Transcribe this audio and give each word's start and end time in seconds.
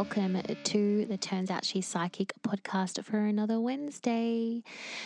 Welcome 0.00 0.40
to 0.40 1.04
the 1.04 1.18
Turns 1.18 1.50
Out 1.50 1.62
She's 1.62 1.86
Psychic 1.86 2.32
podcast 2.40 3.04
for 3.04 3.18
another 3.18 3.60
Wednesday. 3.60 4.62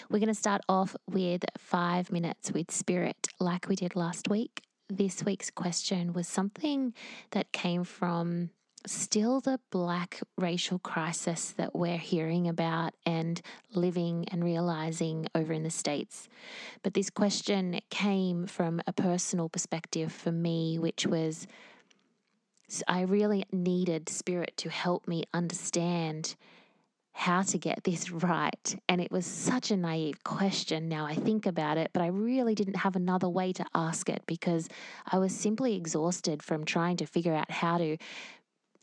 We're 0.09 0.20
going 0.20 0.28
to 0.28 0.34
start 0.34 0.60
off 0.68 0.95
with 1.10 1.45
five 1.59 2.12
minutes 2.12 2.52
with 2.52 2.70
spirit, 2.70 3.27
like 3.41 3.68
we 3.68 3.74
did 3.74 3.96
last 3.96 4.28
week. 4.30 4.62
This 4.88 5.24
week's 5.24 5.51
question 5.51 6.12
was 6.12 6.28
something 6.28 6.95
that 7.32 7.51
came 7.51 7.82
from 7.82 8.51
still 8.87 9.41
the 9.41 9.59
black 9.73 10.20
racial 10.38 10.78
crisis 10.78 11.51
that 11.56 11.74
we're 11.74 11.98
hearing 11.98 12.46
about 12.46 12.95
and 13.04 13.42
living 13.74 14.26
and 14.30 14.45
realizing 14.45 15.26
over 15.34 15.52
in 15.52 15.65
the 15.65 15.70
States. 15.70 16.29
But 16.84 16.95
this 16.95 17.10
question 17.10 17.80
came 17.90 18.46
from 18.46 18.80
a 18.87 18.92
personal 18.92 19.48
perspective 19.48 20.12
for 20.12 20.30
me, 20.30 20.79
which 20.79 21.04
was 21.04 21.48
I 22.88 23.02
really 23.02 23.45
needed 23.52 24.09
spirit 24.09 24.55
to 24.59 24.70
help 24.70 25.06
me 25.06 25.24
understand 25.32 26.37
how 27.12 27.43
to 27.43 27.59
get 27.59 27.85
this 27.85 28.10
right. 28.10 28.76
And 28.88 29.01
it 29.01 29.10
was 29.10 29.24
such 29.24 29.71
a 29.71 29.76
naive 29.76 30.23
question 30.24 30.88
now 30.88 31.07
I 31.07 31.15
think 31.15 31.46
about 31.46 31.79
it, 31.79 31.90
but 31.93 32.02
I 32.02 32.09
really 32.09 32.54
didn't 32.54 32.76
have 32.76 32.96
another 32.96 33.29
way 33.29 33.52
to 33.52 33.65
ask 33.74 34.09
it 34.09 34.23
because 34.26 34.68
I 35.07 35.18
was 35.18 35.35
simply 35.35 35.76
exhausted 35.76 36.43
from 36.43 36.65
trying 36.65 36.96
to 36.98 37.07
figure 37.07 37.35
out 37.35 37.51
how 37.51 37.79
to 37.79 37.96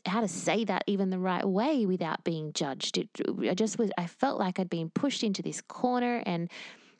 how 0.04 0.20
to 0.20 0.26
say 0.26 0.64
that 0.64 0.82
even 0.88 1.10
the 1.10 1.18
right 1.18 1.44
way 1.44 1.86
without 1.86 2.24
being 2.24 2.52
judged. 2.54 2.98
It, 2.98 3.08
I 3.48 3.54
just 3.54 3.78
was 3.78 3.90
I 3.96 4.06
felt 4.06 4.38
like 4.38 4.58
I'd 4.58 4.70
been 4.70 4.90
pushed 4.90 5.22
into 5.22 5.42
this 5.42 5.60
corner 5.60 6.22
and 6.26 6.50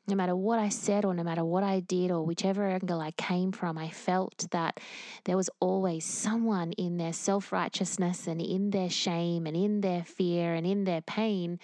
no 0.09 0.17
matter 0.17 0.35
what 0.35 0.59
I 0.59 0.69
said 0.69 1.05
or 1.05 1.15
no 1.15 1.23
matter 1.23 1.45
what 1.45 1.63
I 1.63 1.81
did 1.81 2.11
or 2.11 2.25
whichever 2.25 2.69
angle 2.69 3.01
I 3.01 3.13
came 3.13 3.53
from, 3.53 3.79
I 3.79 3.91
felt 3.91 4.47
that 4.51 4.81
there 5.25 5.37
was 5.37 5.49
always 5.61 6.05
someone 6.05 6.73
in 6.73 6.97
their 6.97 7.13
self 7.13 7.53
righteousness 7.53 8.27
and 8.27 8.41
in 8.41 8.71
their 8.71 8.91
shame 8.91 9.47
and 9.47 9.57
in 9.57 9.81
their 9.81 10.03
fear 10.05 10.55
and 10.55 10.67
in 10.67 10.85
their 10.85 11.03
pain 11.03 11.59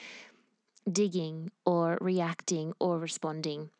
digging 0.90 1.50
or 1.66 1.98
reacting 2.00 2.72
or 2.80 2.98
responding. 2.98 3.70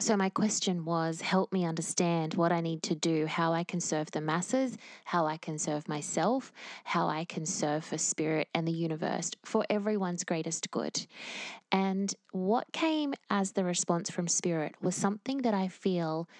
So, 0.00 0.16
my 0.16 0.30
question 0.30 0.86
was 0.86 1.20
help 1.20 1.52
me 1.52 1.66
understand 1.66 2.32
what 2.32 2.52
I 2.52 2.62
need 2.62 2.82
to 2.84 2.94
do, 2.94 3.26
how 3.26 3.52
I 3.52 3.64
can 3.64 3.80
serve 3.80 4.10
the 4.10 4.22
masses, 4.22 4.78
how 5.04 5.26
I 5.26 5.36
can 5.36 5.58
serve 5.58 5.88
myself, 5.88 6.54
how 6.84 7.06
I 7.06 7.26
can 7.26 7.44
serve 7.44 7.84
for 7.84 7.98
spirit 7.98 8.48
and 8.54 8.66
the 8.66 8.72
universe 8.72 9.30
for 9.44 9.66
everyone's 9.68 10.24
greatest 10.24 10.70
good. 10.70 11.06
And 11.70 12.14
what 12.32 12.72
came 12.72 13.12
as 13.28 13.52
the 13.52 13.62
response 13.62 14.08
from 14.08 14.26
spirit 14.26 14.74
was 14.80 14.96
something 14.96 15.42
that 15.42 15.52
I 15.52 15.68
feel 15.68 16.30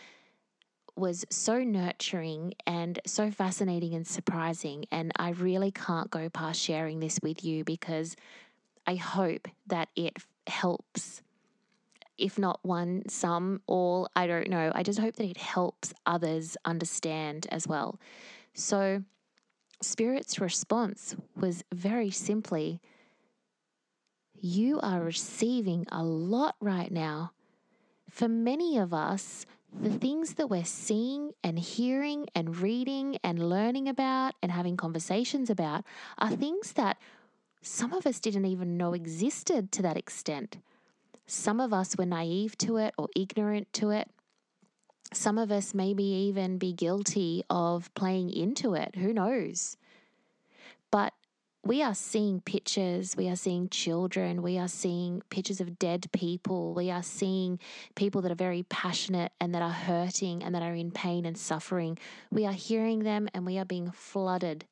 was 0.97 1.27
so 1.29 1.63
nurturing 1.63 2.55
and 2.67 2.99
so 3.05 3.31
fascinating 3.31 3.95
and 3.95 4.07
surprising. 4.07 4.87
And 4.91 5.13
I 5.17 5.31
really 5.33 5.71
can't 5.71 6.11
go 6.11 6.31
past 6.31 6.59
sharing 6.59 7.01
this 7.01 7.21
with 7.23 7.45
you 7.45 7.65
because 7.65 8.17
I 8.87 8.95
hope 8.95 9.49
that 9.67 9.91
it 9.95 10.17
helps 10.47 11.21
if 12.21 12.39
not 12.39 12.61
one, 12.63 13.09
some, 13.09 13.63
all, 13.67 14.09
I 14.15 14.27
don't 14.27 14.49
know. 14.49 14.71
I 14.75 14.83
just 14.83 14.99
hope 14.99 15.17
that 15.17 15.27
it 15.29 15.37
helps 15.37 15.93
others 16.07 16.57
understand 16.65 17.47
as 17.51 17.67
well. 17.67 17.99
So, 18.55 19.03
Spirit's 19.83 20.39
response 20.41 21.17
was 21.35 21.65
very 21.73 22.11
simply 22.11 22.81
You 24.39 24.79
are 24.81 25.01
receiving 25.01 25.87
a 25.91 26.03
lot 26.03 26.57
right 26.61 26.91
now. 26.91 27.33
For 28.11 28.29
many 28.29 28.77
of 28.77 28.93
us, 28.93 29.47
the 29.73 29.91
things 29.91 30.35
that 30.35 30.49
we're 30.51 30.65
seeing 30.65 31.33
and 31.45 31.59
hearing 31.59 32.27
and 32.35 32.57
reading 32.59 33.19
and 33.23 33.49
learning 33.49 33.89
about 33.89 34.35
and 34.43 34.51
having 34.51 34.77
conversations 34.77 35.49
about 35.49 35.85
are 36.19 36.31
things 36.31 36.73
that 36.73 36.99
some 37.63 37.93
of 37.93 38.07
us 38.07 38.21
didn't 38.21 38.47
even 38.47 38.77
know 38.77 38.95
existed 38.95 39.71
to 39.73 39.83
that 39.83 39.97
extent. 39.97 40.59
Some 41.31 41.61
of 41.61 41.73
us 41.73 41.97
were 41.97 42.07
naive 42.07 42.59
to 42.59 42.79
it 42.79 42.93
or 42.99 43.09
ignorant 43.15 43.73
to 43.75 43.91
it. 43.91 44.11
Some 45.13 45.39
of 45.39 45.53
us 45.53 45.73
maybe 45.73 46.03
even 46.03 46.59
be 46.59 46.73
guilty 46.73 47.45
of 47.49 47.95
playing 47.95 48.31
into 48.31 48.75
it. 48.75 48.97
Who 48.97 49.13
knows? 49.13 49.77
But 50.91 51.15
we 51.65 51.85
are 51.85 51.95
seeing 51.95 52.41
pictures, 52.41 53.17
we 53.17 53.29
are 53.29 53.37
seeing 53.37 53.69
children, 53.69 54.43
we 54.43 54.59
are 54.59 54.67
seeing 54.67 55.23
pictures 55.31 55.61
of 55.61 55.79
dead 55.79 56.09
people, 56.11 56.75
we 56.75 56.91
are 56.91 57.03
seeing 57.03 57.61
people 57.95 58.23
that 58.23 58.33
are 58.33 58.35
very 58.35 58.65
passionate 58.65 59.31
and 59.41 59.55
that 59.55 59.63
are 59.63 59.71
hurting 59.71 60.43
and 60.43 60.53
that 60.57 60.63
are 60.63 60.75
in 60.75 60.91
pain 60.91 61.25
and 61.25 61.39
suffering. 61.39 61.97
We 62.33 62.45
are 62.45 62.53
hearing 62.53 63.05
them 63.05 63.29
and 63.35 63.47
we 63.47 63.57
are 63.57 63.65
being 63.65 63.93
flooded 63.93 64.65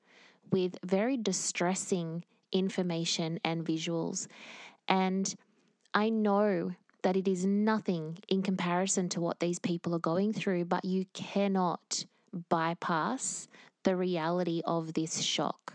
with 0.50 0.76
very 0.84 1.16
distressing 1.16 2.25
information 2.50 3.38
and 3.44 3.64
visuals. 3.64 4.26
And 4.88 5.32
I 5.98 6.10
know 6.10 6.76
that 7.03 7.16
it 7.16 7.26
is 7.26 7.44
nothing 7.44 8.19
in 8.28 8.41
comparison 8.41 9.09
to 9.09 9.20
what 9.20 9.41
these 9.41 9.59
people 9.59 9.97
are 9.97 9.98
going 9.98 10.32
through, 10.32 10.66
but 10.66 10.84
you 10.84 11.06
cannot 11.12 12.04
bypass 12.48 13.48
the 13.82 13.97
reality 13.97 14.62
of 14.64 14.92
this 14.92 15.20
shock. 15.22 15.75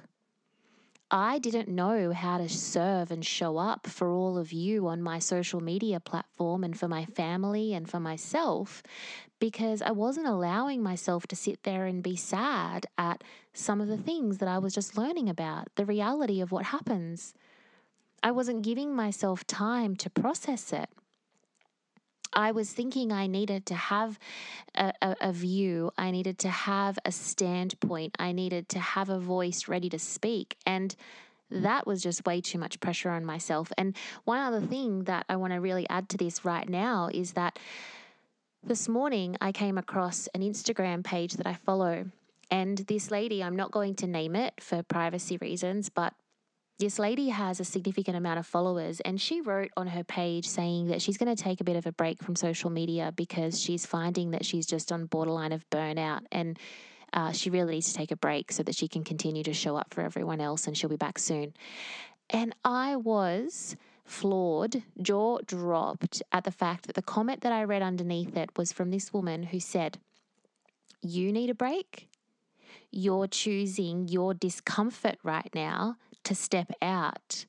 I 1.12 1.39
didn't 1.39 1.67
know 1.67 2.13
how 2.13 2.38
to 2.38 2.47
serve 2.47 3.12
and 3.12 3.25
show 3.25 3.57
up 3.57 3.85
for 3.85 4.13
all 4.13 4.38
of 4.38 4.53
you 4.53 4.88
on 4.88 5.01
my 5.01 5.19
social 5.19 5.59
media 5.59 6.00
platform 6.00 6.63
and 6.63 6.79
for 6.79 6.88
my 6.88 7.03
family 7.03 7.73
and 7.73 7.89
for 7.89 8.00
myself 8.00 8.81
because 9.39 9.81
I 9.81 9.91
wasn't 9.91 10.28
allowing 10.28 10.81
myself 10.81 11.28
to 11.28 11.35
sit 11.35 11.63
there 11.63 11.85
and 11.85 12.01
be 12.01 12.16
sad 12.16 12.85
at 12.97 13.25
some 13.51 13.81
of 13.81 13.89
the 13.89 13.97
things 13.97 14.38
that 14.38 14.47
I 14.47 14.59
was 14.59 14.73
just 14.73 14.97
learning 14.97 15.28
about, 15.28 15.67
the 15.75 15.85
reality 15.85 16.39
of 16.39 16.53
what 16.53 16.63
happens. 16.63 17.33
I 18.23 18.31
wasn't 18.31 18.63
giving 18.63 18.95
myself 18.95 19.45
time 19.45 19.97
to 19.97 20.09
process 20.09 20.72
it. 20.72 20.89
I 22.31 22.51
was 22.51 22.72
thinking 22.72 23.11
I 23.11 23.28
needed 23.28 23.66
to 23.67 23.75
have 23.75 24.17
a, 24.73 24.94
a, 25.01 25.16
a, 25.22 25.31
view, 25.34 25.91
I 25.97 26.09
needed 26.09 26.39
to 26.39 26.50
have 26.50 26.97
a 27.06 27.12
standpoint, 27.12 28.16
I 28.17 28.31
needed 28.31 28.69
to 28.69 28.79
have 28.79 29.09
a 29.09 29.19
voice 29.19 29.67
ready 29.67 29.89
to 29.89 30.00
speak. 30.00 30.57
And 30.66 30.95
that 31.51 31.85
was 31.85 32.01
just 32.01 32.25
way 32.25 32.41
too 32.41 32.57
much 32.57 32.79
pressure 32.79 33.12
on 33.12 33.23
myself. 33.25 33.72
And 33.78 33.95
one 34.23 34.39
other 34.39 34.62
thing 34.62 35.03
that 35.03 35.25
I 35.29 35.35
want 35.35 35.53
to 35.53 35.59
really 35.59 35.88
add 35.89 36.09
to 36.09 36.17
this 36.17 36.44
right 36.44 36.67
now 36.67 37.09
is 37.13 37.33
that 37.33 37.59
this 38.63 38.88
morning 38.88 39.38
I 39.39 39.51
came 39.51 39.78
across 39.78 40.28
an 40.33 40.41
Instagram 40.41 41.03
page 41.03 41.33
that 41.33 41.45
I 41.45 41.53
follow. 41.53 42.06
And 42.50 42.78
this 42.79 43.12
lady, 43.12 43.44
I'm 43.44 43.56
not 43.56 43.72
going 43.72 43.95
to 43.95 44.07
name 44.07 44.35
it 44.35 44.53
for 44.59 44.81
privacy 44.83 45.38
reasons, 45.38 45.89
but 45.89 46.13
this 46.79 46.97
lady 46.97 47.29
has 47.29 47.59
a 47.59 47.63
significant 47.63 48.17
amount 48.17 48.39
of 48.39 48.47
followers, 48.47 49.00
and 49.01 49.22
she 49.22 49.41
wrote 49.41 49.69
on 49.78 49.88
her 49.88 50.03
page 50.03 50.47
saying 50.47 50.88
that 50.88 51.01
she's 51.01 51.17
going 51.17 51.34
to 51.34 51.41
take 51.41 51.61
a 51.61 51.63
bit 51.63 51.75
of 51.75 51.85
a 51.85 51.91
break 51.91 52.22
from 52.22 52.35
social 52.35 52.69
media 52.69 53.13
because 53.16 53.59
she's 53.59 53.85
finding 53.85 54.31
that 54.31 54.45
she's 54.45 54.66
just 54.66 54.91
on 54.91 55.06
borderline 55.06 55.51
of 55.51 55.69
burnout 55.69 56.22
and 56.31 56.57
uh, 57.13 57.31
she 57.31 57.51
really 57.51 57.75
needs 57.75 57.91
to 57.91 57.97
take 57.97 58.12
a 58.12 58.16
break 58.16 58.51
so 58.51 58.63
that 58.63 58.75
she 58.75 58.88
can 58.88 59.03
continue 59.03 59.44
to 59.44 59.53
show 59.53 59.75
up 59.75 59.94
for 59.94 60.01
everyone 60.01 60.42
else 60.42 60.65
and 60.65 60.75
she'll 60.75 60.89
be 60.89 60.95
back 60.95 61.19
soon. 61.19 61.53
And 62.31 62.56
I 62.65 62.95
was 62.95 63.75
floored, 64.03 64.81
jaw 65.01 65.38
dropped 65.45 66.24
at 66.31 66.44
the 66.44 66.51
fact 66.51 66.88
that 66.88 66.95
the 66.95 67.03
comment 67.03 67.42
that 67.42 67.51
I 67.51 67.63
read 67.63 67.83
underneath 67.83 68.36
it 68.36 68.50
was 68.57 68.74
from 68.74 68.89
this 68.89 69.13
woman 69.13 69.44
who 69.44 69.59
said, 69.59 70.00
You 71.01 71.31
need 71.31 71.51
a 71.51 71.56
break? 71.56 72.09
You're 72.92 73.27
choosing 73.27 74.07
your 74.07 74.33
discomfort 74.33 75.18
right 75.24 75.50
now 75.53 75.97
to 76.23 76.35
step 76.35 76.71
out 76.81 77.45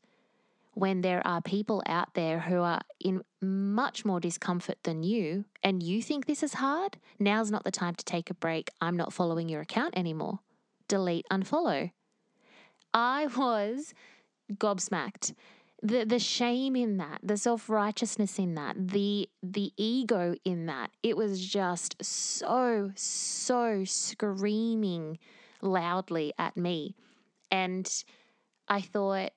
when 0.75 1.01
there 1.01 1.25
are 1.27 1.41
people 1.41 1.83
out 1.87 2.15
there 2.15 2.41
who 2.41 2.61
are 2.61 2.81
in 3.01 3.23
much 3.41 4.05
more 4.05 4.21
discomfort 4.21 4.77
than 4.83 5.03
you 5.03 5.45
and 5.63 5.83
you 5.83 6.03
think 6.03 6.27
this 6.27 6.43
is 6.43 6.55
hard, 6.55 6.99
now's 7.19 7.51
not 7.51 7.65
the 7.65 7.71
time 7.71 7.95
to 7.95 8.05
take 8.05 8.29
a 8.29 8.35
break. 8.35 8.71
I'm 8.81 8.97
not 8.97 9.13
following 9.13 9.49
your 9.49 9.61
account 9.61 9.97
anymore. 9.97 10.41
Delete, 10.89 11.27
unfollow. 11.31 11.93
I 12.93 13.29
was 13.37 13.95
gobsmacked. 14.53 15.35
The 15.83 16.05
the 16.05 16.19
shame 16.19 16.77
in 16.77 16.97
that, 16.97 17.21
the 17.23 17.37
self-righteousness 17.37 18.39
in 18.39 18.55
that, 18.55 18.77
the 18.89 19.29
the 19.43 19.73
ego 19.77 20.35
in 20.45 20.67
that. 20.67 20.91
It 21.03 21.17
was 21.17 21.45
just 21.45 22.03
so 22.03 22.91
so 22.95 23.85
screaming 23.85 25.19
loudly 25.61 26.33
at 26.39 26.57
me. 26.57 26.95
And 27.51 27.87
I 28.69 28.81
thought, 28.81 29.33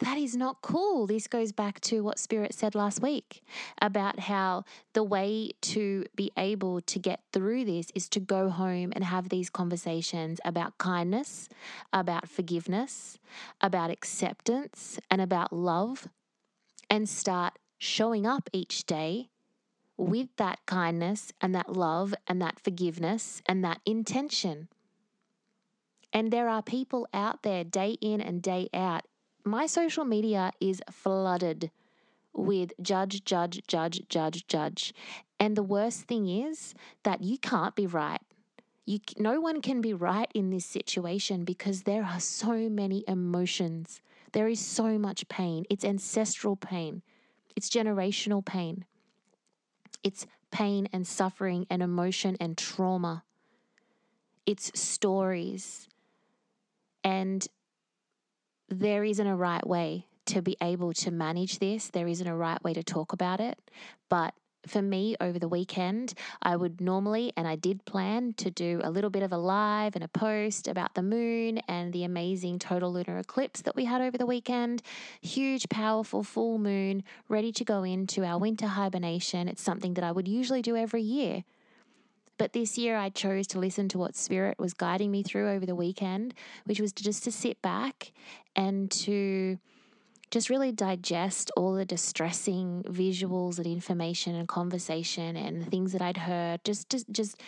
that 0.00 0.18
is 0.18 0.36
not 0.36 0.60
cool. 0.60 1.06
This 1.06 1.26
goes 1.26 1.52
back 1.52 1.80
to 1.82 2.02
what 2.02 2.18
Spirit 2.18 2.52
said 2.52 2.74
last 2.74 3.00
week 3.00 3.42
about 3.80 4.20
how 4.20 4.64
the 4.92 5.02
way 5.02 5.52
to 5.62 6.04
be 6.14 6.30
able 6.36 6.82
to 6.82 6.98
get 6.98 7.20
through 7.32 7.64
this 7.64 7.86
is 7.94 8.08
to 8.10 8.20
go 8.20 8.50
home 8.50 8.92
and 8.94 9.04
have 9.04 9.30
these 9.30 9.48
conversations 9.48 10.38
about 10.44 10.76
kindness, 10.76 11.48
about 11.94 12.28
forgiveness, 12.28 13.18
about 13.62 13.90
acceptance, 13.90 14.98
and 15.10 15.22
about 15.22 15.50
love, 15.50 16.08
and 16.90 17.08
start 17.08 17.58
showing 17.78 18.26
up 18.26 18.50
each 18.52 18.84
day 18.84 19.30
with 19.96 20.28
that 20.36 20.58
kindness 20.66 21.32
and 21.40 21.54
that 21.54 21.72
love 21.72 22.14
and 22.26 22.42
that 22.42 22.60
forgiveness 22.60 23.40
and 23.46 23.64
that 23.64 23.80
intention 23.86 24.68
And 26.12 26.32
there 26.32 26.48
are 26.48 26.62
people 26.62 27.06
out 27.12 27.42
there 27.42 27.64
day 27.64 27.98
in 28.00 28.20
and 28.20 28.40
day 28.42 28.68
out. 28.72 29.02
My 29.44 29.66
social 29.66 30.04
media 30.04 30.52
is 30.60 30.80
flooded 30.90 31.70
with 32.32 32.72
judge, 32.80 33.24
judge, 33.24 33.62
judge, 33.66 34.02
judge, 34.08 34.46
judge. 34.46 34.94
And 35.38 35.56
the 35.56 35.62
worst 35.62 36.02
thing 36.02 36.28
is 36.28 36.74
that 37.02 37.22
you 37.22 37.38
can't 37.38 37.74
be 37.74 37.86
right. 37.86 38.20
You, 38.84 39.00
no 39.18 39.40
one 39.40 39.60
can 39.60 39.80
be 39.80 39.92
right 39.92 40.30
in 40.34 40.50
this 40.50 40.64
situation 40.64 41.44
because 41.44 41.82
there 41.82 42.04
are 42.04 42.20
so 42.20 42.68
many 42.68 43.04
emotions. 43.08 44.00
There 44.32 44.48
is 44.48 44.60
so 44.60 44.98
much 44.98 45.28
pain. 45.28 45.64
It's 45.68 45.84
ancestral 45.84 46.56
pain, 46.56 47.02
it's 47.56 47.68
generational 47.68 48.44
pain, 48.44 48.84
it's 50.04 50.26
pain 50.50 50.88
and 50.92 51.06
suffering 51.06 51.66
and 51.68 51.82
emotion 51.82 52.36
and 52.38 52.56
trauma, 52.56 53.24
it's 54.46 54.78
stories. 54.78 55.88
And 57.06 57.46
there 58.68 59.04
isn't 59.04 59.26
a 59.26 59.36
right 59.36 59.64
way 59.64 60.06
to 60.26 60.42
be 60.42 60.56
able 60.60 60.92
to 60.92 61.12
manage 61.12 61.60
this. 61.60 61.88
There 61.88 62.08
isn't 62.08 62.26
a 62.26 62.34
right 62.34 62.62
way 62.64 62.74
to 62.74 62.82
talk 62.82 63.12
about 63.12 63.38
it. 63.38 63.60
But 64.10 64.34
for 64.66 64.82
me 64.82 65.14
over 65.20 65.38
the 65.38 65.46
weekend, 65.46 66.14
I 66.42 66.56
would 66.56 66.80
normally, 66.80 67.32
and 67.36 67.46
I 67.46 67.54
did 67.54 67.84
plan 67.84 68.34
to 68.38 68.50
do 68.50 68.80
a 68.82 68.90
little 68.90 69.10
bit 69.10 69.22
of 69.22 69.30
a 69.30 69.38
live 69.38 69.94
and 69.94 70.02
a 70.02 70.08
post 70.08 70.66
about 70.66 70.96
the 70.96 71.02
moon 71.04 71.58
and 71.68 71.92
the 71.92 72.02
amazing 72.02 72.58
total 72.58 72.92
lunar 72.92 73.18
eclipse 73.18 73.62
that 73.62 73.76
we 73.76 73.84
had 73.84 74.00
over 74.00 74.18
the 74.18 74.26
weekend. 74.26 74.82
Huge, 75.20 75.68
powerful 75.68 76.24
full 76.24 76.58
moon, 76.58 77.04
ready 77.28 77.52
to 77.52 77.64
go 77.64 77.84
into 77.84 78.24
our 78.24 78.38
winter 78.38 78.66
hibernation. 78.66 79.46
It's 79.46 79.62
something 79.62 79.94
that 79.94 80.02
I 80.02 80.10
would 80.10 80.26
usually 80.26 80.60
do 80.60 80.74
every 80.74 81.02
year. 81.02 81.44
But 82.38 82.52
this 82.52 82.76
year 82.76 82.96
I 82.96 83.08
chose 83.08 83.46
to 83.48 83.58
listen 83.58 83.88
to 83.90 83.98
what 83.98 84.16
spirit 84.16 84.58
was 84.58 84.74
guiding 84.74 85.10
me 85.10 85.22
through 85.22 85.50
over 85.50 85.66
the 85.66 85.74
weekend, 85.74 86.34
which 86.64 86.80
was 86.80 86.92
to 86.94 87.04
just 87.04 87.24
to 87.24 87.32
sit 87.32 87.60
back 87.62 88.12
and 88.54 88.90
to 88.90 89.58
just 90.30 90.50
really 90.50 90.72
digest 90.72 91.50
all 91.56 91.74
the 91.74 91.84
distressing 91.84 92.82
visuals 92.88 93.58
and 93.58 93.66
information 93.66 94.34
and 94.34 94.48
conversation 94.48 95.36
and 95.36 95.62
the 95.62 95.66
things 95.70 95.92
that 95.92 96.02
I'd 96.02 96.16
heard. 96.16 96.64
Just 96.64 96.90
just 96.90 97.10
just 97.10 97.40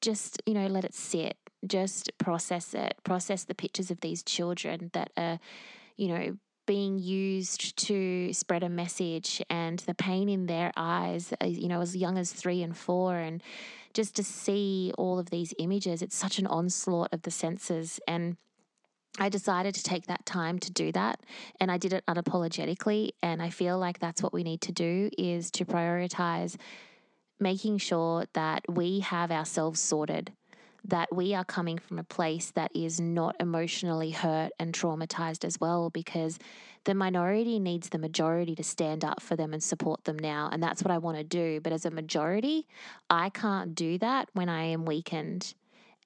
just, 0.00 0.42
you 0.46 0.54
know, 0.54 0.66
let 0.66 0.84
it 0.84 0.94
sit. 0.94 1.36
Just 1.66 2.10
process 2.18 2.74
it. 2.74 2.94
Process 3.04 3.44
the 3.44 3.54
pictures 3.54 3.90
of 3.90 4.00
these 4.00 4.22
children 4.22 4.90
that 4.92 5.10
are, 5.16 5.38
you 5.96 6.08
know, 6.08 6.36
being 6.66 6.98
used 6.98 7.76
to 7.76 8.32
spread 8.32 8.62
a 8.62 8.68
message 8.68 9.42
and 9.50 9.80
the 9.80 9.94
pain 9.94 10.28
in 10.28 10.46
their 10.46 10.72
eyes, 10.76 11.32
uh, 11.42 11.46
you 11.46 11.68
know, 11.68 11.80
as 11.80 11.96
young 11.96 12.18
as 12.18 12.32
three 12.32 12.62
and 12.62 12.76
four, 12.76 13.16
and 13.16 13.42
just 13.94 14.16
to 14.16 14.24
see 14.24 14.92
all 14.96 15.18
of 15.18 15.30
these 15.30 15.52
images, 15.58 16.02
it's 16.02 16.16
such 16.16 16.38
an 16.38 16.46
onslaught 16.46 17.08
of 17.12 17.22
the 17.22 17.30
senses. 17.30 18.00
And 18.06 18.36
I 19.18 19.28
decided 19.28 19.74
to 19.74 19.82
take 19.82 20.06
that 20.06 20.24
time 20.24 20.58
to 20.60 20.72
do 20.72 20.90
that 20.92 21.20
and 21.60 21.70
I 21.70 21.76
did 21.76 21.92
it 21.92 22.04
unapologetically 22.06 23.10
and 23.22 23.42
I 23.42 23.50
feel 23.50 23.78
like 23.78 23.98
that's 23.98 24.22
what 24.22 24.32
we 24.32 24.42
need 24.42 24.62
to 24.62 24.72
do 24.72 25.10
is 25.18 25.50
to 25.52 25.66
prioritize 25.66 26.56
making 27.38 27.76
sure 27.76 28.24
that 28.32 28.64
we 28.68 29.00
have 29.00 29.30
ourselves 29.30 29.80
sorted 29.80 30.32
that 30.84 31.14
we 31.14 31.34
are 31.34 31.44
coming 31.44 31.78
from 31.78 31.98
a 31.98 32.04
place 32.04 32.50
that 32.52 32.70
is 32.74 33.00
not 33.00 33.36
emotionally 33.38 34.10
hurt 34.10 34.50
and 34.58 34.74
traumatized 34.74 35.44
as 35.44 35.60
well 35.60 35.90
because 35.90 36.38
the 36.84 36.94
minority 36.94 37.58
needs 37.58 37.90
the 37.90 37.98
majority 37.98 38.54
to 38.56 38.64
stand 38.64 39.04
up 39.04 39.22
for 39.22 39.36
them 39.36 39.52
and 39.52 39.62
support 39.62 40.04
them 40.04 40.18
now 40.18 40.48
and 40.52 40.62
that's 40.62 40.82
what 40.82 40.90
I 40.90 40.98
want 40.98 41.18
to 41.18 41.24
do. 41.24 41.60
But 41.60 41.72
as 41.72 41.84
a 41.84 41.90
majority 41.90 42.66
I 43.08 43.30
can't 43.30 43.74
do 43.74 43.98
that 43.98 44.28
when 44.32 44.48
I 44.48 44.64
am 44.64 44.84
weakened 44.84 45.54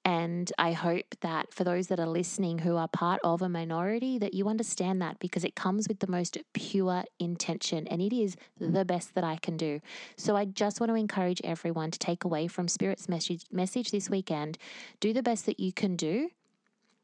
and 0.05 0.51
I 0.57 0.71
hope 0.71 1.15
that 1.21 1.53
for 1.53 1.63
those 1.63 1.87
that 1.87 1.99
are 1.99 2.07
listening 2.07 2.59
who 2.59 2.77
are 2.77 2.87
part 2.87 3.19
of 3.23 3.41
a 3.41 3.49
minority, 3.49 4.17
that 4.19 4.33
you 4.33 4.47
understand 4.47 5.01
that 5.01 5.19
because 5.19 5.43
it 5.43 5.55
comes 5.55 5.87
with 5.87 5.99
the 5.99 6.07
most 6.07 6.37
pure 6.53 7.03
intention 7.19 7.87
and 7.87 8.01
it 8.01 8.15
is 8.15 8.35
the 8.59 8.85
best 8.85 9.15
that 9.15 9.23
I 9.23 9.37
can 9.37 9.57
do. 9.57 9.81
So 10.15 10.35
I 10.35 10.45
just 10.45 10.79
want 10.79 10.91
to 10.91 10.95
encourage 10.95 11.41
everyone 11.43 11.91
to 11.91 11.99
take 11.99 12.23
away 12.23 12.47
from 12.47 12.67
Spirit's 12.67 13.09
message, 13.09 13.45
message 13.51 13.91
this 13.91 14.09
weekend 14.09 14.57
do 14.99 15.13
the 15.13 15.23
best 15.23 15.45
that 15.45 15.59
you 15.59 15.73
can 15.73 15.95
do. 15.95 16.29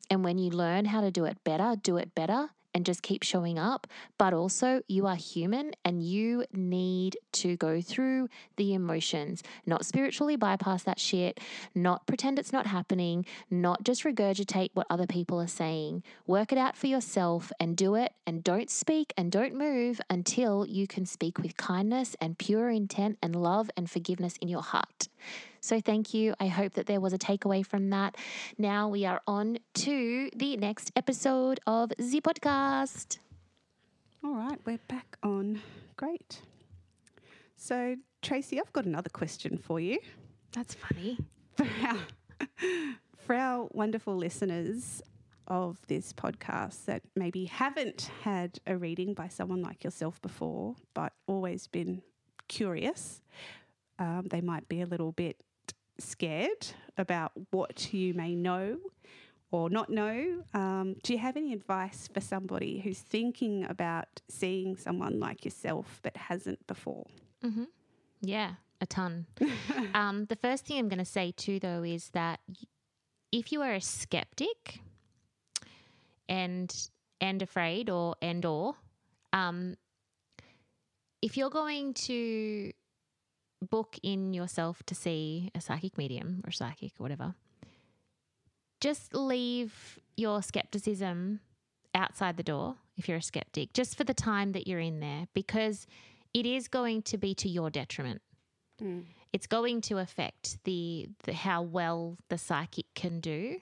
And 0.09 0.23
when 0.23 0.37
you 0.37 0.51
learn 0.51 0.85
how 0.85 1.01
to 1.01 1.11
do 1.11 1.25
it 1.25 1.43
better, 1.43 1.75
do 1.81 1.97
it 1.97 2.13
better 2.15 2.49
and 2.73 2.85
just 2.85 3.01
keep 3.01 3.23
showing 3.23 3.59
up. 3.59 3.87
But 4.17 4.33
also, 4.33 4.81
you 4.87 5.05
are 5.07 5.15
human 5.15 5.73
and 5.85 6.03
you 6.03 6.45
need 6.53 7.17
to 7.33 7.57
go 7.57 7.81
through 7.81 8.29
the 8.57 8.73
emotions, 8.73 9.43
not 9.65 9.85
spiritually 9.85 10.35
bypass 10.35 10.83
that 10.83 10.99
shit, 10.99 11.39
not 11.75 12.05
pretend 12.07 12.39
it's 12.39 12.53
not 12.53 12.67
happening, 12.67 13.25
not 13.49 13.83
just 13.83 14.03
regurgitate 14.03 14.71
what 14.73 14.87
other 14.89 15.07
people 15.07 15.39
are 15.39 15.47
saying. 15.47 16.03
Work 16.27 16.51
it 16.51 16.57
out 16.57 16.75
for 16.77 16.87
yourself 16.87 17.51
and 17.59 17.75
do 17.75 17.95
it. 17.95 18.13
And 18.25 18.43
don't 18.43 18.69
speak 18.69 19.13
and 19.17 19.31
don't 19.31 19.55
move 19.55 19.99
until 20.09 20.65
you 20.65 20.87
can 20.87 21.05
speak 21.05 21.37
with 21.37 21.57
kindness 21.57 22.15
and 22.21 22.37
pure 22.37 22.69
intent 22.69 23.17
and 23.21 23.35
love 23.35 23.69
and 23.75 23.89
forgiveness 23.89 24.37
in 24.41 24.47
your 24.47 24.61
heart. 24.61 25.07
So 25.61 25.79
thank 25.79 26.13
you. 26.13 26.33
I 26.39 26.47
hope 26.47 26.73
that 26.73 26.87
there 26.87 26.99
was 26.99 27.13
a 27.13 27.17
takeaway 27.17 27.65
from 27.65 27.89
that. 27.91 28.15
Now 28.57 28.89
we 28.89 29.05
are 29.05 29.21
on 29.27 29.59
to 29.75 30.29
the 30.35 30.57
next 30.57 30.91
episode 30.95 31.59
of 31.65 31.89
the 31.97 32.21
podcast. 32.21 33.17
All 34.23 34.35
right, 34.35 34.59
we're 34.65 34.79
back 34.87 35.17
on. 35.23 35.61
Great. 35.97 36.41
So, 37.55 37.95
Tracy, 38.21 38.59
I've 38.59 38.73
got 38.73 38.85
another 38.85 39.09
question 39.09 39.57
for 39.57 39.79
you. 39.79 39.99
That's 40.51 40.73
funny. 40.73 41.17
For 41.55 41.67
our, 41.87 41.97
for 43.17 43.35
our 43.35 43.67
wonderful 43.71 44.15
listeners 44.15 45.01
of 45.47 45.77
this 45.87 46.13
podcast 46.13 46.85
that 46.85 47.01
maybe 47.15 47.45
haven't 47.45 48.09
had 48.21 48.59
a 48.65 48.77
reading 48.77 49.13
by 49.13 49.27
someone 49.27 49.61
like 49.61 49.83
yourself 49.83 50.21
before, 50.21 50.75
but 50.93 51.13
always 51.27 51.67
been 51.67 52.01
curious, 52.47 53.21
um, 54.03 54.27
they 54.29 54.41
might 54.41 54.67
be 54.67 54.81
a 54.81 54.85
little 54.85 55.13
bit 55.13 55.37
scared 55.97 56.67
about 56.97 57.31
what 57.51 57.93
you 57.93 58.13
may 58.13 58.35
know 58.35 58.77
or 59.49 59.69
not 59.69 59.89
know. 59.89 60.43
Um, 60.53 60.95
do 61.03 61.13
you 61.13 61.19
have 61.19 61.37
any 61.37 61.53
advice 61.53 62.09
for 62.13 62.19
somebody 62.19 62.79
who's 62.79 62.99
thinking 62.99 63.65
about 63.69 64.21
seeing 64.27 64.75
someone 64.75 65.19
like 65.19 65.45
yourself 65.45 66.01
but 66.03 66.17
hasn't 66.17 66.65
before? 66.67 67.05
Mm-hmm. 67.45 67.65
Yeah, 68.21 68.53
a 68.81 68.85
ton. 68.85 69.25
um, 69.93 70.25
the 70.25 70.35
first 70.35 70.65
thing 70.65 70.79
I'm 70.79 70.89
going 70.89 70.99
to 70.99 71.05
say 71.05 71.33
too, 71.35 71.59
though, 71.59 71.83
is 71.83 72.09
that 72.09 72.41
if 73.31 73.51
you 73.51 73.61
are 73.61 73.73
a 73.73 73.81
skeptic 73.81 74.81
and 76.27 76.89
and 77.21 77.41
afraid 77.41 77.89
or 77.89 78.15
and 78.21 78.45
or 78.45 78.75
um, 79.31 79.77
if 81.21 81.37
you're 81.37 81.49
going 81.49 81.93
to 81.93 82.73
book 83.63 83.97
in 84.03 84.33
yourself 84.33 84.83
to 84.83 84.95
see 84.95 85.51
a 85.55 85.61
psychic 85.61 85.97
medium 85.97 86.43
or 86.45 86.51
psychic 86.51 86.91
or 86.99 87.03
whatever, 87.03 87.35
just 88.79 89.13
leave 89.13 89.99
your 90.17 90.41
skepticism 90.41 91.39
outside 91.95 92.37
the 92.37 92.43
door 92.43 92.75
if 92.97 93.07
you're 93.07 93.17
a 93.17 93.21
skeptic, 93.21 93.73
just 93.73 93.95
for 93.95 94.03
the 94.03 94.13
time 94.13 94.51
that 94.51 94.67
you're 94.67 94.79
in 94.79 94.99
there, 94.99 95.27
because 95.33 95.87
it 96.33 96.45
is 96.45 96.67
going 96.67 97.01
to 97.03 97.17
be 97.17 97.33
to 97.35 97.49
your 97.49 97.69
detriment. 97.69 98.21
Mm. 98.81 99.05
It's 99.31 99.47
going 99.47 99.81
to 99.81 99.97
affect 99.97 100.57
the, 100.63 101.09
the 101.23 101.33
how 101.33 101.61
well 101.61 102.17
the 102.29 102.37
psychic 102.37 102.85
can 102.93 103.19
do. 103.19 103.61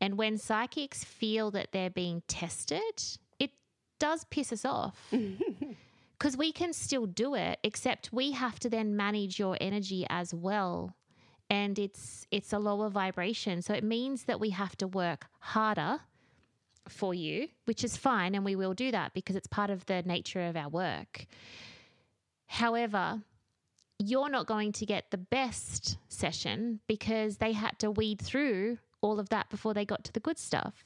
And 0.00 0.18
when 0.18 0.38
psychics 0.38 1.04
feel 1.04 1.50
that 1.52 1.68
they're 1.72 1.90
being 1.90 2.22
tested, 2.26 3.02
it 3.38 3.52
does 4.00 4.24
piss 4.24 4.52
us 4.52 4.64
off. 4.64 4.96
because 6.18 6.36
we 6.36 6.52
can 6.52 6.72
still 6.72 7.06
do 7.06 7.34
it 7.34 7.58
except 7.62 8.12
we 8.12 8.32
have 8.32 8.58
to 8.60 8.70
then 8.70 8.96
manage 8.96 9.38
your 9.38 9.56
energy 9.60 10.06
as 10.08 10.32
well. 10.34 10.94
And 11.50 11.78
it's 11.78 12.26
it's 12.30 12.52
a 12.52 12.58
lower 12.58 12.88
vibration. 12.88 13.62
So 13.62 13.74
it 13.74 13.84
means 13.84 14.24
that 14.24 14.40
we 14.40 14.50
have 14.50 14.76
to 14.78 14.86
work 14.86 15.26
harder 15.40 16.00
for 16.88 17.14
you 17.14 17.48
which 17.64 17.82
is 17.82 17.96
fine 17.96 18.34
and 18.34 18.44
we 18.44 18.54
will 18.56 18.74
do 18.74 18.90
that 18.90 19.14
because 19.14 19.36
it's 19.36 19.46
part 19.46 19.70
of 19.70 19.86
the 19.86 20.02
nature 20.02 20.46
of 20.46 20.56
our 20.56 20.68
work. 20.68 21.26
However 22.46 23.22
you're 23.98 24.28
not 24.28 24.46
going 24.46 24.72
to 24.72 24.86
get 24.86 25.10
the 25.10 25.18
best 25.18 25.98
session 26.08 26.80
because 26.88 27.38
they 27.38 27.52
had 27.52 27.78
to 27.78 27.90
weed 27.90 28.20
through 28.20 28.78
all 29.00 29.20
of 29.20 29.28
that 29.28 29.48
before 29.50 29.72
they 29.72 29.84
got 29.84 30.04
to 30.04 30.12
the 30.12 30.20
good 30.20 30.38
stuff. 30.38 30.84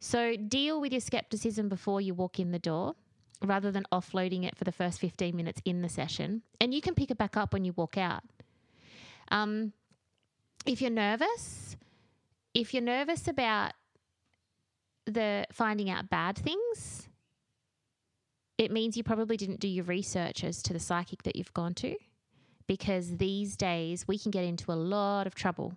So 0.00 0.36
deal 0.36 0.80
with 0.80 0.92
your 0.92 1.00
skepticism 1.00 1.68
before 1.68 2.00
you 2.00 2.12
walk 2.12 2.38
in 2.38 2.50
the 2.50 2.58
door 2.58 2.94
rather 3.42 3.70
than 3.70 3.84
offloading 3.92 4.44
it 4.44 4.56
for 4.56 4.64
the 4.64 4.72
first 4.72 5.00
15 5.00 5.36
minutes 5.36 5.60
in 5.64 5.82
the 5.82 5.88
session. 5.88 6.42
And 6.60 6.72
you 6.72 6.80
can 6.80 6.94
pick 6.94 7.10
it 7.10 7.18
back 7.18 7.36
up 7.36 7.52
when 7.52 7.64
you 7.64 7.72
walk 7.72 7.98
out. 7.98 8.22
Um, 9.30 9.72
if 10.66 10.80
you're 10.80 10.90
nervous, 10.90 11.76
if 12.54 12.72
you're 12.72 12.82
nervous 12.82 13.28
about 13.28 13.72
the 15.06 15.46
finding 15.52 15.90
out 15.90 16.08
bad 16.08 16.36
things, 16.36 17.08
it 18.56 18.70
means 18.70 18.96
you 18.96 19.02
probably 19.02 19.36
didn't 19.36 19.60
do 19.60 19.68
your 19.68 19.84
research 19.84 20.44
as 20.44 20.62
to 20.62 20.72
the 20.72 20.78
psychic 20.80 21.24
that 21.24 21.36
you've 21.36 21.54
gone 21.54 21.74
to. 21.74 21.96
Because 22.66 23.18
these 23.18 23.56
days 23.56 24.08
we 24.08 24.18
can 24.18 24.30
get 24.30 24.44
into 24.44 24.72
a 24.72 24.74
lot 24.74 25.26
of 25.26 25.34
trouble 25.34 25.76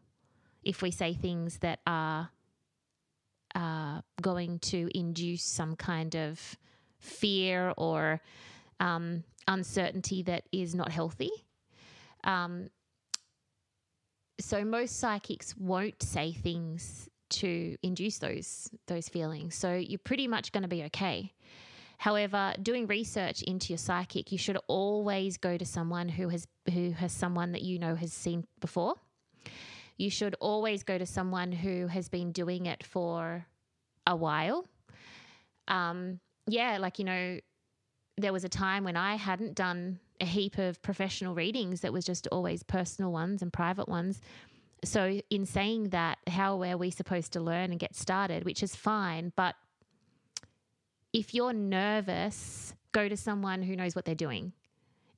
if 0.63 0.81
we 0.81 0.91
say 0.91 1.13
things 1.13 1.57
that 1.57 1.79
are 1.85 2.29
going 4.21 4.59
to 4.59 4.89
induce 4.93 5.43
some 5.43 5.75
kind 5.75 6.15
of 6.15 6.57
fear 6.99 7.73
or 7.77 8.21
um, 8.79 9.23
uncertainty 9.47 10.23
that 10.23 10.43
is 10.51 10.75
not 10.75 10.91
healthy. 10.91 11.31
Um, 12.23 12.69
so 14.39 14.63
most 14.63 14.99
psychics 14.99 15.55
won't 15.57 16.01
say 16.01 16.31
things 16.31 17.09
to 17.29 17.75
induce 17.83 18.19
those 18.19 18.69
those 18.87 19.09
feelings. 19.09 19.55
So 19.55 19.73
you're 19.73 19.99
pretty 19.99 20.27
much 20.27 20.51
going 20.51 20.63
to 20.63 20.67
be 20.67 20.83
okay. 20.85 21.33
However, 21.97 22.53
doing 22.61 22.85
research 22.85 23.41
into 23.41 23.69
your 23.69 23.79
psychic, 23.79 24.31
you 24.31 24.37
should 24.37 24.57
always 24.67 25.37
go 25.37 25.57
to 25.57 25.65
someone 25.65 26.07
who 26.07 26.29
has 26.29 26.47
who 26.71 26.91
has 26.91 27.11
someone 27.11 27.53
that 27.53 27.63
you 27.63 27.79
know 27.79 27.95
has 27.95 28.13
seen 28.13 28.45
before. 28.59 28.95
You 29.97 30.11
should 30.11 30.35
always 30.39 30.83
go 30.83 30.97
to 30.97 31.07
someone 31.07 31.51
who 31.51 31.87
has 31.87 32.07
been 32.07 32.31
doing 32.31 32.67
it 32.67 32.83
for 32.85 33.47
a 34.05 34.15
while. 34.15 34.67
Um, 35.67 36.19
yeah, 36.47 36.77
like 36.79 36.99
you 36.99 37.05
know, 37.05 37.39
there 38.17 38.33
was 38.33 38.43
a 38.43 38.49
time 38.49 38.83
when 38.83 38.97
I 38.97 39.15
hadn't 39.15 39.55
done 39.55 39.99
a 40.19 40.25
heap 40.25 40.57
of 40.57 40.81
professional 40.81 41.35
readings 41.35 41.81
that 41.81 41.93
was 41.93 42.05
just 42.05 42.27
always 42.31 42.63
personal 42.63 43.11
ones 43.11 43.41
and 43.41 43.53
private 43.53 43.87
ones. 43.87 44.19
So, 44.83 45.21
in 45.29 45.45
saying 45.45 45.89
that, 45.89 46.19
how 46.27 46.61
are 46.63 46.77
we 46.77 46.91
supposed 46.91 47.33
to 47.33 47.41
learn 47.41 47.71
and 47.71 47.79
get 47.79 47.95
started, 47.95 48.45
which 48.45 48.63
is 48.63 48.75
fine. 48.75 49.33
But 49.35 49.55
if 51.13 51.33
you're 51.33 51.53
nervous, 51.53 52.73
go 52.91 53.09
to 53.09 53.17
someone 53.17 53.61
who 53.61 53.75
knows 53.75 53.95
what 53.95 54.05
they're 54.05 54.15
doing. 54.15 54.53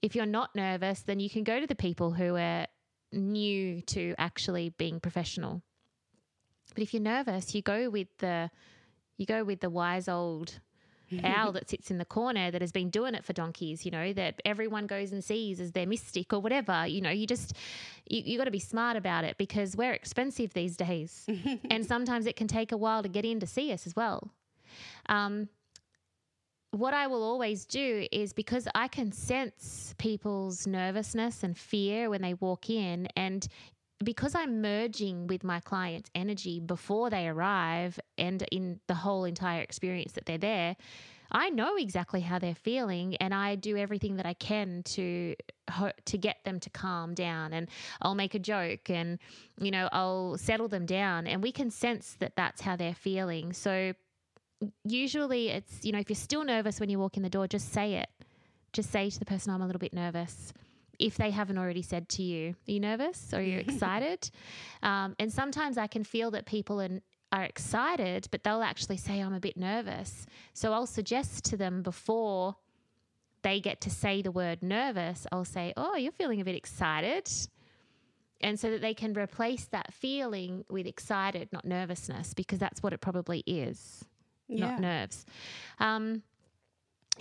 If 0.01 0.15
you're 0.15 0.25
not 0.25 0.55
nervous, 0.55 1.01
then 1.01 1.19
you 1.19 1.29
can 1.29 1.43
go 1.43 1.59
to 1.59 1.67
the 1.67 1.75
people 1.75 2.11
who 2.11 2.37
are 2.37 2.67
new 3.11 3.81
to 3.81 4.15
actually 4.17 4.69
being 4.77 4.99
professional. 4.99 5.61
But 6.73 6.83
if 6.83 6.93
you're 6.93 7.03
nervous, 7.03 7.53
you 7.53 7.61
go 7.61 7.89
with 7.89 8.07
the 8.19 8.49
you 9.17 9.25
go 9.25 9.43
with 9.43 9.59
the 9.59 9.69
wise 9.69 10.07
old 10.07 10.59
owl 11.23 11.51
that 11.53 11.69
sits 11.69 11.91
in 11.91 11.97
the 11.97 12.05
corner 12.05 12.51
that 12.51 12.61
has 12.61 12.71
been 12.71 12.89
doing 12.89 13.15
it 13.15 13.25
for 13.25 13.33
donkeys, 13.33 13.85
you 13.85 13.91
know, 13.91 14.13
that 14.13 14.41
everyone 14.45 14.87
goes 14.87 15.11
and 15.11 15.23
sees 15.23 15.59
as 15.59 15.71
their 15.71 15.85
mystic 15.85 16.33
or 16.33 16.39
whatever. 16.39 16.85
You 16.87 17.01
know, 17.01 17.09
you 17.09 17.27
just, 17.27 17.53
you, 18.07 18.21
you 18.25 18.37
got 18.37 18.45
to 18.45 18.51
be 18.51 18.59
smart 18.59 18.97
about 18.97 19.23
it 19.23 19.37
because 19.37 19.75
we're 19.75 19.93
expensive 19.93 20.53
these 20.53 20.75
days. 20.77 21.27
and 21.69 21.85
sometimes 21.85 22.25
it 22.25 22.35
can 22.35 22.47
take 22.47 22.71
a 22.71 22.77
while 22.77 23.03
to 23.03 23.09
get 23.09 23.25
in 23.25 23.39
to 23.39 23.47
see 23.47 23.71
us 23.71 23.85
as 23.87 23.95
well. 23.95 24.31
Um, 25.07 25.49
what 26.71 26.93
I 26.93 27.07
will 27.07 27.23
always 27.23 27.65
do 27.65 28.05
is 28.11 28.31
because 28.33 28.67
I 28.75 28.87
can 28.87 29.11
sense 29.11 29.95
people's 29.97 30.67
nervousness 30.67 31.43
and 31.43 31.57
fear 31.57 32.09
when 32.09 32.21
they 32.21 32.35
walk 32.35 32.69
in, 32.69 33.07
and 33.15 33.47
because 34.03 34.33
I'm 34.33 34.61
merging 34.61 35.27
with 35.27 35.43
my 35.43 35.59
client's 35.59 36.09
energy 36.15 36.59
before 36.59 37.09
they 37.09 37.27
arrive 37.27 37.99
and 38.17 38.43
in 38.51 38.79
the 38.87 38.93
whole 38.93 39.25
entire 39.25 39.61
experience 39.61 40.13
that 40.13 40.25
they're 40.25 40.37
there, 40.37 40.77
I 41.31 41.49
know 41.49 41.75
exactly 41.75 42.21
how 42.21 42.39
they're 42.39 42.55
feeling 42.55 43.15
and 43.17 43.33
I 43.33 43.55
do 43.55 43.77
everything 43.77 44.15
that 44.15 44.25
I 44.25 44.33
can 44.33 44.83
to 44.83 45.35
to 46.05 46.17
get 46.17 46.43
them 46.43 46.59
to 46.59 46.69
calm 46.71 47.13
down 47.13 47.53
and 47.53 47.69
I'll 48.01 48.15
make 48.15 48.33
a 48.33 48.39
joke 48.39 48.89
and 48.89 49.19
you 49.59 49.69
know 49.69 49.87
I'll 49.91 50.37
settle 50.37 50.67
them 50.67 50.85
down 50.85 51.27
and 51.27 51.43
we 51.43 51.51
can 51.51 51.69
sense 51.69 52.15
that 52.19 52.35
that's 52.35 52.61
how 52.61 52.75
they're 52.75 52.95
feeling. 52.95 53.53
So 53.53 53.93
usually 54.83 55.49
it's 55.49 55.85
you 55.85 55.91
know 55.91 55.99
if 55.99 56.09
you're 56.09 56.15
still 56.15 56.43
nervous 56.43 56.79
when 56.79 56.89
you 56.89 56.97
walk 56.97 57.17
in 57.17 57.23
the 57.23 57.29
door 57.29 57.47
just 57.47 57.71
say 57.71 57.95
it. 57.95 58.09
Just 58.71 58.91
say 58.91 59.09
to 59.09 59.19
the 59.19 59.25
person 59.25 59.53
I'm 59.53 59.61
a 59.61 59.65
little 59.65 59.79
bit 59.79 59.93
nervous 59.93 60.53
if 60.99 61.15
they 61.15 61.31
haven't 61.31 61.57
already 61.57 61.81
said 61.81 62.09
to 62.09 62.23
you, 62.23 62.55
Are 62.67 62.71
you 62.71 62.79
nervous? 62.79 63.33
Or 63.33 63.37
are 63.37 63.41
you 63.41 63.57
excited? 63.67 64.29
um, 64.83 65.15
and 65.19 65.31
sometimes 65.31 65.77
I 65.77 65.87
can 65.87 66.03
feel 66.03 66.31
that 66.31 66.45
people 66.45 66.81
are, 66.81 66.99
are 67.31 67.43
excited, 67.43 68.27
but 68.31 68.43
they'll 68.43 68.61
actually 68.61 68.97
say, 68.97 69.19
I'm 69.19 69.33
a 69.33 69.39
bit 69.39 69.57
nervous. 69.57 70.25
So 70.53 70.73
I'll 70.73 70.85
suggest 70.85 71.45
to 71.45 71.57
them 71.57 71.81
before 71.81 72.57
they 73.41 73.61
get 73.61 73.81
to 73.81 73.89
say 73.89 74.21
the 74.21 74.31
word 74.31 74.61
nervous, 74.61 75.25
I'll 75.31 75.45
say, 75.45 75.73
Oh, 75.77 75.95
you're 75.95 76.11
feeling 76.11 76.41
a 76.41 76.45
bit 76.45 76.55
excited. 76.55 77.29
And 78.41 78.57
so 78.57 78.71
that 78.71 78.81
they 78.81 78.93
can 78.93 79.13
replace 79.13 79.65
that 79.65 79.93
feeling 79.93 80.63
with 80.69 80.85
excited, 80.87 81.49
not 81.51 81.65
nervousness, 81.65 82.33
because 82.33 82.57
that's 82.57 82.81
what 82.81 82.93
it 82.93 83.01
probably 83.01 83.43
is, 83.45 84.05
yeah. 84.47 84.69
not 84.69 84.79
nerves. 84.79 85.25
Um, 85.77 86.23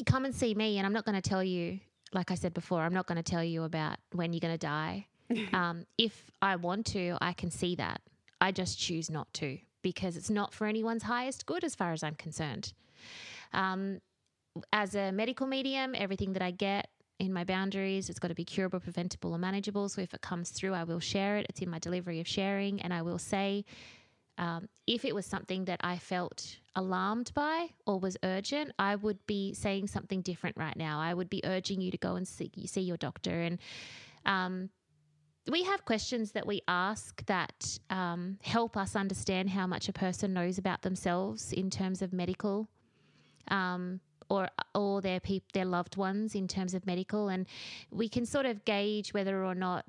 come 0.06 0.24
and 0.24 0.32
see 0.32 0.54
me, 0.54 0.78
and 0.78 0.86
I'm 0.86 0.92
not 0.92 1.04
going 1.04 1.20
to 1.20 1.28
tell 1.28 1.42
you 1.42 1.80
like 2.12 2.30
I 2.30 2.34
said 2.34 2.54
before, 2.54 2.82
I'm 2.82 2.94
not 2.94 3.06
going 3.06 3.16
to 3.16 3.22
tell 3.22 3.44
you 3.44 3.64
about 3.64 3.96
when 4.12 4.32
you're 4.32 4.40
going 4.40 4.54
to 4.54 4.58
die. 4.58 5.06
um, 5.52 5.84
if 5.98 6.30
I 6.40 6.56
want 6.56 6.86
to, 6.86 7.16
I 7.20 7.32
can 7.32 7.50
see 7.50 7.74
that. 7.76 8.00
I 8.40 8.52
just 8.52 8.78
choose 8.78 9.10
not 9.10 9.32
to 9.34 9.58
because 9.82 10.16
it's 10.16 10.30
not 10.30 10.52
for 10.52 10.66
anyone's 10.66 11.02
highest 11.02 11.46
good 11.46 11.64
as 11.64 11.74
far 11.74 11.92
as 11.92 12.02
I'm 12.02 12.14
concerned. 12.14 12.72
Um, 13.52 14.00
as 14.72 14.94
a 14.94 15.12
medical 15.12 15.46
medium, 15.46 15.94
everything 15.96 16.32
that 16.32 16.42
I 16.42 16.50
get 16.50 16.88
in 17.18 17.32
my 17.32 17.44
boundaries, 17.44 18.08
it's 18.08 18.18
got 18.18 18.28
to 18.28 18.34
be 18.34 18.44
curable, 18.44 18.80
preventable, 18.80 19.32
or 19.32 19.38
manageable. 19.38 19.88
So 19.88 20.00
if 20.00 20.14
it 20.14 20.20
comes 20.20 20.50
through, 20.50 20.74
I 20.74 20.84
will 20.84 21.00
share 21.00 21.36
it. 21.36 21.46
It's 21.48 21.60
in 21.60 21.70
my 21.70 21.78
delivery 21.78 22.20
of 22.20 22.28
sharing, 22.28 22.80
and 22.80 22.92
I 22.92 23.02
will 23.02 23.18
say 23.18 23.64
um, 24.38 24.68
if 24.86 25.04
it 25.04 25.14
was 25.14 25.26
something 25.26 25.64
that 25.64 25.80
I 25.82 25.98
felt 25.98 26.58
alarmed 26.78 27.32
by 27.34 27.70
or 27.86 27.98
was 27.98 28.16
urgent, 28.22 28.72
I 28.78 28.94
would 28.94 29.18
be 29.26 29.52
saying 29.52 29.88
something 29.88 30.22
different 30.22 30.56
right 30.56 30.76
now. 30.76 31.00
I 31.00 31.12
would 31.12 31.28
be 31.28 31.42
urging 31.44 31.80
you 31.80 31.90
to 31.90 31.98
go 31.98 32.14
and 32.14 32.26
see, 32.26 32.50
see 32.66 32.82
your 32.82 32.96
doctor. 32.96 33.42
And 33.42 33.58
um, 34.24 34.70
we 35.50 35.64
have 35.64 35.84
questions 35.84 36.32
that 36.32 36.46
we 36.46 36.62
ask 36.68 37.26
that 37.26 37.78
um, 37.90 38.38
help 38.42 38.76
us 38.76 38.94
understand 38.94 39.50
how 39.50 39.66
much 39.66 39.88
a 39.88 39.92
person 39.92 40.32
knows 40.32 40.56
about 40.56 40.82
themselves 40.82 41.52
in 41.52 41.68
terms 41.68 42.00
of 42.00 42.12
medical. 42.12 42.68
Um, 43.50 44.00
or 44.30 44.46
or 44.74 45.00
their 45.00 45.20
peop- 45.20 45.52
their 45.52 45.64
loved 45.64 45.96
ones 45.96 46.34
in 46.34 46.46
terms 46.46 46.74
of 46.74 46.84
medical, 46.84 47.30
and 47.30 47.46
we 47.90 48.10
can 48.10 48.26
sort 48.26 48.44
of 48.44 48.62
gauge 48.66 49.14
whether 49.14 49.42
or 49.42 49.54
not 49.54 49.86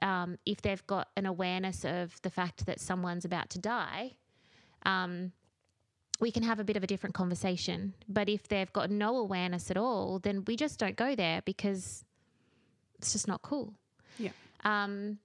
um, 0.00 0.38
if 0.46 0.62
they've 0.62 0.86
got 0.86 1.08
an 1.14 1.26
awareness 1.26 1.84
of 1.84 2.18
the 2.22 2.30
fact 2.30 2.64
that 2.64 2.80
someone's 2.80 3.26
about 3.26 3.50
to 3.50 3.58
die, 3.58 4.16
um, 4.86 5.30
we 6.20 6.30
can 6.30 6.42
have 6.42 6.58
a 6.58 6.64
bit 6.64 6.76
of 6.76 6.82
a 6.82 6.86
different 6.86 7.14
conversation. 7.14 7.94
But 8.08 8.28
if 8.28 8.48
they've 8.48 8.72
got 8.72 8.90
no 8.90 9.16
awareness 9.18 9.70
at 9.70 9.76
all, 9.76 10.18
then 10.18 10.44
we 10.46 10.56
just 10.56 10.78
don't 10.78 10.96
go 10.96 11.14
there 11.14 11.42
because 11.44 12.04
it's 12.98 13.12
just 13.12 13.28
not 13.28 13.42
cool. 13.42 13.74
Yeah. 14.18 14.30
Um, 14.64 15.18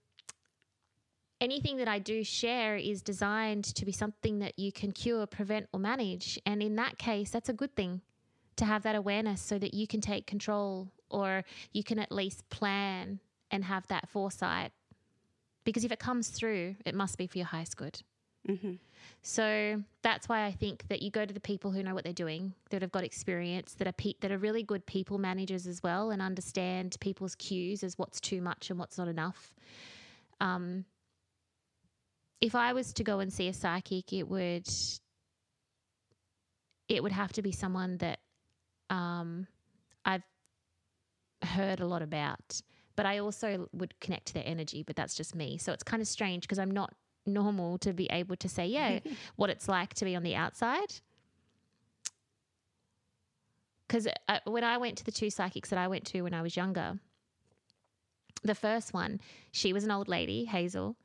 anything 1.39 1.77
that 1.77 1.87
I 1.87 1.99
do 1.99 2.23
share 2.23 2.75
is 2.75 3.01
designed 3.01 3.63
to 3.75 3.85
be 3.85 3.91
something 3.91 4.39
that 4.39 4.57
you 4.57 4.71
can 4.71 4.91
cure, 4.91 5.25
prevent, 5.25 5.67
or 5.73 5.79
manage. 5.79 6.39
And 6.45 6.61
in 6.61 6.75
that 6.75 6.97
case, 6.97 7.31
that's 7.31 7.49
a 7.49 7.53
good 7.53 7.75
thing 7.75 8.01
to 8.57 8.65
have 8.65 8.83
that 8.83 8.95
awareness 8.95 9.41
so 9.41 9.57
that 9.57 9.73
you 9.73 9.87
can 9.87 10.01
take 10.01 10.27
control 10.27 10.89
or 11.09 11.43
you 11.73 11.83
can 11.83 11.99
at 11.99 12.11
least 12.11 12.47
plan 12.49 13.19
and 13.49 13.65
have 13.65 13.87
that 13.87 14.09
foresight. 14.09 14.71
Because 15.63 15.83
if 15.83 15.91
it 15.91 15.99
comes 15.99 16.29
through, 16.29 16.75
it 16.85 16.95
must 16.95 17.17
be 17.17 17.27
for 17.27 17.37
your 17.37 17.47
highest 17.47 17.77
good. 17.77 18.01
Mm-hmm. 18.49 18.73
So 19.21 19.83
that's 20.01 20.27
why 20.27 20.45
I 20.45 20.51
think 20.51 20.87
that 20.87 21.01
you 21.01 21.11
go 21.11 21.25
to 21.25 21.33
the 21.33 21.39
people 21.39 21.71
who 21.71 21.83
know 21.83 21.93
what 21.93 22.03
they're 22.03 22.13
doing, 22.13 22.53
that 22.71 22.81
have 22.81 22.91
got 22.91 23.03
experience, 23.03 23.75
that 23.75 23.87
are 23.87 23.93
pe- 23.93 24.15
that 24.21 24.31
are 24.31 24.37
really 24.37 24.63
good 24.63 24.85
people 24.85 25.17
managers 25.19 25.67
as 25.67 25.83
well, 25.83 26.09
and 26.09 26.21
understand 26.21 26.97
people's 26.99 27.35
cues 27.35 27.83
as 27.83 27.97
what's 27.97 28.19
too 28.19 28.41
much 28.41 28.69
and 28.69 28.79
what's 28.79 28.97
not 28.97 29.07
enough. 29.07 29.53
Um, 30.39 30.85
if 32.39 32.55
I 32.55 32.73
was 32.73 32.93
to 32.93 33.03
go 33.03 33.19
and 33.19 33.31
see 33.31 33.47
a 33.47 33.53
psychic, 33.53 34.11
it 34.11 34.23
would 34.27 34.67
it 36.89 37.03
would 37.03 37.11
have 37.11 37.31
to 37.33 37.41
be 37.43 37.51
someone 37.51 37.97
that 37.97 38.19
um, 38.89 39.47
I've 40.03 40.23
heard 41.43 41.79
a 41.79 41.85
lot 41.85 42.01
about 42.01 42.61
but 42.95 43.05
I 43.05 43.19
also 43.19 43.67
would 43.73 43.99
connect 43.99 44.27
to 44.27 44.33
their 44.35 44.43
energy, 44.45 44.83
but 44.83 44.95
that's 44.95 45.15
just 45.15 45.33
me. 45.33 45.57
So 45.57 45.71
it's 45.71 45.81
kind 45.81 46.01
of 46.01 46.07
strange 46.07 46.43
because 46.43 46.59
I'm 46.59 46.69
not 46.69 46.93
normal 47.25 47.77
to 47.79 47.93
be 47.93 48.07
able 48.11 48.35
to 48.37 48.49
say, 48.49 48.67
yeah, 48.67 48.99
what 49.35 49.49
it's 49.49 49.67
like 49.67 49.93
to 49.95 50.05
be 50.05 50.15
on 50.15 50.23
the 50.23 50.35
outside. 50.35 50.93
Because 53.87 54.07
uh, 54.29 54.39
when 54.45 54.63
I 54.63 54.77
went 54.77 54.97
to 54.99 55.03
the 55.03 55.11
two 55.11 55.29
psychics 55.29 55.69
that 55.69 55.79
I 55.79 55.87
went 55.87 56.05
to 56.07 56.21
when 56.21 56.33
I 56.33 56.41
was 56.41 56.55
younger, 56.55 56.99
the 58.43 58.55
first 58.55 58.93
one, 58.93 59.19
she 59.51 59.73
was 59.73 59.83
an 59.83 59.91
old 59.91 60.07
lady, 60.07 60.45
Hazel, 60.45 60.95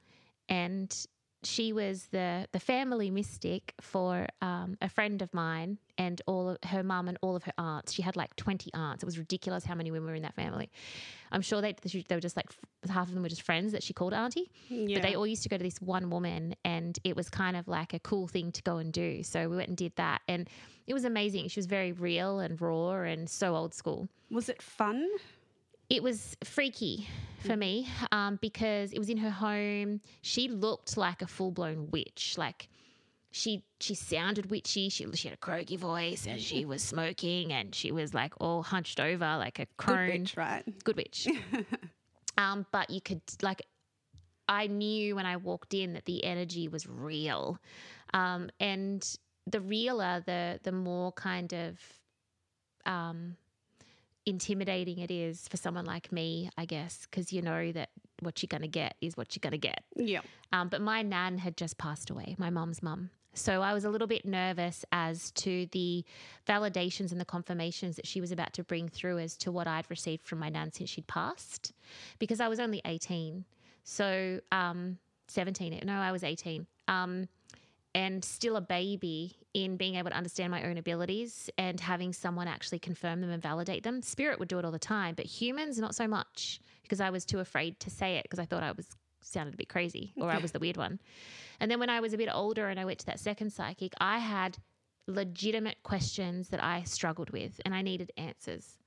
and 0.48 0.94
she 1.42 1.72
was 1.72 2.06
the 2.06 2.46
the 2.52 2.60
family 2.60 3.10
mystic 3.10 3.74
for 3.80 4.26
um, 4.40 4.76
a 4.80 4.88
friend 4.88 5.22
of 5.22 5.32
mine 5.34 5.78
and 5.98 6.20
all 6.26 6.50
of 6.50 6.58
her 6.64 6.82
mum 6.82 7.08
and 7.08 7.18
all 7.22 7.36
of 7.36 7.44
her 7.44 7.52
aunts. 7.58 7.92
She 7.92 8.02
had 8.02 8.16
like 8.16 8.34
twenty 8.36 8.72
aunts. 8.74 9.02
It 9.02 9.06
was 9.06 9.18
ridiculous 9.18 9.64
how 9.64 9.74
many 9.74 9.90
women 9.90 10.08
were 10.08 10.14
in 10.14 10.22
that 10.22 10.34
family. 10.34 10.70
I'm 11.32 11.42
sure 11.42 11.60
they 11.60 11.74
they 11.82 12.14
were 12.14 12.20
just 12.20 12.36
like 12.36 12.50
half 12.88 13.08
of 13.08 13.14
them 13.14 13.22
were 13.22 13.28
just 13.28 13.42
friends 13.42 13.72
that 13.72 13.82
she 13.82 13.92
called 13.92 14.14
auntie. 14.14 14.50
Yeah. 14.68 14.98
But 14.98 15.02
they 15.02 15.14
all 15.14 15.26
used 15.26 15.42
to 15.44 15.48
go 15.48 15.56
to 15.56 15.64
this 15.64 15.80
one 15.80 16.10
woman, 16.10 16.54
and 16.64 16.98
it 17.04 17.16
was 17.16 17.28
kind 17.28 17.56
of 17.56 17.68
like 17.68 17.94
a 17.94 17.98
cool 17.98 18.28
thing 18.28 18.52
to 18.52 18.62
go 18.62 18.78
and 18.78 18.92
do. 18.92 19.22
So 19.22 19.48
we 19.48 19.56
went 19.56 19.68
and 19.68 19.76
did 19.76 19.94
that, 19.96 20.22
and 20.28 20.48
it 20.86 20.94
was 20.94 21.04
amazing. 21.04 21.48
She 21.48 21.58
was 21.58 21.66
very 21.66 21.92
real 21.92 22.40
and 22.40 22.60
raw 22.60 23.02
and 23.02 23.28
so 23.28 23.54
old 23.56 23.74
school. 23.74 24.08
Was 24.30 24.48
it 24.48 24.62
fun? 24.62 25.08
it 25.88 26.02
was 26.02 26.36
freaky 26.42 27.08
for 27.40 27.56
me 27.56 27.88
um, 28.10 28.38
because 28.40 28.92
it 28.92 28.98
was 28.98 29.08
in 29.08 29.18
her 29.18 29.30
home. 29.30 30.00
She 30.22 30.48
looked 30.48 30.96
like 30.96 31.22
a 31.22 31.26
full 31.26 31.50
blown 31.52 31.88
witch. 31.90 32.34
Like 32.36 32.68
she 33.36 33.62
she 33.80 33.94
sounded 33.94 34.50
witchy. 34.50 34.88
She 34.88 35.06
she 35.12 35.28
had 35.28 35.34
a 35.34 35.40
croaky 35.40 35.76
voice, 35.76 36.26
and 36.26 36.40
she 36.40 36.64
was 36.64 36.82
smoking, 36.82 37.52
and 37.52 37.74
she 37.74 37.92
was 37.92 38.14
like 38.14 38.32
all 38.40 38.62
hunched 38.62 38.98
over 38.98 39.36
like 39.36 39.58
a 39.58 39.66
crone. 39.76 40.06
Good 40.06 40.20
witch, 40.20 40.36
right? 40.38 40.84
Good 40.84 40.96
witch. 40.96 41.28
um, 42.38 42.64
but 42.72 42.88
you 42.88 43.02
could 43.02 43.20
like, 43.42 43.60
I 44.48 44.68
knew 44.68 45.16
when 45.16 45.26
I 45.26 45.36
walked 45.36 45.74
in 45.74 45.92
that 45.92 46.06
the 46.06 46.24
energy 46.24 46.66
was 46.66 46.86
real, 46.86 47.58
um, 48.14 48.48
and 48.58 49.06
the 49.46 49.60
realer, 49.60 50.22
the 50.24 50.58
the 50.62 50.72
more 50.72 51.12
kind 51.12 51.52
of 51.52 51.78
um, 52.86 53.36
intimidating 54.24 54.98
it 55.00 55.10
is 55.10 55.46
for 55.48 55.58
someone 55.58 55.84
like 55.84 56.10
me, 56.10 56.48
I 56.56 56.64
guess, 56.64 57.06
because 57.10 57.34
you 57.34 57.42
know 57.42 57.70
that 57.72 57.90
what 58.20 58.42
you're 58.42 58.48
going 58.48 58.62
to 58.62 58.68
get 58.68 58.94
is 59.02 59.14
what 59.14 59.36
you're 59.36 59.42
going 59.42 59.60
to 59.60 59.68
get. 59.68 59.84
Yeah. 59.94 60.22
Um, 60.54 60.70
but 60.70 60.80
my 60.80 61.02
nan 61.02 61.36
had 61.36 61.58
just 61.58 61.76
passed 61.76 62.08
away, 62.08 62.34
my 62.38 62.48
mum's 62.48 62.82
mum. 62.82 63.10
So 63.36 63.62
I 63.62 63.74
was 63.74 63.84
a 63.84 63.90
little 63.90 64.06
bit 64.06 64.24
nervous 64.24 64.84
as 64.92 65.30
to 65.32 65.66
the 65.72 66.04
validations 66.48 67.12
and 67.12 67.20
the 67.20 67.24
confirmations 67.24 67.96
that 67.96 68.06
she 68.06 68.20
was 68.20 68.32
about 68.32 68.52
to 68.54 68.64
bring 68.64 68.88
through 68.88 69.18
as 69.18 69.36
to 69.38 69.52
what 69.52 69.66
I'd 69.66 69.88
received 69.90 70.26
from 70.26 70.38
my 70.38 70.48
nan 70.48 70.72
since 70.72 70.90
she'd 70.90 71.06
passed, 71.06 71.72
because 72.18 72.40
I 72.40 72.48
was 72.48 72.60
only 72.60 72.80
18. 72.84 73.44
So, 73.84 74.40
um, 74.52 74.98
17. 75.28 75.80
No, 75.84 75.94
I 75.94 76.12
was 76.12 76.24
18. 76.24 76.66
Um, 76.88 77.28
and 77.94 78.24
still 78.24 78.56
a 78.56 78.60
baby 78.60 79.36
in 79.54 79.76
being 79.76 79.94
able 79.94 80.10
to 80.10 80.16
understand 80.16 80.50
my 80.50 80.64
own 80.64 80.76
abilities 80.76 81.48
and 81.56 81.80
having 81.80 82.12
someone 82.12 82.46
actually 82.46 82.78
confirm 82.78 83.22
them 83.22 83.30
and 83.30 83.42
validate 83.42 83.82
them. 83.84 84.02
Spirit 84.02 84.38
would 84.38 84.48
do 84.48 84.58
it 84.58 84.64
all 84.64 84.70
the 84.70 84.78
time, 84.78 85.14
but 85.14 85.24
humans, 85.24 85.78
not 85.78 85.94
so 85.94 86.06
much 86.06 86.60
because 86.82 87.00
I 87.00 87.10
was 87.10 87.24
too 87.24 87.40
afraid 87.40 87.80
to 87.80 87.90
say 87.90 88.16
it 88.16 88.24
because 88.24 88.38
I 88.38 88.44
thought 88.44 88.62
I 88.62 88.72
was 88.72 88.86
sounded 89.26 89.54
a 89.54 89.56
bit 89.56 89.68
crazy 89.68 90.12
or 90.16 90.30
I 90.30 90.38
was 90.38 90.52
the 90.52 90.58
weird 90.58 90.76
one. 90.76 91.00
And 91.60 91.70
then 91.70 91.80
when 91.80 91.90
I 91.90 92.00
was 92.00 92.12
a 92.12 92.18
bit 92.18 92.28
older 92.32 92.68
and 92.68 92.78
I 92.78 92.84
went 92.84 92.98
to 93.00 93.06
that 93.06 93.20
second 93.20 93.50
psychic, 93.52 93.92
I 94.00 94.18
had 94.18 94.58
legitimate 95.06 95.82
questions 95.82 96.48
that 96.48 96.62
I 96.62 96.82
struggled 96.82 97.30
with 97.30 97.60
and 97.64 97.74
I 97.74 97.82
needed 97.82 98.12
answers. 98.16 98.78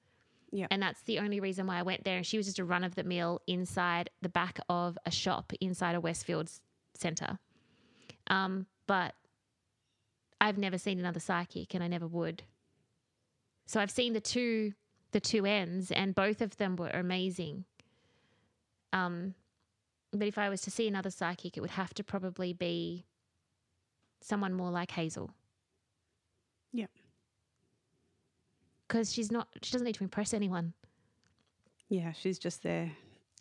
Yeah. 0.51 0.67
And 0.71 0.81
that's 0.81 1.01
the 1.03 1.19
only 1.19 1.39
reason 1.39 1.67
why 1.67 1.77
I 1.77 1.83
went 1.83 2.03
there. 2.03 2.17
And 2.17 2.25
she 2.25 2.37
was 2.37 2.47
just 2.47 2.59
a 2.59 2.65
run 2.65 2.83
of 2.83 2.95
the 2.95 3.03
mill 3.03 3.41
inside 3.47 4.09
the 4.21 4.29
back 4.29 4.59
of 4.67 4.97
a 5.05 5.11
shop 5.11 5.53
inside 5.61 5.95
a 5.95 6.01
Westfields 6.01 6.59
center. 6.95 7.37
Um, 8.27 8.65
but 8.87 9.13
I've 10.41 10.57
never 10.57 10.77
seen 10.77 10.99
another 10.99 11.19
psychic 11.19 11.73
and 11.73 11.83
I 11.83 11.87
never 11.87 12.07
would. 12.07 12.43
So 13.65 13.79
I've 13.79 13.91
seen 13.91 14.13
the 14.13 14.21
two 14.21 14.73
the 15.11 15.19
two 15.19 15.45
ends 15.45 15.91
and 15.91 16.13
both 16.13 16.41
of 16.41 16.57
them 16.57 16.75
were 16.75 16.89
amazing. 16.89 17.65
Um 18.93 19.33
but 20.11 20.27
if 20.27 20.37
I 20.37 20.49
was 20.49 20.61
to 20.61 20.71
see 20.71 20.87
another 20.87 21.11
psychic 21.11 21.57
it 21.57 21.61
would 21.61 21.71
have 21.71 21.93
to 21.95 22.03
probably 22.03 22.53
be 22.53 23.05
someone 24.21 24.53
more 24.53 24.71
like 24.71 24.91
Hazel. 24.91 25.31
Yeah. 26.71 26.87
Cuz 28.87 29.13
she's 29.13 29.31
not 29.31 29.47
she 29.61 29.71
doesn't 29.71 29.85
need 29.85 29.95
to 29.95 30.03
impress 30.03 30.33
anyone. 30.33 30.73
Yeah. 31.89 32.11
She's 32.11 32.39
just 32.39 32.63
there 32.63 32.91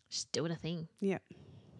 She's 0.09 0.25
doing 0.25 0.53
a 0.53 0.57
thing. 0.57 0.89
Yeah. 1.01 1.19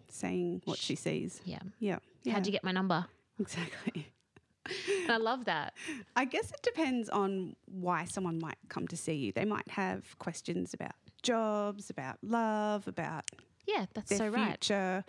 Saying 0.07 0.61
what 0.65 0.77
she 0.77 0.95
sees. 0.95 1.41
Yeah. 1.45 1.59
Yeah. 1.79 1.99
yeah. 2.23 2.33
How'd 2.33 2.45
you 2.45 2.51
get 2.51 2.63
my 2.63 2.71
number? 2.71 3.05
Exactly. 3.39 4.07
I 5.09 5.17
love 5.17 5.45
that. 5.45 5.73
I 6.15 6.25
guess 6.25 6.51
it 6.51 6.61
depends 6.61 7.09
on 7.09 7.55
why 7.65 8.05
someone 8.05 8.39
might 8.39 8.57
come 8.67 8.87
to 8.89 8.97
see 8.97 9.13
you. 9.13 9.31
They 9.31 9.45
might 9.45 9.67
have 9.69 10.17
questions 10.19 10.73
about 10.73 10.91
jobs, 11.23 11.89
about 11.89 12.17
love, 12.21 12.87
about 12.87 13.25
Yeah, 13.69 13.85
that's 13.93 14.15
so 14.17 14.27
right. 14.27 14.63
future, 14.63 15.03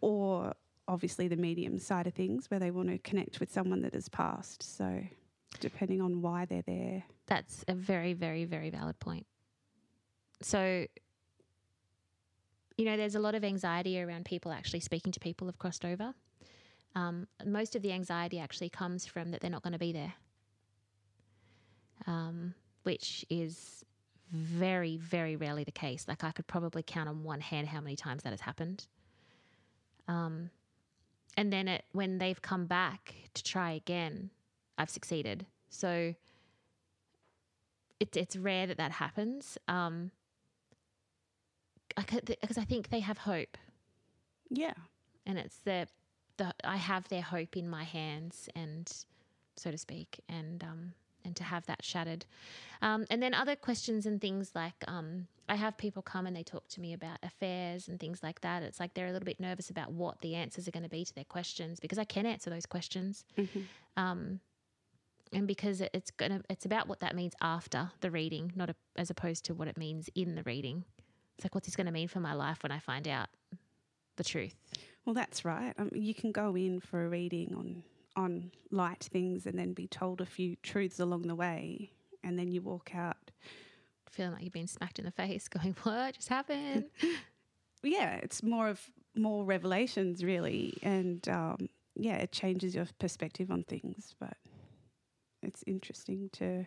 or 0.00 0.54
obviously 0.88 1.28
the 1.28 1.36
medium 1.36 1.78
side 1.78 2.06
of 2.06 2.14
things 2.14 2.50
where 2.50 2.58
they 2.60 2.70
want 2.70 2.88
to 2.88 2.98
connect 2.98 3.40
with 3.40 3.52
someone 3.52 3.82
that 3.82 3.94
has 3.94 4.08
passed. 4.08 4.62
So, 4.76 5.02
depending 5.60 6.00
on 6.00 6.22
why 6.22 6.44
they're 6.44 6.62
there. 6.62 7.04
That's 7.26 7.64
a 7.68 7.74
very, 7.74 8.12
very, 8.12 8.44
very 8.44 8.70
valid 8.70 8.98
point. 8.98 9.26
So, 10.40 10.86
you 12.76 12.84
know, 12.84 12.96
there's 12.96 13.14
a 13.14 13.20
lot 13.20 13.34
of 13.34 13.44
anxiety 13.44 14.00
around 14.00 14.24
people 14.24 14.50
actually 14.50 14.80
speaking 14.80 15.12
to 15.12 15.20
people 15.20 15.46
who've 15.46 15.58
crossed 15.58 15.84
over. 15.84 16.14
Um, 16.94 17.26
most 17.46 17.76
of 17.76 17.82
the 17.82 17.92
anxiety 17.92 18.38
actually 18.38 18.70
comes 18.70 19.06
from 19.06 19.30
that 19.30 19.40
they're 19.40 19.50
not 19.50 19.62
going 19.62 19.72
to 19.72 19.78
be 19.78 19.92
there, 19.92 20.12
um, 22.06 22.54
which 22.82 23.24
is 23.30 23.84
very, 24.32 24.96
very 24.96 25.36
rarely 25.36 25.62
the 25.64 25.70
case. 25.72 26.06
Like 26.08 26.24
I 26.24 26.32
could 26.32 26.46
probably 26.46 26.82
count 26.82 27.08
on 27.08 27.22
one 27.22 27.40
hand 27.40 27.68
how 27.68 27.80
many 27.80 27.96
times 27.96 28.22
that 28.22 28.30
has 28.30 28.40
happened. 28.40 28.86
Um, 30.08 30.50
and 31.36 31.52
then 31.52 31.68
it, 31.68 31.84
when 31.92 32.18
they've 32.18 32.40
come 32.40 32.66
back 32.66 33.14
to 33.34 33.42
try 33.44 33.72
again, 33.72 34.30
I've 34.78 34.90
succeeded. 34.90 35.46
So 35.70 36.14
it's 38.00 38.16
it's 38.16 38.36
rare 38.36 38.66
that 38.66 38.78
that 38.78 38.92
happens. 38.92 39.58
Um, 39.68 40.10
because 41.94 42.56
I 42.58 42.64
think 42.64 42.88
they 42.88 43.00
have 43.00 43.18
hope, 43.18 43.58
Yeah. 44.50 44.72
and 45.26 45.38
it's 45.38 45.58
the 45.58 45.86
the 46.38 46.54
I 46.64 46.76
have 46.76 47.06
their 47.08 47.20
hope 47.22 47.56
in 47.56 47.68
my 47.68 47.84
hands, 47.84 48.48
and 48.56 48.90
so 49.56 49.70
to 49.70 49.76
speak, 49.78 50.20
and 50.28 50.64
um 50.64 50.94
and 51.24 51.34
to 51.36 51.44
have 51.44 51.66
that 51.66 51.84
shattered, 51.84 52.24
um, 52.80 53.04
and 53.10 53.22
then 53.22 53.34
other 53.34 53.56
questions 53.56 54.06
and 54.06 54.20
things 54.20 54.52
like 54.54 54.74
um 54.88 55.26
I 55.48 55.56
have 55.56 55.76
people 55.76 56.02
come 56.02 56.26
and 56.26 56.34
they 56.36 56.42
talk 56.44 56.68
to 56.68 56.80
me 56.80 56.92
about 56.94 57.18
affairs 57.22 57.88
and 57.88 57.98
things 58.00 58.22
like 58.22 58.40
that. 58.40 58.62
It's 58.62 58.80
like 58.80 58.94
they're 58.94 59.08
a 59.08 59.12
little 59.12 59.26
bit 59.26 59.38
nervous 59.40 59.68
about 59.70 59.92
what 59.92 60.20
the 60.20 60.34
answers 60.34 60.66
are 60.66 60.70
going 60.70 60.84
to 60.84 60.88
be 60.88 61.04
to 61.04 61.14
their 61.14 61.24
questions 61.24 61.78
because 61.80 61.98
I 61.98 62.04
can 62.04 62.24
answer 62.26 62.48
those 62.48 62.64
questions 62.64 63.24
Mhm. 63.36 63.66
um, 63.96 64.40
and 65.32 65.46
because 65.46 65.80
it's 65.80 66.10
gonna 66.10 66.42
it's 66.48 66.64
about 66.64 66.88
what 66.88 67.00
that 67.00 67.14
means 67.16 67.34
after 67.40 67.90
the 68.00 68.10
reading, 68.10 68.52
not 68.54 68.70
a, 68.70 68.74
as 68.96 69.10
opposed 69.10 69.44
to 69.46 69.54
what 69.54 69.68
it 69.68 69.76
means 69.76 70.08
in 70.14 70.34
the 70.36 70.42
reading. 70.44 70.84
It's 71.36 71.44
like 71.44 71.54
what's 71.54 71.66
this 71.66 71.76
going 71.76 71.86
to 71.86 71.92
mean 71.92 72.08
for 72.08 72.20
my 72.20 72.34
life 72.34 72.62
when 72.62 72.70
I 72.72 72.78
find 72.78 73.08
out 73.08 73.28
the 74.16 74.24
truth? 74.24 74.54
Well, 75.04 75.14
that's 75.14 75.44
right. 75.44 75.72
Um, 75.78 75.90
you 75.94 76.14
can 76.14 76.30
go 76.32 76.54
in 76.56 76.80
for 76.80 77.04
a 77.04 77.08
reading 77.08 77.54
on 77.56 77.82
on 78.16 78.50
light 78.70 79.08
things 79.10 79.46
and 79.46 79.58
then 79.58 79.72
be 79.72 79.86
told 79.86 80.20
a 80.20 80.26
few 80.26 80.56
truths 80.62 81.00
along 81.00 81.22
the 81.22 81.34
way, 81.34 81.92
and 82.22 82.38
then 82.38 82.50
you 82.52 82.62
walk 82.62 82.94
out. 82.94 83.30
Feeling 84.10 84.32
like 84.32 84.44
you've 84.44 84.52
been 84.52 84.66
smacked 84.66 84.98
in 84.98 85.04
the 85.04 85.10
face, 85.10 85.48
going, 85.56 85.74
"What 85.82 86.14
just 86.14 86.28
happened?" 86.28 86.84
Yeah, 87.84 88.14
it's 88.14 88.44
more 88.44 88.68
of 88.68 88.80
more 89.16 89.44
revelations, 89.44 90.22
really, 90.22 90.74
and 90.84 91.28
um, 91.28 91.68
yeah, 91.96 92.16
it 92.18 92.30
changes 92.30 92.76
your 92.76 92.86
perspective 93.00 93.50
on 93.50 93.64
things. 93.64 94.14
But 94.20 94.36
it's 95.42 95.64
interesting 95.66 96.30
to 96.34 96.64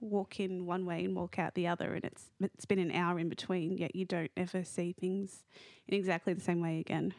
walk 0.00 0.40
in 0.40 0.66
one 0.66 0.84
way 0.84 1.04
and 1.04 1.14
walk 1.14 1.38
out 1.38 1.54
the 1.54 1.68
other, 1.68 1.94
and 1.94 2.04
it's 2.04 2.24
it's 2.40 2.64
been 2.64 2.80
an 2.80 2.90
hour 2.90 3.20
in 3.20 3.28
between, 3.28 3.78
yet 3.78 3.94
you 3.94 4.04
don't 4.04 4.32
ever 4.36 4.64
see 4.64 4.92
things 4.92 5.44
in 5.86 5.94
exactly 5.96 6.32
the 6.32 6.40
same 6.40 6.60
way 6.60 6.80
again. 6.80 7.14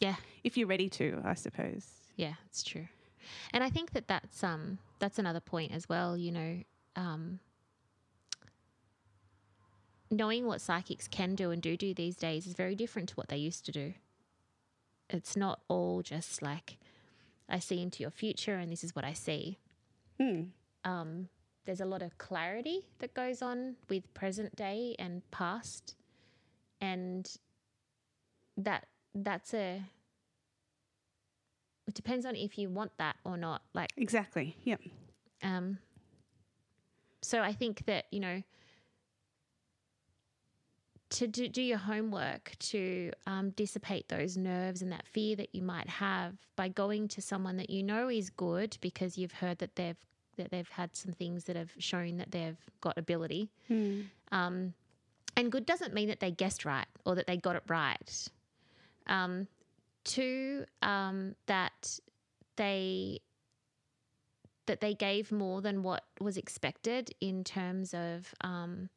Yeah. 0.00 0.16
if 0.42 0.56
you're 0.56 0.66
ready 0.66 0.88
to, 0.88 1.22
I 1.24 1.34
suppose. 1.34 1.86
yeah, 2.16 2.34
it's 2.46 2.64
true. 2.64 2.88
And 3.52 3.62
I 3.64 3.70
think 3.70 3.92
that 3.92 4.08
that's 4.08 4.42
um 4.42 4.78
that's 4.98 5.18
another 5.18 5.40
point 5.40 5.72
as 5.72 5.88
well. 5.88 6.16
You 6.16 6.32
know, 6.32 6.58
um, 6.96 7.40
knowing 10.10 10.46
what 10.46 10.60
psychics 10.60 11.08
can 11.08 11.34
do 11.34 11.50
and 11.50 11.60
do 11.62 11.76
do 11.76 11.94
these 11.94 12.16
days 12.16 12.46
is 12.46 12.54
very 12.54 12.74
different 12.74 13.08
to 13.10 13.14
what 13.14 13.28
they 13.28 13.36
used 13.36 13.64
to 13.66 13.72
do. 13.72 13.94
It's 15.10 15.36
not 15.36 15.60
all 15.68 16.02
just 16.02 16.42
like 16.42 16.78
I 17.48 17.58
see 17.58 17.82
into 17.82 18.02
your 18.02 18.10
future 18.10 18.54
and 18.56 18.72
this 18.72 18.84
is 18.84 18.94
what 18.94 19.04
I 19.04 19.12
see. 19.12 19.58
Hmm. 20.18 20.42
um, 20.84 21.28
there's 21.64 21.80
a 21.80 21.86
lot 21.86 22.02
of 22.02 22.18
clarity 22.18 22.86
that 22.98 23.14
goes 23.14 23.42
on 23.42 23.76
with 23.88 24.12
present 24.14 24.54
day 24.54 24.94
and 24.98 25.22
past, 25.30 25.94
and 26.80 27.28
that 28.56 28.86
that's 29.14 29.54
a. 29.54 29.82
It 31.86 31.94
depends 31.94 32.24
on 32.24 32.34
if 32.34 32.58
you 32.58 32.70
want 32.70 32.92
that 32.98 33.16
or 33.24 33.36
not. 33.36 33.62
Like, 33.74 33.90
Exactly. 33.96 34.56
Yep. 34.64 34.80
um, 35.42 35.78
so 37.22 37.40
I 37.40 37.52
think 37.52 37.86
that 37.86 38.06
you 38.10 38.20
know 38.20 38.42
to 41.10 41.28
do, 41.28 41.48
do 41.48 41.62
your 41.62 41.78
homework 41.78 42.52
to 42.58 43.12
um, 43.26 43.50
dissipate 43.50 44.08
those 44.08 44.36
nerves 44.36 44.82
and 44.82 44.90
that 44.90 45.06
fear 45.06 45.36
that 45.36 45.54
you 45.54 45.62
might 45.62 45.88
have 45.88 46.34
by 46.56 46.68
going 46.68 47.06
to 47.08 47.22
someone 47.22 47.56
that 47.56 47.70
you 47.70 47.82
know 47.84 48.08
is 48.08 48.30
good 48.30 48.76
because 48.80 49.16
you've 49.16 49.32
heard 49.32 49.58
that 49.58 49.76
they've 49.76 49.96
that 50.36 50.50
they've 50.50 50.68
had 50.68 50.96
some 50.96 51.12
things 51.12 51.44
that 51.44 51.54
have 51.54 51.70
shown 51.78 52.16
that 52.16 52.32
they've 52.32 52.58
got 52.80 52.98
ability. 52.98 53.48
Hmm. 53.68 54.00
Um, 54.32 54.74
and 55.36 55.52
good 55.52 55.64
doesn't 55.64 55.94
mean 55.94 56.08
that 56.08 56.18
they 56.18 56.32
guessed 56.32 56.64
right 56.64 56.86
or 57.04 57.14
that 57.14 57.28
they 57.28 57.36
got 57.36 57.54
it 57.54 57.62
right. 57.68 58.28
Um, 59.06 59.46
two, 60.04 60.64
um, 60.82 61.34
that 61.46 61.98
they 62.56 63.20
that 64.66 64.80
they 64.80 64.94
gave 64.94 65.30
more 65.30 65.60
than 65.60 65.82
what 65.82 66.04
was 66.20 66.36
expected 66.38 67.10
in 67.20 67.44
terms 67.44 67.92
of 67.92 68.34
um, 68.40 68.88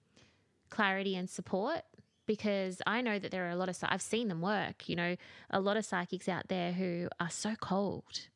clarity 0.70 1.16
and 1.16 1.30
support. 1.30 1.82
Because 2.26 2.82
I 2.86 3.02
know 3.02 3.20
that 3.20 3.32
there 3.32 3.46
are 3.48 3.52
a 3.52 3.56
lot 3.56 3.70
of 3.70 3.78
I've 3.84 4.02
seen 4.02 4.28
them 4.28 4.42
work. 4.42 4.90
You 4.90 4.96
know, 4.96 5.16
a 5.50 5.60
lot 5.60 5.78
of 5.78 5.86
psychics 5.86 6.28
out 6.28 6.50
there 6.50 6.74
who 6.74 7.08
are 7.20 7.30
so 7.30 7.56
cold, 7.60 8.28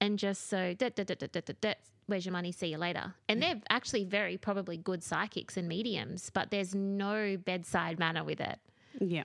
and 0.00 0.18
just 0.18 0.48
so 0.48 0.74
da, 0.74 0.88
da, 0.90 1.04
da, 1.04 1.74
where's 2.06 2.26
your 2.26 2.32
money 2.32 2.52
see 2.52 2.66
you 2.66 2.78
later 2.78 3.14
and 3.28 3.40
they're 3.42 3.60
actually 3.70 4.04
very 4.04 4.36
probably 4.36 4.76
good 4.76 5.02
psychics 5.02 5.56
and 5.56 5.68
mediums 5.68 6.30
but 6.30 6.50
there's 6.50 6.74
no 6.74 7.36
bedside 7.36 7.98
manner 7.98 8.24
with 8.24 8.40
it 8.40 8.58
Yeah. 9.00 9.24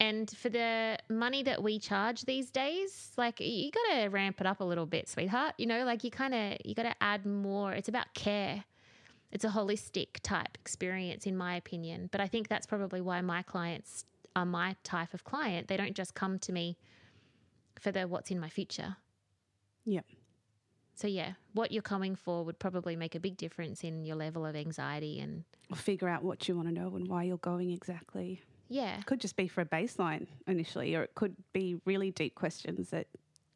And 0.00 0.30
for 0.30 0.48
the 0.48 0.98
money 1.08 1.42
that 1.42 1.62
we 1.62 1.78
charge 1.78 2.22
these 2.22 2.50
days 2.50 3.12
like 3.16 3.40
you 3.40 3.70
got 3.70 4.02
to 4.02 4.08
ramp 4.08 4.40
it 4.40 4.46
up 4.46 4.60
a 4.60 4.64
little 4.64 4.86
bit 4.86 5.08
sweetheart. 5.08 5.54
You 5.58 5.66
know 5.66 5.84
like 5.84 6.04
you 6.04 6.10
kind 6.10 6.34
of 6.34 6.58
you 6.64 6.74
got 6.74 6.84
to 6.84 6.94
add 7.00 7.24
more. 7.26 7.72
It's 7.72 7.88
about 7.88 8.12
care. 8.14 8.64
It's 9.30 9.44
a 9.44 9.48
holistic 9.48 10.20
type 10.22 10.58
experience 10.60 11.26
in 11.26 11.36
my 11.36 11.56
opinion. 11.56 12.08
But 12.12 12.20
i 12.20 12.26
think 12.26 12.48
that's 12.48 12.66
probably 12.66 13.00
why 13.00 13.20
my 13.20 13.42
clients 13.42 14.04
are 14.34 14.46
my 14.46 14.76
type 14.82 15.14
of 15.14 15.24
client. 15.24 15.68
They 15.68 15.76
don't 15.76 15.94
just 15.94 16.14
come 16.14 16.38
to 16.40 16.52
me 16.52 16.76
for 17.78 17.92
the 17.92 18.06
what's 18.08 18.30
in 18.30 18.40
my 18.40 18.48
future. 18.48 18.96
Yeah. 19.84 20.02
so 20.94 21.08
yeah, 21.08 21.32
what 21.54 21.72
you're 21.72 21.82
coming 21.82 22.14
for 22.14 22.44
would 22.44 22.58
probably 22.58 22.94
make 22.94 23.14
a 23.16 23.20
big 23.20 23.36
difference 23.36 23.82
in 23.82 24.04
your 24.04 24.14
level 24.16 24.46
of 24.46 24.54
anxiety 24.54 25.18
and 25.20 25.44
Or 25.70 25.76
figure 25.76 26.08
out 26.08 26.22
what 26.22 26.46
you 26.48 26.54
want 26.56 26.68
to 26.68 26.74
know 26.74 26.94
and 26.94 27.08
why 27.08 27.24
you're 27.24 27.38
going 27.38 27.70
exactly. 27.70 28.42
Yeah, 28.72 29.00
Could 29.06 29.20
just 29.20 29.36
be 29.36 29.48
for 29.48 29.60
a 29.60 29.64
baseline 29.66 30.26
initially, 30.46 30.94
or 30.96 31.02
it 31.02 31.14
could 31.14 31.34
be 31.52 31.76
really 31.84 32.10
deep 32.10 32.34
questions 32.34 32.90
that, 32.90 33.06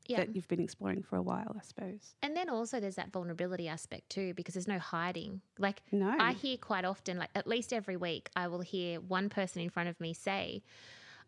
yeah. 0.07 0.19
that 0.19 0.35
you've 0.35 0.49
been 0.49 0.61
exploring 0.61 1.03
for 1.03 1.17
a 1.17 1.23
while, 1.23 1.57
I 1.59 1.63
suppose. 1.63 2.15
And 2.23 2.37
then 2.37 2.49
also 2.49 2.81
there's 2.81 2.97
that 2.97 3.13
vulnerability 3.13 3.67
aspect 3.69 4.11
too 4.11 4.35
because 4.35 4.55
there's 4.55 4.69
no 4.69 4.79
hiding. 4.79 5.41
Like 5.59 5.83
No. 5.91 6.15
I 6.19 6.33
hear 6.33 6.57
quite 6.57 6.85
often 6.85 7.19
like 7.19 7.31
at 7.35 7.47
least 7.47 7.73
every 7.73 7.97
week 7.97 8.29
I 8.37 8.49
will 8.49 8.61
hear 8.61 9.01
one 9.01 9.29
person 9.29 9.63
in 9.63 9.71
front 9.71 9.89
of 9.89 9.99
me 10.01 10.13
say, 10.15 10.63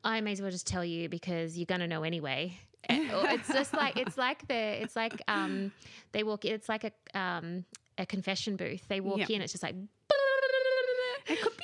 I 0.05 0.21
may 0.21 0.33
as 0.33 0.41
well 0.43 0.51
just 0.51 0.67
tell 0.67 0.85
you 0.85 1.09
because 1.09 1.57
you're 1.59 1.67
going 1.67 1.81
to 1.81 1.89
know 1.89 2.03
anyway. 2.05 2.57
It's 2.89 3.49
just 3.53 3.75
like 3.75 3.97
it's 3.97 4.17
like 4.17 4.47
the 4.47 4.83
it's 4.83 4.95
like 4.95 5.21
um 5.27 5.73
they 6.13 6.23
walk 6.23 6.45
it's 6.45 6.69
like 6.69 6.85
a 6.85 7.19
um 7.19 7.65
a 7.99 8.07
confession 8.07 8.55
booth. 8.57 8.87
They 8.87 9.01
walk 9.01 9.19
Yep. 9.19 9.31
in 9.31 9.43
it's 9.43 9.53
just 9.53 9.65
like 9.65 9.75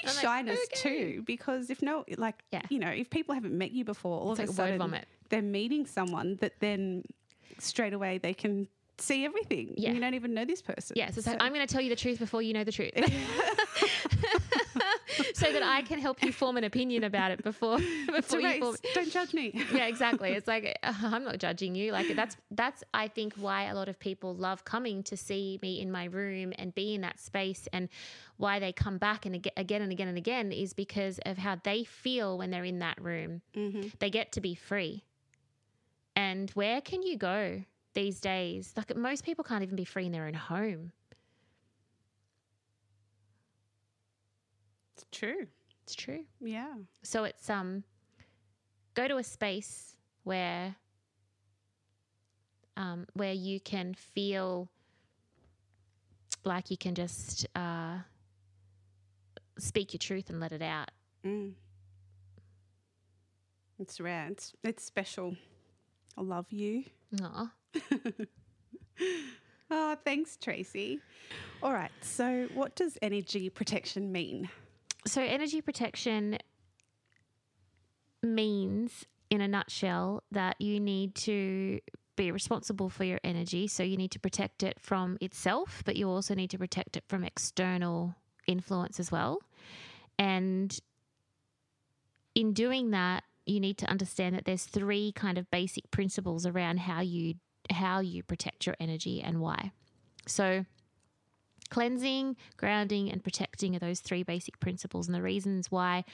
I'm 0.09 0.15
like, 0.17 0.23
shyness 0.23 0.59
okay. 0.73 0.81
too, 1.15 1.23
because 1.27 1.71
if 1.71 1.83
no, 1.83 2.05
like, 2.17 2.43
Yeah. 2.53 2.63
you 2.71 2.79
know, 2.79 2.89
if 2.91 3.11
people 3.11 3.35
haven't 3.35 3.57
met 3.57 3.73
you 3.73 3.85
before, 3.85 4.21
all 4.21 4.33
It's 4.33 4.41
of 4.41 4.47
like 4.49 4.53
a 4.53 4.57
sudden 4.57 4.79
vomit. 4.79 5.07
they're 5.31 5.43
meeting 5.43 5.87
someone 5.87 6.37
that 6.41 6.53
then 6.61 7.05
straight 7.59 7.93
away 7.93 8.19
they 8.19 8.35
can 8.35 8.69
see 8.99 9.25
everything. 9.25 9.75
Yeah. 9.77 9.93
You 9.93 10.01
don't 10.01 10.15
even 10.15 10.35
know 10.35 10.45
this 10.45 10.63
person. 10.63 10.95
Yes, 10.97 11.17
it's 11.17 11.27
like 11.27 11.43
I'm 11.43 11.53
going 11.53 11.67
to 11.67 11.73
tell 11.73 11.83
you 11.83 11.91
the 11.91 11.97
truth 11.97 12.19
before 12.19 12.43
you 12.43 12.53
know 12.53 12.65
the 12.65 12.73
truth, 12.73 12.93
so 15.35 15.53
that 15.53 15.63
I 15.63 15.83
can 15.83 15.99
help 15.99 16.23
you 16.23 16.33
form 16.33 16.57
an 16.57 16.65
opinion 16.65 17.05
about 17.05 17.31
it 17.31 17.43
before 17.43 17.79
before 18.07 18.41
you 18.41 18.61
form. 18.61 18.77
Don't 18.95 19.11
judge 19.11 19.35
me. 19.35 19.53
Yeah, 19.75 19.87
exactly. 19.87 20.31
It's 20.31 20.47
like 20.47 20.79
uh, 20.83 20.93
I'm 21.03 21.25
not 21.25 21.39
judging 21.39 21.75
you. 21.75 21.93
Like 21.93 22.15
that's 22.15 22.37
that's 22.51 22.85
I 22.93 23.09
think 23.09 23.35
why 23.35 23.65
a 23.65 23.75
lot 23.75 23.89
of 23.89 23.99
people 23.99 24.35
love 24.35 24.65
coming 24.65 25.03
to 25.05 25.17
see 25.17 25.59
me 25.63 25.81
in 25.81 25.91
my 25.91 26.05
room 26.05 26.53
and 26.59 26.75
be 26.75 26.95
in 26.95 27.01
that 27.01 27.19
space, 27.19 27.69
and 27.73 27.89
why 28.37 28.59
they 28.59 28.73
come 28.73 28.99
back 28.99 29.27
and 29.27 29.35
again 29.57 29.83
and 29.83 29.93
again 29.93 30.09
and 30.09 30.19
again 30.19 30.53
is 30.53 30.73
because 30.73 31.19
of 31.27 31.39
how 31.39 31.57
they 31.63 31.85
feel 31.85 32.39
when 32.39 32.51
they're 32.51 32.65
in 32.65 32.81
that 32.81 33.01
room. 33.01 33.43
mm-hmm. 33.57 33.89
They 33.99 34.11
get 34.11 34.33
to 34.33 34.41
be 34.41 34.55
free. 34.55 35.05
And 36.17 36.51
where 36.51 36.81
can 36.81 37.03
you 37.03 37.17
go 37.17 37.65
these 37.95 38.21
days? 38.21 38.73
Like 38.77 38.97
most 38.97 39.25
people 39.25 39.45
can't 39.45 39.63
even 39.63 39.77
be 39.77 39.85
free 39.85 40.07
in 40.07 40.13
their 40.13 40.27
own 40.27 40.35
home. 40.35 40.93
It's 45.09 45.19
true. 45.19 45.47
It's 45.83 45.95
true. 45.95 46.25
Yeah. 46.41 46.75
So 47.03 47.25
it's 47.25 47.49
um 47.51 47.85
go 48.95 49.09
to 49.09 49.17
a 49.17 49.25
space 49.25 49.97
where 50.25 50.77
um 52.77 53.07
where 53.15 53.33
you 53.33 53.61
can 53.61 53.95
feel 53.95 54.69
like 56.45 56.71
you 56.71 56.77
can 56.77 56.95
just 56.95 57.47
uh 57.55 57.99
speak 59.59 59.93
your 59.93 59.99
truth 59.99 60.31
and 60.31 60.41
let 60.41 60.53
it 60.53 60.63
out. 60.63 60.91
Mm. 61.25 61.53
It's 63.79 64.01
rare. 64.01 64.29
It's, 64.31 64.53
it's 64.63 64.85
special. 64.85 65.37
I 66.17 66.23
love 66.23 66.47
you. 66.51 66.85
Aw. 67.21 67.51
Oh, 69.71 69.97
thanks, 70.05 70.37
Tracy. 70.37 71.01
All 71.63 71.73
right. 71.73 71.91
So, 72.01 72.49
what 72.55 72.77
does 72.77 72.97
energy 73.03 73.51
protection 73.51 74.13
mean? 74.13 74.49
So 75.07 75.21
energy 75.23 75.61
protection 75.61 76.39
means 78.23 79.05
in 79.31 79.41
a 79.41 79.49
nutshell 79.49 80.23
that 80.31 80.61
you 80.61 80.81
need 80.81 81.15
to 81.15 81.81
be 82.17 82.31
responsible 82.31 82.89
for 82.89 83.05
your 83.05 83.21
energy. 83.25 83.67
So 83.67 83.83
you 83.83 83.97
need 83.97 84.13
to 84.13 84.21
protect 84.21 84.63
it 84.63 84.79
from 84.81 85.19
itself, 85.21 85.83
but 85.85 85.97
you 85.97 86.09
also 86.09 86.35
need 86.35 86.51
to 86.51 86.59
protect 86.59 86.97
it 86.97 87.05
from 87.09 87.25
external 87.25 88.15
influence 88.47 89.01
as 89.01 89.11
well. 89.11 89.41
And 90.19 90.79
in 92.35 92.53
doing 92.53 92.91
that, 92.93 93.25
you 93.47 93.61
need 93.61 93.79
to 93.79 93.87
understand 93.87 94.35
that 94.35 94.45
there's 94.45 94.65
three 94.65 95.13
kind 95.13 95.39
of 95.39 95.51
basic 95.51 95.91
principles 95.91 96.47
around 96.47 96.81
how 96.81 97.01
you 97.01 97.35
how 97.71 98.01
you 98.01 98.23
protect 98.23 98.67
your 98.67 98.77
energy 98.79 99.23
and 99.23 99.41
why. 99.41 99.73
So 100.27 100.67
cleansing, 101.75 102.37
grounding, 102.57 103.11
and 103.11 103.25
protecting 103.25 103.75
are 103.75 103.81
those 103.81 103.99
three 103.99 104.23
basic 104.23 104.61
principles, 104.61 105.09
and 105.09 105.15
the 105.15 105.21
reasons 105.21 105.73
why 105.73 106.05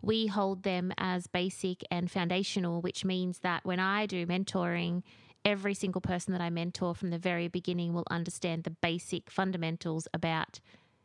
we 0.00 0.26
hold 0.26 0.62
them 0.62 0.90
as 0.96 1.26
basic 1.26 1.84
and 1.90 2.10
foundational, 2.10 2.80
which 2.80 3.04
means 3.04 3.40
that 3.40 3.62
when 3.62 3.78
I 3.78 4.06
do 4.06 4.24
mentoring, 4.26 5.02
every 5.44 5.74
single 5.74 6.00
person 6.00 6.32
that 6.32 6.40
I 6.40 6.48
mentor 6.48 6.94
from 6.94 7.10
the 7.10 7.18
very 7.18 7.46
beginning 7.46 7.92
will 7.92 8.06
understand 8.10 8.64
the 8.64 8.70
basic 8.70 9.30
fundamentals 9.30 10.08
about 10.14 10.60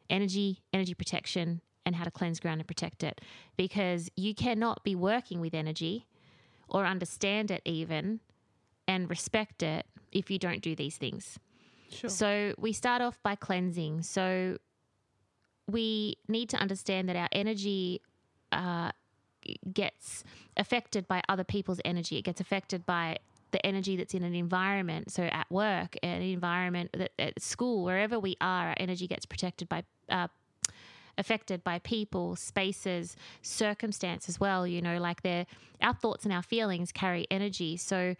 energy, 0.10 0.63
energy 0.72 0.93
protection, 0.93 1.60
and 1.86 1.98
how 1.98 2.06
to 2.06 2.12
cleanse, 2.12 2.39
ground, 2.39 2.62
and 2.62 2.67
protect 2.67 3.04
it. 3.04 3.20
Because 3.58 4.10
you 4.15 4.34
cannot 4.34 4.86
be 4.86 4.96
working 4.96 5.41
with 5.41 5.54
energy 5.54 6.08
or 6.70 6.86
understand 6.86 7.52
it 7.52 7.62
even 7.65 8.22
and 8.88 9.10
respect 9.10 9.62
it 9.62 9.86
if 10.13 10.32
you 10.32 10.39
don't 10.39 10.62
do 10.62 10.78
these 10.78 10.96
things. 10.96 11.39
Sure. 11.89 12.10
So 12.10 12.54
we 12.58 12.73
start 12.73 13.02
off 13.02 13.17
by 13.23 13.36
cleansing. 13.36 14.02
So 14.04 14.58
we 15.67 16.17
need 16.28 16.50
to 16.50 16.58
understand 16.58 17.10
that 17.10 17.15
our 17.15 17.30
energy 17.32 18.02
uh, 18.52 18.91
gets 19.73 20.23
affected 20.56 21.08
by 21.08 21.21
other 21.30 21.43
people's 21.43 21.82
energy. 21.86 22.17
It 22.17 22.23
gets 22.23 22.41
affected 22.41 22.86
by 22.86 23.17
the 23.52 23.65
energy 23.65 23.95
that's 23.95 24.13
in 24.13 24.23
an 24.23 24.36
environment. 24.36 25.12
So 25.12 25.23
at 25.23 25.50
work, 25.50 25.95
an 26.04 26.21
environment 26.21 26.91
that 26.93 27.12
at 27.17 27.41
school, 27.41 27.84
wherever 27.84 28.19
we 28.19 28.36
are, 28.41 28.69
our 28.69 28.76
energy 28.78 29.08
gets 29.08 29.26
protected 29.26 29.69
by. 29.69 29.84
Uh, 30.10 30.28
affected 31.19 31.63
by 31.63 31.80
people 31.80 32.36
spaces 32.36 33.15
circumstance 33.41 34.30
as 34.30 34.39
well 34.39 34.67
you 34.67 34.84
know 34.84 35.00
like 35.00 35.23
they're 35.23 35.47
our 35.82 35.95
thoughts 35.95 36.26
and 36.26 36.32
our 36.32 36.43
feelings 36.43 36.91
carry 36.91 37.26
energy 37.32 37.76
so 37.76 38.15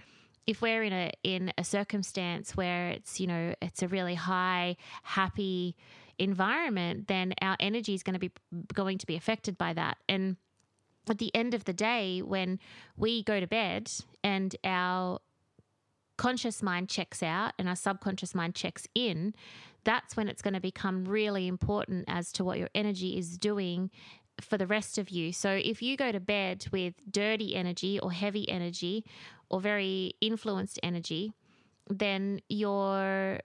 if 0.48 0.62
we're 0.62 0.82
in 0.82 0.94
a 0.94 1.12
in 1.24 1.54
a 1.58 1.64
circumstance 1.64 2.56
where 2.56 2.90
it's 2.90 3.20
you 3.20 3.28
know 3.28 3.54
it's 3.62 3.84
a 3.84 3.88
really 3.88 4.16
high 4.16 4.78
happy 5.04 5.76
environment 6.18 7.08
then 7.08 7.34
our 7.42 7.58
energy 7.60 7.94
is 7.94 8.02
going 8.02 8.14
to 8.14 8.20
be 8.20 8.32
going 8.74 8.98
to 8.98 9.06
be 9.06 9.16
affected 9.16 9.58
by 9.58 9.74
that. 9.74 9.98
And 10.10 10.38
at 11.10 11.20
the 11.20 11.34
end 11.36 11.54
of 11.54 11.66
the 11.66 11.74
day 11.74 12.22
when 12.22 12.60
we 12.96 13.24
go 13.24 13.40
to 13.40 13.48
bed 13.48 13.92
and 14.24 14.56
our 14.64 15.20
conscious 16.18 16.64
mind 16.64 16.90
checks 16.90 17.22
out 17.22 17.54
and 17.60 17.70
our 17.70 17.76
subconscious 17.76 18.34
mind 18.34 18.56
checks 18.56 18.88
in 18.96 19.36
that's 19.84 20.18
when 20.18 20.28
it's 20.28 20.42
going 20.42 20.56
to 20.56 20.60
become 20.60 21.06
really 21.06 21.48
important 21.48 22.04
as 22.08 22.32
to 22.34 22.44
what 22.44 22.58
your 22.58 22.70
energy 22.74 23.18
is 23.18 23.38
doing 23.38 23.90
for 24.41 24.58
the 24.58 24.67
rest 24.67 24.97
of 24.97 25.10
you. 25.10 25.32
So 25.32 25.50
if 25.52 25.82
you 25.82 25.97
go 25.97 26.12
to 26.12 26.19
bed 26.19 26.67
with 26.71 26.93
dirty 27.10 27.56
energy 27.56 28.00
or 28.00 28.12
heavy 28.12 28.47
energy 28.50 29.06
or 29.50 29.62
very 29.62 30.13
influenced 30.21 30.80
energy, 30.84 31.34
then 31.89 32.41
your 32.50 33.39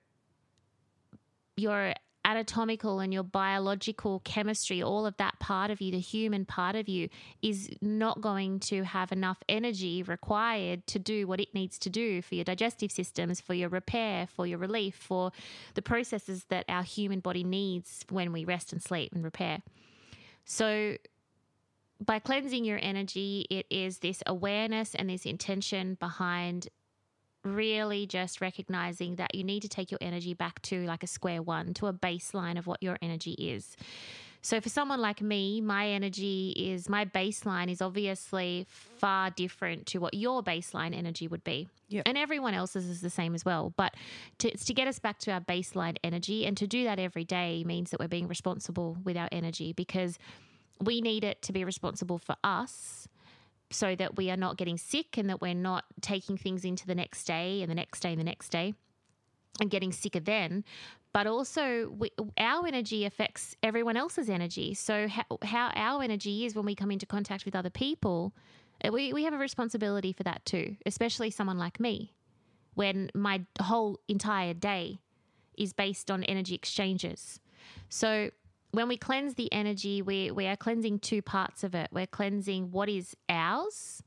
your 1.57 1.95
anatomical 2.25 3.01
and 3.01 3.13
your 3.13 3.23
biological 3.23 4.21
chemistry, 4.21 4.83
all 4.83 5.07
of 5.07 5.17
that 5.17 5.39
part 5.41 5.71
of 5.71 5.81
you, 5.81 5.91
the 5.91 5.99
human 5.99 6.45
part 6.45 6.77
of 6.77 6.89
you, 6.89 7.09
is 7.43 7.69
not 7.81 8.21
going 8.21 8.61
to 8.61 8.85
have 8.85 9.11
enough 9.13 9.39
energy 9.49 10.03
required 10.03 10.87
to 10.87 10.99
do 10.99 11.27
what 11.27 11.41
it 11.41 11.53
needs 11.53 11.79
to 11.79 11.91
do 11.91 12.23
for 12.23 12.37
your 12.37 12.45
digestive 12.45 12.93
systems, 12.93 13.41
for 13.41 13.55
your 13.55 13.69
repair, 13.69 14.27
for 14.27 14.47
your 14.47 14.59
relief, 14.59 14.95
for 14.95 15.33
the 15.75 15.83
processes 15.83 16.45
that 16.49 16.65
our 16.69 16.85
human 16.85 17.21
body 17.21 17.43
needs 17.43 18.05
when 18.09 18.33
we 18.33 18.45
rest 18.45 18.73
and 18.73 18.83
sleep 18.83 19.13
and 19.13 19.25
repair. 19.25 19.63
So, 20.45 20.97
by 22.05 22.19
cleansing 22.19 22.65
your 22.65 22.81
energy, 22.83 23.47
it 23.49 23.67
is 23.71 23.99
this 23.99 24.23
awareness 24.27 24.95
and 24.95 25.09
this 25.09 25.25
intention 25.25 25.95
behind 26.01 26.69
really 27.45 28.07
just 28.07 28.41
recognizing 28.41 29.17
that 29.17 29.35
you 29.35 29.45
need 29.45 29.63
to 29.63 29.69
take 29.69 29.91
your 29.91 29.99
energy 30.01 30.35
back 30.35 30.61
to 30.63 30.85
like 30.85 31.03
a 31.03 31.07
square 31.07 31.43
one, 31.43 31.75
to 31.75 31.87
a 31.87 31.93
baseline 31.93 32.59
of 32.59 32.67
what 32.67 32.83
your 32.83 32.99
energy 33.03 33.33
is. 33.33 33.77
So 34.43 34.61
for 34.61 34.69
someone 34.69 35.01
like 35.01 35.23
me, 35.23 35.61
my 35.61 35.89
energy 35.89 36.51
is 36.57 36.89
my 36.89 37.05
baseline 37.05 37.71
is 37.71 37.81
obviously 37.81 38.67
far 38.69 39.31
different 39.31 39.87
to 39.87 39.99
what 39.99 40.15
your 40.15 40.43
baseline 40.43 40.97
energy 40.97 41.29
would 41.29 41.45
be. 41.45 41.69
Yep. 41.89 42.03
And 42.07 42.19
everyone 42.19 42.53
else's 42.53 42.87
is 42.87 43.01
the 43.01 43.11
same 43.11 43.37
as 43.37 43.45
well. 43.45 43.73
But 43.77 43.95
to, 44.39 44.51
it's 44.51 44.65
to 44.65 44.75
get 44.75 44.89
us 44.89 44.99
back 44.99 45.19
to 45.21 45.31
our 45.31 45.41
baseline 45.41 45.97
energy 46.03 46.45
and 46.45 46.57
to 46.57 46.67
do 46.67 46.85
that 46.85 46.99
every 46.99 47.25
day 47.25 47.63
means 47.65 47.91
that 47.91 48.01
we're 48.01 48.09
being 48.09 48.27
responsible 48.27 48.97
with 49.05 49.17
our 49.17 49.29
energy 49.31 49.73
because 49.73 50.19
we 50.81 51.01
need 51.01 51.23
it 51.23 51.41
to 51.43 51.53
be 51.53 51.65
responsible 51.65 52.19
for 52.19 52.35
us 52.43 53.07
so 53.71 53.95
that 53.95 54.17
we 54.17 54.29
are 54.29 54.37
not 54.37 54.57
getting 54.57 54.77
sick 54.77 55.17
and 55.17 55.31
that 55.31 55.41
we're 55.41 55.55
not 55.55 55.85
taking 56.01 56.37
things 56.37 56.65
into 56.65 56.85
the 56.85 56.97
next 56.97 57.25
day 57.25 57.63
and 57.63 57.71
the 57.71 57.75
next 57.77 58.01
day 58.01 58.11
and 58.11 58.21
the 58.21 58.25
next 58.25 58.49
day 58.49 58.75
and 59.61 59.71
getting 59.71 59.93
sicker 59.93 60.21
then 60.21 60.65
but 61.13 61.27
also 61.27 61.95
we, 61.99 62.11
our 62.39 62.67
energy 62.67 63.05
affects 63.05 63.57
everyone 63.63 63.97
else's 63.97 64.31
energy 64.31 64.75
so 64.75 65.09
how, 65.09 65.25
how 65.43 65.71
our 65.75 66.03
energy 66.03 66.45
is 66.45 66.55
when 66.55 66.65
we 66.65 66.75
come 66.75 66.91
into 66.91 67.07
contact 67.07 67.45
with 67.45 67.55
other 67.55 67.71
people 67.71 68.33
uh, 68.85 68.91
we, 68.91 69.13
we 69.13 69.25
have 69.25 69.35
a 69.35 69.39
responsibility 69.39 70.13
for 70.13 70.23
that 70.23 70.45
too 70.45 70.77
especially 70.87 71.31
someone 71.31 71.59
like 71.59 71.79
me 71.81 72.13
when 72.75 73.11
my 73.15 73.43
whole 73.61 73.99
entire 74.09 74.55
day 74.55 74.99
is 75.57 75.73
based 75.73 76.11
on 76.11 76.25
energy 76.25 76.55
exchanges 76.55 77.41
so 77.89 78.31
when 78.73 78.89
we 78.89 78.97
cleanse 78.97 79.35
the 79.35 79.53
energy, 79.53 80.03
we, 80.03 80.31
we 80.31 80.47
are 80.47 80.57
cleansing 80.57 80.99
two 81.01 81.23
parts 81.23 81.63
of 81.63 81.75
it. 81.75 81.91
We're 81.93 82.07
cleansing 82.07 82.73
what 82.73 82.89
is 82.89 83.15
ours 83.29 84.03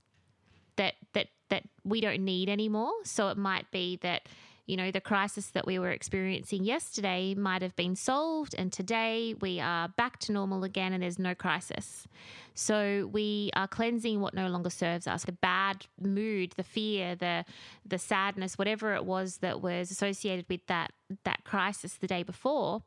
that 0.75 0.95
that 1.13 1.27
that 1.49 1.63
we 1.83 2.01
don't 2.01 2.25
need 2.25 2.49
anymore. 2.49 2.91
So 3.03 3.29
it 3.29 3.37
might 3.37 3.69
be 3.71 3.97
that 4.01 4.27
you 4.65 4.75
know 4.77 4.91
the 4.91 5.01
crisis 5.01 5.47
that 5.47 5.67
we 5.67 5.77
were 5.77 5.91
experiencing 5.91 6.63
yesterday 6.63 7.35
might 7.35 7.61
have 7.61 7.75
been 7.75 7.95
solved 7.95 8.55
and 8.57 8.73
today 8.73 9.35
we 9.39 9.59
are 9.59 9.89
back 9.89 10.17
to 10.19 10.31
normal 10.31 10.63
again 10.63 10.91
and 10.93 11.03
there's 11.03 11.19
no 11.19 11.35
crisis. 11.35 12.07
So 12.55 13.09
we 13.11 13.51
are 13.55 13.67
cleansing 13.67 14.21
what 14.21 14.33
no 14.33 14.47
longer 14.47 14.69
serves 14.69 15.07
us. 15.07 15.25
The 15.25 15.33
bad 15.33 15.85
mood, 16.01 16.53
the 16.55 16.63
fear, 16.63 17.15
the 17.15 17.45
the 17.85 17.99
sadness, 17.99 18.57
whatever 18.57 18.95
it 18.95 19.05
was 19.05 19.37
that 19.37 19.61
was 19.61 19.91
associated 19.91 20.45
with 20.49 20.65
that 20.67 20.91
that 21.23 21.43
crisis 21.43 21.95
the 21.95 22.07
day 22.07 22.23
before 22.23 22.81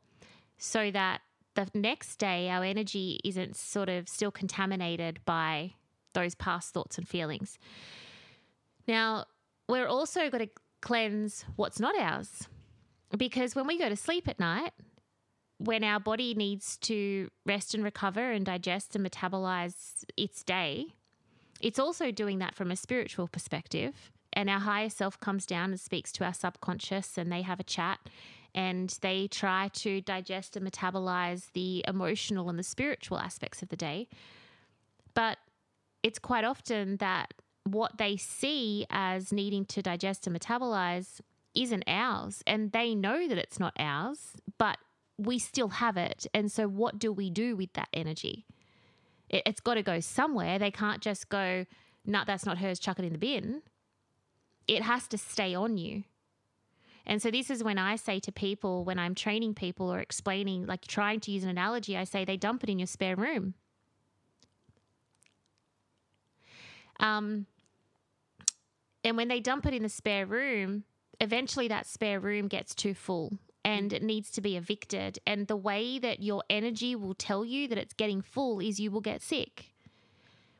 so 0.57 0.91
that 0.91 1.21
the 1.55 1.69
next 1.73 2.17
day 2.17 2.49
our 2.49 2.63
energy 2.63 3.19
isn't 3.23 3.55
sort 3.55 3.89
of 3.89 4.07
still 4.07 4.31
contaminated 4.31 5.19
by 5.25 5.73
those 6.13 6.35
past 6.35 6.73
thoughts 6.73 6.97
and 6.97 7.07
feelings. 7.07 7.57
Now, 8.87 9.25
we're 9.67 9.87
also 9.87 10.29
going 10.29 10.47
to 10.47 10.51
cleanse 10.81 11.45
what's 11.55 11.79
not 11.79 11.97
ours 11.99 12.47
because 13.17 13.55
when 13.55 13.67
we 13.67 13.77
go 13.77 13.89
to 13.89 13.95
sleep 13.95 14.27
at 14.27 14.39
night, 14.39 14.71
when 15.57 15.83
our 15.83 15.99
body 15.99 16.33
needs 16.33 16.77
to 16.77 17.29
rest 17.45 17.73
and 17.73 17.83
recover 17.83 18.31
and 18.31 18.45
digest 18.45 18.95
and 18.95 19.09
metabolize 19.09 20.03
its 20.15 20.43
day, 20.43 20.93
it's 21.59 21.79
also 21.79 22.11
doing 22.11 22.39
that 22.39 22.55
from 22.55 22.71
a 22.71 22.75
spiritual 22.75 23.27
perspective. 23.27 24.11
And 24.31 24.49
our 24.49 24.59
higher 24.59 24.89
self 24.89 25.19
comes 25.19 25.45
down 25.45 25.71
and 25.71 25.79
speaks 25.79 26.11
to 26.13 26.23
our 26.23 26.33
subconscious, 26.33 27.17
and 27.17 27.31
they 27.31 27.41
have 27.41 27.59
a 27.59 27.63
chat 27.63 27.99
and 28.55 28.97
they 29.01 29.27
try 29.27 29.69
to 29.73 30.01
digest 30.01 30.55
and 30.55 30.69
metabolize 30.69 31.51
the 31.53 31.83
emotional 31.87 32.49
and 32.49 32.57
the 32.57 32.63
spiritual 32.63 33.19
aspects 33.19 33.61
of 33.61 33.69
the 33.69 33.75
day. 33.75 34.07
But 35.13 35.37
it's 36.01 36.19
quite 36.19 36.43
often 36.43 36.97
that 36.97 37.33
what 37.73 37.97
they 37.97 38.17
see 38.17 38.85
as 38.89 39.31
needing 39.31 39.65
to 39.65 39.81
digest 39.81 40.27
and 40.27 40.39
metabolize 40.39 41.21
isn't 41.55 41.83
ours. 41.87 42.43
And 42.45 42.71
they 42.71 42.95
know 42.95 43.27
that 43.27 43.37
it's 43.37 43.59
not 43.59 43.73
ours, 43.79 44.33
but 44.57 44.77
we 45.17 45.39
still 45.39 45.69
have 45.69 45.97
it. 45.97 46.27
And 46.33 46.51
so, 46.51 46.67
what 46.67 46.99
do 46.99 47.11
we 47.11 47.29
do 47.29 47.55
with 47.55 47.73
that 47.73 47.89
energy? 47.93 48.45
It, 49.29 49.45
has 49.45 49.59
got 49.59 49.75
to 49.75 49.83
go 49.83 49.99
somewhere. 49.99 50.57
They 50.57 50.71
can't 50.71 51.01
just 51.01 51.29
go, 51.29 51.65
no, 52.05 52.23
that's 52.25 52.45
not 52.45 52.57
hers, 52.59 52.79
chuck 52.79 52.99
it 52.99 53.05
in 53.05 53.13
the 53.13 53.19
bin. 53.19 53.61
It 54.67 54.83
has 54.83 55.07
to 55.09 55.17
stay 55.17 55.53
on 55.53 55.77
you. 55.77 56.03
And 57.05 57.21
so 57.21 57.31
this 57.31 57.49
is 57.49 57.63
when 57.63 57.77
I 57.77 57.95
say 57.95 58.19
to 58.19 58.31
people, 58.31 58.83
when 58.83 58.99
I'm 58.99 59.15
training 59.15 59.55
people 59.55 59.91
or 59.91 59.99
explaining, 59.99 60.67
like 60.67 60.85
trying 60.85 61.19
to 61.21 61.31
use 61.31 61.43
an 61.43 61.49
analogy, 61.49 61.97
I 61.97 62.03
say 62.03 62.23
they 62.23 62.37
dump 62.37 62.63
it 62.63 62.69
in 62.69 62.79
your 62.79 62.87
spare 62.87 63.15
room. 63.15 63.55
Um, 66.99 67.45
and 69.03 69.17
when 69.17 69.27
they 69.27 69.39
dump 69.39 69.65
it 69.65 69.73
in 69.73 69.83
the 69.83 69.89
spare 69.89 70.25
room, 70.25 70.83
eventually 71.19 71.67
that 71.67 71.87
spare 71.87 72.19
room 72.19 72.47
gets 72.47 72.75
too 72.75 72.93
full 72.93 73.37
and 73.63 73.93
it 73.93 74.03
needs 74.03 74.31
to 74.31 74.41
be 74.41 74.57
evicted. 74.57 75.19
And 75.25 75.47
the 75.47 75.55
way 75.55 75.99
that 75.99 76.21
your 76.21 76.43
energy 76.49 76.95
will 76.95 77.13
tell 77.13 77.45
you 77.45 77.67
that 77.67 77.77
it's 77.77 77.93
getting 77.93 78.21
full 78.21 78.59
is 78.59 78.79
you 78.79 78.91
will 78.91 79.01
get 79.01 79.21
sick. 79.21 79.73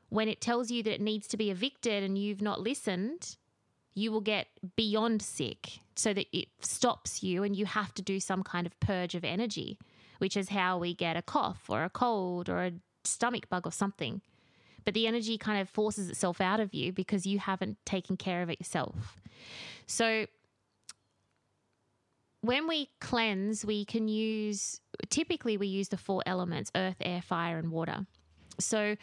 When 0.10 0.28
it 0.28 0.42
tells 0.42 0.72
you 0.72 0.84
that 0.84 0.96
it 0.96 1.02
needs 1.02 1.28
to 1.28 1.38
be 1.38 1.52
evicted 1.52 2.04
and 2.04 2.18
you've 2.18 2.42
not 2.42 2.62
listened, 2.62 3.38
you 3.94 4.12
will 4.12 4.22
get 4.22 4.48
beyond 4.76 5.22
sick 5.22 5.80
so 5.96 6.14
that 6.14 6.26
it 6.36 6.48
stops 6.62 7.22
you 7.22 7.44
and 7.44 7.56
you 7.56 7.66
have 7.66 7.94
to 7.96 8.02
do 8.02 8.20
some 8.20 8.44
kind 8.44 8.66
of 8.66 8.80
purge 8.80 9.16
of 9.16 9.24
energy, 9.24 9.78
which 10.18 10.36
is 10.38 10.50
how 10.50 10.78
we 10.78 10.94
get 10.94 11.18
a 11.18 11.22
cough 11.22 11.66
or 11.70 11.84
a 11.84 11.90
cold 11.90 12.50
or 12.50 12.64
a 12.64 12.72
stomach 13.04 13.50
bug 13.50 13.68
or 13.68 13.72
something. 13.72 14.22
But 14.86 14.94
the 14.94 15.08
energy 15.08 15.38
kind 15.38 15.62
of 15.62 15.70
forces 15.70 16.10
itself 16.10 16.42
out 16.42 16.60
of 16.60 16.74
you 16.74 16.92
because 16.92 17.26
you 17.26 17.40
haven't 17.40 17.78
taken 17.86 18.18
care 18.18 18.42
of 18.42 18.50
it 18.50 18.60
yourself. 18.60 19.20
So 19.86 20.26
when 22.42 22.68
we 22.68 22.90
cleanse, 23.00 23.66
we 23.66 23.86
can 23.86 24.08
use 24.08 24.80
typically 25.10 25.58
we 25.58 25.68
use 25.68 25.90
the 25.90 25.98
four 25.98 26.22
elements 26.26 26.72
earth, 26.76 26.98
air, 27.02 27.22
fire, 27.22 27.58
and 27.58 27.72
water. 27.72 28.06
So 28.60 28.96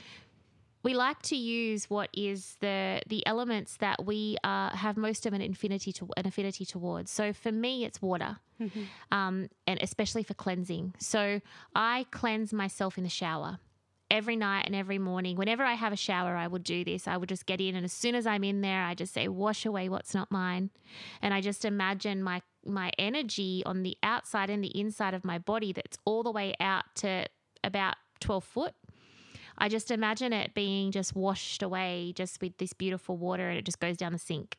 we 0.82 0.94
like 0.94 1.20
to 1.22 1.36
use 1.36 1.90
what 1.90 2.08
is 2.12 2.56
the 2.60 3.02
the 3.08 3.26
elements 3.26 3.76
that 3.78 4.06
we 4.06 4.36
uh, 4.44 4.70
have 4.70 4.96
most 4.96 5.26
of 5.26 5.32
an 5.32 5.42
affinity 5.42 5.92
to 5.94 6.08
an 6.16 6.26
affinity 6.26 6.64
towards. 6.64 7.10
So 7.10 7.32
for 7.32 7.52
me, 7.52 7.84
it's 7.84 8.00
water, 8.00 8.38
mm-hmm. 8.60 8.84
um, 9.10 9.48
and 9.66 9.82
especially 9.82 10.22
for 10.22 10.34
cleansing. 10.34 10.94
So 10.98 11.40
I 11.74 12.06
cleanse 12.10 12.52
myself 12.52 12.96
in 12.96 13.04
the 13.04 13.10
shower 13.10 13.58
every 14.10 14.36
night 14.36 14.64
and 14.66 14.74
every 14.74 14.98
morning. 14.98 15.36
Whenever 15.36 15.62
I 15.64 15.74
have 15.74 15.92
a 15.92 15.96
shower, 15.96 16.36
I 16.36 16.46
would 16.46 16.64
do 16.64 16.84
this. 16.84 17.08
I 17.08 17.16
would 17.16 17.28
just 17.28 17.46
get 17.46 17.60
in, 17.60 17.74
and 17.74 17.84
as 17.84 17.92
soon 17.92 18.14
as 18.14 18.26
I'm 18.26 18.44
in 18.44 18.60
there, 18.60 18.82
I 18.82 18.94
just 18.94 19.12
say, 19.12 19.28
"Wash 19.28 19.66
away 19.66 19.88
what's 19.88 20.14
not 20.14 20.30
mine," 20.30 20.70
and 21.22 21.34
I 21.34 21.40
just 21.40 21.64
imagine 21.64 22.22
my 22.22 22.42
my 22.64 22.90
energy 22.98 23.62
on 23.64 23.82
the 23.84 23.96
outside 24.02 24.50
and 24.50 24.62
the 24.62 24.76
inside 24.78 25.14
of 25.14 25.24
my 25.24 25.38
body 25.38 25.72
that's 25.72 25.98
all 26.04 26.24
the 26.24 26.32
way 26.32 26.54
out 26.58 26.84
to 26.96 27.24
about 27.62 27.94
12 28.18 28.42
foot 28.42 28.74
I 29.58 29.68
just 29.68 29.90
imagine 29.90 30.32
it 30.32 30.54
being 30.54 30.90
just 30.90 31.14
washed 31.14 31.62
away 31.62 32.12
just 32.14 32.40
with 32.40 32.58
this 32.58 32.72
beautiful 32.72 33.16
water 33.16 33.48
and 33.48 33.58
it 33.58 33.64
just 33.64 33.80
goes 33.80 33.96
down 33.96 34.12
the 34.12 34.18
sink. 34.18 34.56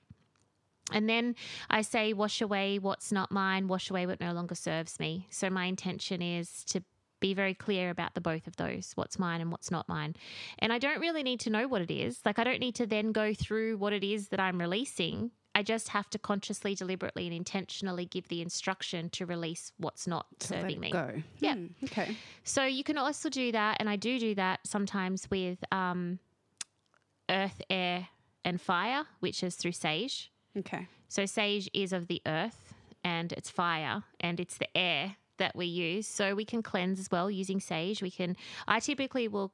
And 0.91 1.09
then 1.09 1.35
I 1.69 1.81
say, 1.81 2.13
wash 2.13 2.41
away 2.41 2.79
what's 2.79 3.11
not 3.11 3.31
mine, 3.31 3.67
wash 3.67 3.89
away 3.89 4.05
what 4.05 4.21
no 4.21 4.31
longer 4.31 4.55
serves 4.55 4.99
me. 4.99 5.27
So 5.29 5.49
my 5.49 5.65
intention 5.65 6.21
is 6.21 6.63
to 6.65 6.81
be 7.19 7.33
very 7.33 7.53
clear 7.53 7.89
about 7.89 8.13
the 8.13 8.21
both 8.21 8.47
of 8.47 8.55
those 8.57 8.91
what's 8.95 9.17
mine 9.19 9.41
and 9.41 9.51
what's 9.51 9.71
not 9.71 9.87
mine. 9.87 10.15
And 10.59 10.71
I 10.71 10.79
don't 10.79 10.99
really 10.99 11.23
need 11.23 11.39
to 11.41 11.49
know 11.49 11.67
what 11.67 11.81
it 11.81 11.91
is. 11.91 12.19
Like, 12.25 12.39
I 12.39 12.43
don't 12.43 12.59
need 12.59 12.75
to 12.75 12.85
then 12.85 13.11
go 13.11 13.33
through 13.33 13.77
what 13.77 13.93
it 13.93 14.03
is 14.03 14.29
that 14.29 14.39
I'm 14.39 14.59
releasing. 14.59 15.31
I 15.55 15.63
just 15.63 15.89
have 15.89 16.07
to 16.11 16.19
consciously, 16.19 16.75
deliberately, 16.75 17.25
and 17.25 17.35
intentionally 17.35 18.05
give 18.05 18.27
the 18.27 18.43
instruction 18.43 19.09
to 19.11 19.25
release 19.25 19.71
what's 19.77 20.05
not 20.05 20.27
serving 20.39 20.79
me. 20.79 20.91
Go. 20.91 21.23
Yeah. 21.39 21.55
Hmm, 21.55 21.67
okay. 21.85 22.15
So 22.43 22.63
you 22.63 22.83
can 22.83 22.97
also 22.99 23.29
do 23.29 23.51
that, 23.51 23.77
and 23.79 23.89
I 23.89 23.95
do 23.95 24.19
do 24.19 24.35
that 24.35 24.59
sometimes 24.65 25.27
with 25.31 25.57
um, 25.71 26.19
earth, 27.29 27.59
air, 27.71 28.07
and 28.45 28.61
fire, 28.61 29.05
which 29.19 29.41
is 29.41 29.55
through 29.55 29.71
sage. 29.71 30.31
Okay. 30.55 30.87
So 31.09 31.25
sage 31.25 31.69
is 31.73 31.91
of 31.91 32.07
the 32.07 32.21
earth, 32.27 32.75
and 33.03 33.31
it's 33.31 33.49
fire, 33.49 34.03
and 34.19 34.39
it's 34.39 34.59
the 34.59 34.77
air 34.77 35.15
that 35.37 35.55
we 35.55 35.65
use. 35.65 36.07
So 36.07 36.35
we 36.35 36.45
can 36.45 36.61
cleanse 36.63 36.99
as 36.99 37.09
well 37.11 37.29
using 37.29 37.59
sage. 37.59 38.01
We 38.01 38.11
can. 38.11 38.35
I 38.67 38.79
typically 38.79 39.27
will 39.27 39.51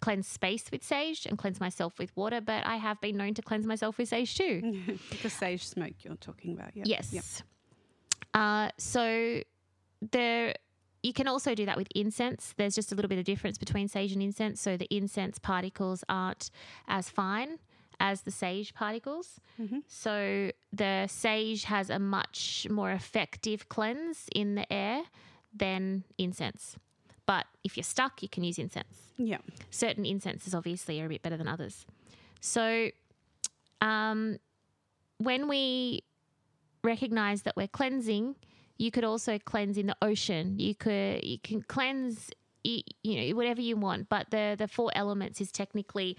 cleanse 0.00 0.28
space 0.28 0.64
with 0.70 0.84
sage 0.84 1.26
and 1.26 1.38
cleanse 1.38 1.60
myself 1.60 1.98
with 1.98 2.14
water, 2.16 2.40
but 2.40 2.66
I 2.66 2.76
have 2.76 3.00
been 3.00 3.16
known 3.16 3.34
to 3.34 3.42
cleanse 3.42 3.66
myself 3.66 3.98
with 3.98 4.08
sage 4.08 4.36
too. 4.36 4.98
the 5.22 5.30
sage 5.30 5.66
smoke 5.66 5.94
you're 6.02 6.16
talking 6.16 6.52
about, 6.52 6.76
yeah. 6.76 6.84
Yes. 6.86 7.12
Yep. 7.12 7.24
Uh, 8.34 8.68
so 8.78 9.40
there 10.12 10.54
you 11.02 11.12
can 11.12 11.28
also 11.28 11.54
do 11.54 11.66
that 11.66 11.76
with 11.76 11.88
incense. 11.94 12.52
There's 12.56 12.74
just 12.74 12.90
a 12.90 12.94
little 12.94 13.08
bit 13.08 13.18
of 13.18 13.24
difference 13.24 13.58
between 13.58 13.86
sage 13.88 14.12
and 14.12 14.22
incense. 14.22 14.60
So 14.60 14.76
the 14.76 14.92
incense 14.94 15.38
particles 15.38 16.02
aren't 16.08 16.50
as 16.88 17.08
fine 17.08 17.58
as 18.00 18.22
the 18.22 18.30
sage 18.30 18.74
particles. 18.74 19.40
Mm-hmm. 19.60 19.78
So 19.86 20.50
the 20.72 21.06
sage 21.06 21.64
has 21.64 21.90
a 21.90 21.98
much 21.98 22.66
more 22.68 22.90
effective 22.90 23.68
cleanse 23.68 24.28
in 24.34 24.56
the 24.56 24.70
air 24.72 25.02
than 25.56 26.04
incense. 26.18 26.76
But 27.26 27.46
if 27.64 27.76
you're 27.76 27.84
stuck, 27.84 28.22
you 28.22 28.28
can 28.28 28.44
use 28.44 28.58
incense. 28.58 29.12
Yeah. 29.16 29.38
Certain 29.70 30.04
incenses 30.04 30.54
obviously 30.54 31.00
are 31.00 31.06
a 31.06 31.08
bit 31.08 31.22
better 31.22 31.36
than 31.36 31.48
others. 31.48 31.86
So 32.40 32.90
um, 33.80 34.38
when 35.18 35.48
we 35.48 36.04
recognize 36.84 37.42
that 37.42 37.56
we're 37.56 37.68
cleansing, 37.68 38.36
you 38.78 38.90
could 38.90 39.04
also 39.04 39.38
cleanse 39.38 39.78
in 39.78 39.86
the 39.86 39.96
ocean. 40.02 40.58
You 40.58 40.74
could 40.74 41.24
you 41.24 41.38
can 41.38 41.62
cleanse 41.62 42.30
you, 42.62 42.82
you 43.02 43.28
know 43.30 43.36
whatever 43.36 43.60
you 43.60 43.76
want. 43.76 44.08
But 44.08 44.30
the 44.30 44.54
the 44.58 44.68
four 44.68 44.90
elements 44.94 45.40
is 45.40 45.50
technically 45.50 46.16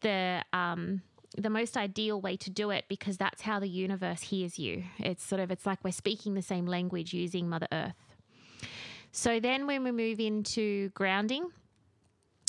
the 0.00 0.44
um 0.52 1.02
the 1.36 1.50
most 1.50 1.76
ideal 1.76 2.20
way 2.20 2.36
to 2.36 2.50
do 2.50 2.70
it 2.70 2.86
because 2.88 3.16
that's 3.18 3.42
how 3.42 3.58
the 3.58 3.68
universe 3.68 4.22
hears 4.22 4.58
you. 4.58 4.84
It's 4.98 5.24
sort 5.24 5.40
of 5.40 5.50
it's 5.50 5.66
like 5.66 5.80
we're 5.84 5.90
speaking 5.90 6.34
the 6.34 6.42
same 6.42 6.66
language 6.66 7.12
using 7.12 7.48
Mother 7.48 7.68
Earth. 7.72 7.94
So 9.12 9.40
then 9.40 9.66
when 9.66 9.84
we 9.84 9.92
move 9.92 10.20
into 10.20 10.90
grounding, 10.90 11.48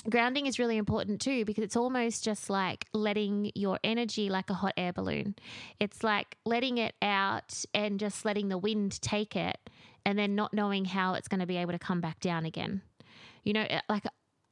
grounding 0.10 0.46
is 0.46 0.60
really 0.60 0.78
important 0.78 1.22
too 1.22 1.46
because 1.46 1.64
it's 1.64 1.76
almost 1.76 2.24
just 2.24 2.50
like 2.50 2.86
letting 2.94 3.52
your 3.56 3.80
energy 3.84 4.30
like 4.30 4.50
a 4.50 4.54
hot 4.54 4.74
air 4.78 4.94
balloon. 4.94 5.36
It's 5.80 6.04
like 6.04 6.38
letting 6.46 6.78
it 6.78 6.96
out 7.02 7.64
and 7.74 8.00
just 8.00 8.26
letting 8.26 8.50
the 8.50 8.58
wind 8.58 9.02
take 9.02 9.36
it 9.36 9.58
and 10.06 10.18
then 10.18 10.36
not 10.36 10.54
knowing 10.54 10.86
how 10.86 11.16
it's 11.16 11.28
going 11.28 11.42
to 11.42 11.46
be 11.46 11.58
able 11.58 11.74
to 11.74 11.80
come 11.80 12.02
back 12.02 12.20
down 12.20 12.46
again. 12.46 12.82
You 13.44 13.54
know, 13.54 13.66
like 13.90 14.06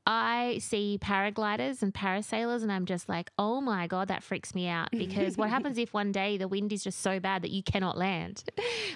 I 0.08 0.60
see 0.62 1.00
paragliders 1.02 1.82
and 1.82 1.94
parasailers, 1.94 2.62
and 2.62 2.72
I'm 2.72 2.86
just 2.86 3.10
like, 3.10 3.32
oh 3.40 3.60
my 3.60 3.88
God, 3.88 4.10
that 4.10 4.22
freaks 4.22 4.54
me 4.54 4.68
out. 4.68 4.92
Because 4.92 5.36
what 5.36 5.50
happens 5.56 5.78
if 5.80 5.94
one 5.94 6.12
day 6.12 6.38
the 6.38 6.48
wind 6.48 6.72
is 6.72 6.84
just 6.84 7.02
so 7.02 7.20
bad 7.20 7.42
that 7.42 7.50
you 7.50 7.64
cannot 7.64 7.98
land? 7.98 8.44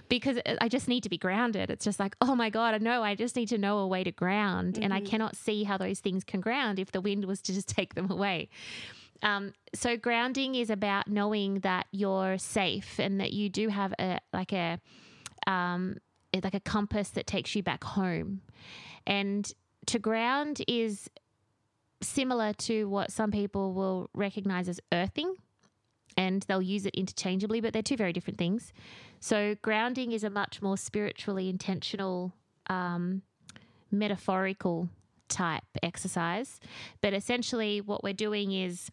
because 0.10 0.39
I 0.62 0.67
just 0.67 0.88
need 0.88 1.02
to 1.04 1.10
be 1.10 1.17
grounded. 1.17 1.69
It's 1.72 1.86
just 1.86 2.00
like, 2.00 2.15
oh 2.22 2.36
my 2.36 2.50
God, 2.50 2.76
I 2.76 2.78
know, 2.78 3.04
I 3.04 3.15
just 3.15 3.36
need 3.36 3.50
to 3.50 3.58
know 3.58 3.80
a 3.80 3.88
way 3.88 4.04
to 4.04 4.12
ground. 4.12 4.76
Mm-hmm. 4.76 4.84
And 4.84 4.93
I 4.93 4.98
mm-hmm. 4.98 5.08
cannot 5.08 5.36
see 5.36 5.63
how 5.63 5.78
those 5.78 6.00
things 6.00 6.24
can 6.24 6.41
ground 6.41 6.80
if 6.80 6.91
the 6.91 7.02
wind 7.02 7.26
was 7.26 7.41
to 7.43 7.54
just 7.54 7.67
take 7.76 7.95
them 7.95 8.12
away. 8.12 8.50
Um, 9.22 9.54
so 9.74 9.98
grounding 9.98 10.56
is 10.56 10.69
about 10.69 11.08
knowing 11.08 11.60
that 11.62 11.88
you're 11.91 12.38
safe 12.38 13.00
and 13.00 13.19
that 13.19 13.34
you 13.34 13.50
do 13.50 13.67
have 13.67 13.93
a 14.00 14.19
like 14.32 14.54
a 14.54 14.80
um, 15.45 15.98
like 16.34 16.54
a 16.54 16.60
compass 16.60 17.10
that 17.12 17.28
takes 17.28 17.56
you 17.56 17.63
back 17.63 17.84
home. 17.84 18.41
And 19.06 19.52
to 19.89 19.99
ground 19.99 20.62
is 20.67 21.10
similar 22.02 22.54
to 22.54 22.86
what 22.86 23.12
some 23.12 23.32
people 23.32 23.73
will 23.73 24.10
recognize 24.13 24.69
as 24.69 24.80
earthing 24.93 25.36
and 26.15 26.43
they'll 26.43 26.62
use 26.62 26.86
it 26.86 26.93
interchangeably, 26.95 27.60
but 27.60 27.73
they're 27.73 27.82
two 27.82 27.97
very 27.97 28.13
different 28.13 28.38
things. 28.38 28.71
So, 29.19 29.56
grounding 29.62 30.12
is 30.12 30.23
a 30.23 30.30
much 30.30 30.62
more 30.62 30.78
spiritually 30.78 31.49
intentional, 31.49 32.34
um, 32.67 33.23
metaphorical 33.91 34.89
type 35.28 35.63
exercise. 35.82 36.60
But 37.02 37.13
essentially, 37.13 37.82
what 37.82 38.04
we're 38.04 38.13
doing 38.13 38.52
is 38.52 38.91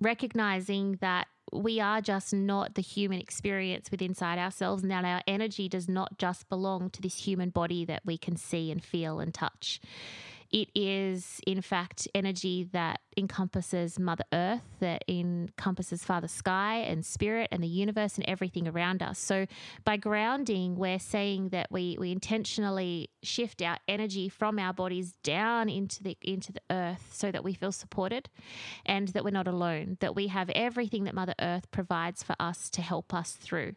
recognizing 0.00 0.98
that 1.00 1.28
we 1.52 1.80
are 1.80 2.00
just 2.00 2.32
not 2.32 2.74
the 2.74 2.82
human 2.82 3.20
experience 3.20 3.90
within 3.90 4.12
inside 4.12 4.38
ourselves 4.38 4.82
and 4.82 4.90
that 4.90 5.04
our 5.04 5.22
energy 5.26 5.68
does 5.68 5.88
not 5.88 6.18
just 6.18 6.48
belong 6.48 6.90
to 6.90 7.00
this 7.00 7.16
human 7.16 7.48
body 7.48 7.84
that 7.86 8.02
we 8.04 8.18
can 8.18 8.36
see 8.36 8.70
and 8.70 8.84
feel 8.84 9.20
and 9.20 9.32
touch. 9.32 9.80
It 10.52 10.68
is, 10.74 11.40
in 11.46 11.62
fact, 11.62 12.06
energy 12.14 12.68
that 12.72 13.00
encompasses 13.16 13.98
Mother 13.98 14.24
Earth, 14.34 14.60
that 14.80 15.02
encompasses 15.08 16.04
Father 16.04 16.28
Sky 16.28 16.76
and 16.76 17.06
Spirit 17.06 17.48
and 17.50 17.62
the 17.62 17.68
universe 17.68 18.16
and 18.16 18.28
everything 18.28 18.68
around 18.68 19.02
us. 19.02 19.18
So, 19.18 19.46
by 19.84 19.96
grounding, 19.96 20.76
we're 20.76 20.98
saying 20.98 21.50
that 21.50 21.68
we, 21.70 21.96
we 21.98 22.12
intentionally 22.12 23.08
shift 23.22 23.62
our 23.62 23.78
energy 23.88 24.28
from 24.28 24.58
our 24.58 24.74
bodies 24.74 25.14
down 25.22 25.70
into 25.70 26.02
the 26.02 26.18
into 26.20 26.52
the 26.52 26.60
earth 26.70 27.08
so 27.12 27.30
that 27.30 27.42
we 27.42 27.54
feel 27.54 27.72
supported 27.72 28.28
and 28.84 29.08
that 29.08 29.24
we're 29.24 29.30
not 29.30 29.48
alone, 29.48 29.96
that 30.00 30.14
we 30.14 30.26
have 30.26 30.50
everything 30.50 31.04
that 31.04 31.14
Mother 31.14 31.34
Earth 31.40 31.70
provides 31.70 32.22
for 32.22 32.36
us 32.38 32.68
to 32.70 32.82
help 32.82 33.14
us 33.14 33.32
through. 33.32 33.74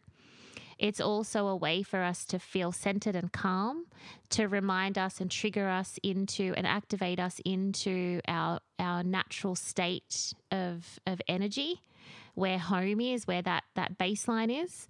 It's 0.78 1.00
also 1.00 1.46
a 1.46 1.56
way 1.56 1.82
for 1.82 2.02
us 2.02 2.24
to 2.26 2.38
feel 2.38 2.70
centered 2.70 3.16
and 3.16 3.32
calm, 3.32 3.86
to 4.30 4.46
remind 4.46 4.98
us 4.98 5.20
and 5.20 5.30
trigger 5.30 5.68
us 5.68 5.98
into 6.02 6.52
and 6.56 6.66
activate 6.66 7.18
us 7.18 7.40
into 7.44 8.20
our 8.28 8.60
our 8.78 9.02
natural 9.02 9.54
state 9.54 10.34
of 10.50 10.98
of 11.06 11.20
energy, 11.28 11.82
where 12.34 12.58
home 12.58 13.00
is, 13.00 13.26
where 13.26 13.42
that 13.42 13.64
that 13.74 13.96
baseline 13.96 14.64
is. 14.64 14.86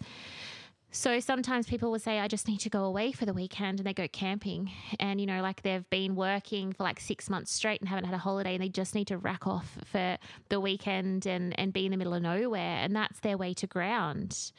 So 0.97 1.21
sometimes 1.21 1.67
people 1.67 1.91
will 1.91 1.99
say, 1.99 2.21
I 2.21 2.27
just 2.27 2.49
need 2.49 2.61
to 2.61 2.71
go 2.71 2.85
away 2.85 3.13
for 3.13 3.27
the 3.27 3.35
weekend 3.35 3.79
and 3.79 3.87
they 3.87 3.93
go 3.93 4.09
camping. 4.09 4.71
And, 4.99 5.21
you 5.21 5.27
know, 5.27 5.43
like 5.43 5.61
they've 5.61 5.89
been 5.91 6.17
working 6.17 6.73
for 6.73 6.85
like 6.85 7.01
six 7.01 7.29
months 7.29 7.53
straight 7.53 7.81
and 7.81 7.89
haven't 7.89 8.07
had 8.07 8.15
a 8.15 8.19
holiday 8.19 8.55
and 8.55 8.63
they 8.63 8.71
just 8.71 8.95
need 8.95 9.09
to 9.09 9.19
rack 9.19 9.47
off 9.47 9.77
for 9.85 10.17
the 10.49 10.59
weekend 10.59 11.27
and, 11.27 11.57
and 11.61 11.75
be 11.75 11.85
in 11.85 11.91
the 11.91 11.99
middle 11.99 12.15
of 12.15 12.23
nowhere. 12.23 12.79
And 12.79 12.97
that's 12.97 13.21
their 13.21 13.37
way 13.37 13.53
to 13.55 13.67
ground. 13.67 14.53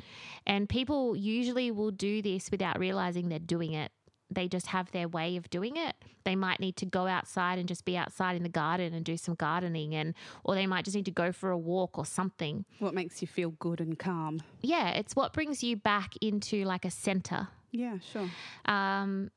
And 0.46 0.70
people 0.70 1.16
usually 1.16 1.72
will 1.72 1.90
do 1.90 2.22
this 2.22 2.52
without 2.52 2.78
realizing 2.78 3.30
they're 3.30 3.40
doing 3.40 3.74
it 3.74 3.92
they 4.30 4.48
just 4.48 4.68
have 4.68 4.92
their 4.92 5.08
way 5.08 5.38
of 5.38 5.50
doing 5.50 5.78
it. 5.78 5.96
They 6.24 6.36
might 6.36 6.60
need 6.60 6.76
to 6.78 6.86
go 6.86 7.08
outside 7.08 7.60
and 7.60 7.68
just 7.68 7.86
be 7.86 7.98
outside 7.98 8.36
in 8.36 8.44
the 8.44 8.50
garden 8.50 8.94
and 8.94 9.06
do 9.06 9.16
some 9.18 9.36
gardening 9.36 9.96
and 9.96 10.14
or 10.44 10.56
they 10.56 10.68
might 10.68 10.86
just 10.86 10.96
need 10.96 11.06
to 11.06 11.12
go 11.12 11.32
for 11.32 11.52
a 11.52 11.58
walk 11.58 11.98
or 11.98 12.06
something. 12.06 12.66
What 12.80 12.94
makes 12.94 13.22
you 13.22 13.28
feel 13.28 13.52
good 13.52 13.80
and 13.80 13.98
calm? 13.98 14.42
Yeah, 14.62 14.90
it's 14.90 15.16
what 15.16 15.34
brings 15.34 15.64
you 15.64 15.78
back 15.78 16.14
into 16.22 16.66
like 16.66 16.86
a 16.86 16.92
center. 16.92 17.48
Yeah, 17.72 18.00
sure. 18.00 18.30
Um, 18.66 19.32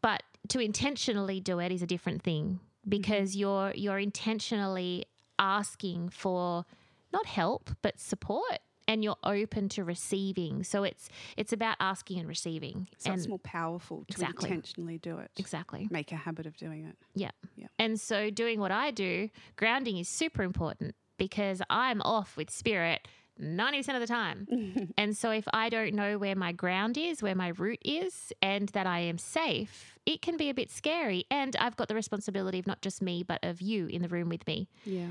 but 0.00 0.22
to 0.48 0.58
intentionally 0.58 1.40
do 1.40 1.60
it 1.60 1.70
is 1.72 1.82
a 1.82 1.86
different 1.86 2.22
thing 2.22 2.60
because 2.88 3.30
mm-hmm. 3.30 3.40
you're 3.40 3.72
you're 3.74 3.98
intentionally 3.98 5.06
asking 5.38 6.08
for 6.08 6.64
not 7.12 7.26
help 7.26 7.70
but 7.82 7.98
support 7.98 8.58
and 8.86 9.02
you're 9.02 9.16
open 9.24 9.68
to 9.70 9.84
receiving. 9.84 10.62
So 10.64 10.84
it's 10.84 11.08
it's 11.36 11.52
about 11.52 11.76
asking 11.80 12.18
and 12.18 12.28
receiving. 12.28 12.88
So 12.98 13.10
and 13.10 13.18
it's 13.18 13.28
more 13.28 13.38
powerful 13.38 13.98
to 13.98 14.12
exactly. 14.12 14.50
intentionally 14.50 14.98
do 14.98 15.18
it. 15.18 15.30
Exactly. 15.36 15.88
Make 15.90 16.12
a 16.12 16.16
habit 16.16 16.46
of 16.46 16.56
doing 16.56 16.84
it. 16.86 16.96
Yeah. 17.14 17.30
Yeah. 17.56 17.68
And 17.78 18.00
so 18.00 18.30
doing 18.30 18.60
what 18.60 18.70
I 18.70 18.90
do, 18.90 19.30
grounding 19.56 19.98
is 19.98 20.08
super 20.08 20.42
important 20.42 20.94
because 21.18 21.62
I'm 21.70 22.02
off 22.02 22.36
with 22.36 22.50
spirit 22.50 23.06
90% 23.40 23.94
of 23.94 24.00
the 24.00 24.06
time. 24.06 24.92
and 24.98 25.16
so 25.16 25.30
if 25.30 25.44
I 25.52 25.68
don't 25.68 25.94
know 25.94 26.18
where 26.18 26.36
my 26.36 26.52
ground 26.52 26.96
is, 26.96 27.22
where 27.22 27.34
my 27.34 27.48
root 27.48 27.80
is, 27.84 28.32
and 28.40 28.68
that 28.70 28.86
I 28.86 29.00
am 29.00 29.18
safe, 29.18 29.98
it 30.06 30.22
can 30.22 30.36
be 30.36 30.50
a 30.50 30.54
bit 30.54 30.70
scary. 30.70 31.24
And 31.30 31.56
I've 31.56 31.76
got 31.76 31.88
the 31.88 31.94
responsibility 31.94 32.58
of 32.58 32.66
not 32.66 32.80
just 32.80 33.02
me, 33.02 33.22
but 33.22 33.40
of 33.42 33.60
you 33.60 33.86
in 33.86 34.02
the 34.02 34.08
room 34.08 34.28
with 34.28 34.46
me. 34.46 34.68
Yeah. 34.84 35.08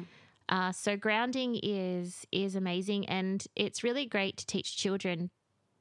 Uh, 0.54 0.72
so 0.72 0.96
grounding 0.96 1.60
is 1.64 2.28
is 2.32 2.56
amazing, 2.56 3.08
and 3.08 3.44
it's 3.56 3.84
really 3.84 4.06
great 4.06 4.38
to 4.38 4.46
teach 4.46 4.78
children 4.78 5.32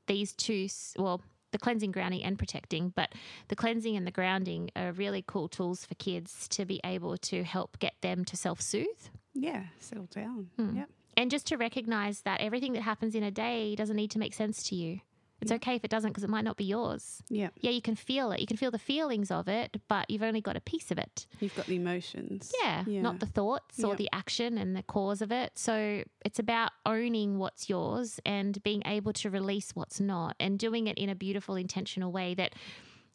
these 0.07 0.33
two. 0.33 0.67
Well, 0.97 1.21
the 1.51 1.59
cleansing, 1.59 1.93
grounding, 1.93 2.25
and 2.25 2.39
protecting, 2.39 2.89
but 2.97 3.13
the 3.49 3.55
cleansing 3.55 3.99
and 3.99 4.07
the 4.07 4.11
grounding 4.11 4.71
are 4.75 4.93
really 4.93 5.23
cool 5.27 5.47
tools 5.49 5.85
for 5.85 5.95
kids 5.97 6.49
to 6.49 6.65
be 6.65 6.81
able 6.85 7.19
to 7.19 7.45
help 7.45 7.79
get 7.81 7.93
them 8.01 8.25
to 8.25 8.35
self 8.35 8.63
soothe. 8.63 8.87
Yeah, 9.35 9.65
settle 9.79 10.07
down. 10.07 10.49
Hmm. 10.57 10.79
Yep. 10.79 10.91
And 11.19 11.31
just 11.31 11.47
to 11.49 11.59
recognize 11.59 12.23
that 12.23 12.41
everything 12.41 12.73
that 12.73 12.83
happens 12.83 13.15
in 13.15 13.23
a 13.23 13.31
day 13.31 13.77
doesn't 13.77 13.97
need 13.97 14.11
to 14.13 14.19
make 14.19 14.33
sense 14.33 14.63
to 14.71 14.75
you. 14.75 15.01
It's 15.43 15.51
yeah. 15.51 15.57
okay 15.57 15.75
if 15.75 15.85
it 15.85 15.91
doesn't 15.91 16.11
because 16.11 16.23
it 16.23 16.31
might 16.31 16.45
not 16.45 16.57
be 16.57 16.65
yours. 16.65 17.21
Yeah. 17.29 17.49
Yeah, 17.61 17.73
you 17.73 17.83
can 17.83 17.97
feel 17.97 18.31
it. 18.31 18.41
You 18.41 18.47
can 18.47 18.57
feel 18.57 18.71
the 18.71 18.79
feelings 18.79 19.31
of 19.33 19.49
it, 19.49 19.77
but 19.89 20.09
you've 20.09 20.23
only 20.23 20.41
got 20.41 20.57
a 20.57 20.61
piece 20.61 20.93
of 20.93 20.99
it. 20.99 21.27
You've 21.41 21.55
got 21.57 21.67
the 21.67 21.75
emotions. 21.75 22.53
Yeah, 22.63 22.85
yeah. 22.87 23.03
not 23.03 23.19
the 23.19 23.27
thoughts 23.27 23.81
yeah. 23.81 23.87
or 23.87 23.97
the 23.97 24.09
action 24.13 24.57
and 24.57 24.77
the 24.77 24.85
cause 24.85 25.21
of 25.21 25.33
it. 25.33 25.51
So 25.57 26.05
it's 26.25 26.39
about 26.39 26.71
owning 26.87 27.41
what's 27.41 27.69
yours 27.69 28.21
and 28.25 28.63
being 28.63 28.85
able 28.87 29.13
to 29.15 29.31
release 29.31 29.73
what's 29.75 29.99
not 29.99 30.37
and 30.39 30.61
doing 30.61 30.87
it 30.87 30.97
in 30.97 31.09
a 31.09 31.17
beautiful, 31.17 31.57
intentional 31.57 32.13
way 32.13 32.35
that 32.35 32.55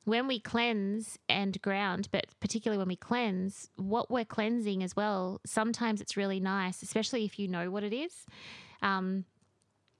when 0.03 0.27
we 0.27 0.39
cleanse 0.39 1.17
and 1.29 1.61
ground, 1.61 2.09
but 2.11 2.25
particularly 2.41 2.77
when 2.77 2.89
we 2.89 2.97
cleanse, 2.97 3.69
what 3.77 4.11
we're 4.11 4.25
cleansing 4.25 4.83
as 4.83 4.97
well, 4.97 5.39
sometimes 5.45 6.01
it's 6.01 6.17
really 6.17 6.41
nice, 6.41 6.81
especially 6.81 7.23
if 7.23 7.39
you 7.39 7.47
know 7.47 7.71
what 7.71 7.83
it 7.83 7.93
is. 7.93 8.25
Um, 8.81 9.23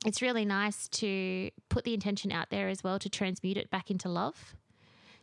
it's 0.06 0.22
really 0.22 0.46
nice 0.46 0.88
to 0.90 1.50
put 1.70 1.84
the 1.84 1.94
intention 1.94 2.32
out 2.32 2.50
there 2.50 2.68
as 2.70 2.84
well 2.84 3.00
to 3.00 3.10
transmute 3.10 3.58
it 3.58 3.70
back 3.70 3.90
into 3.90 4.10
love 4.10 4.56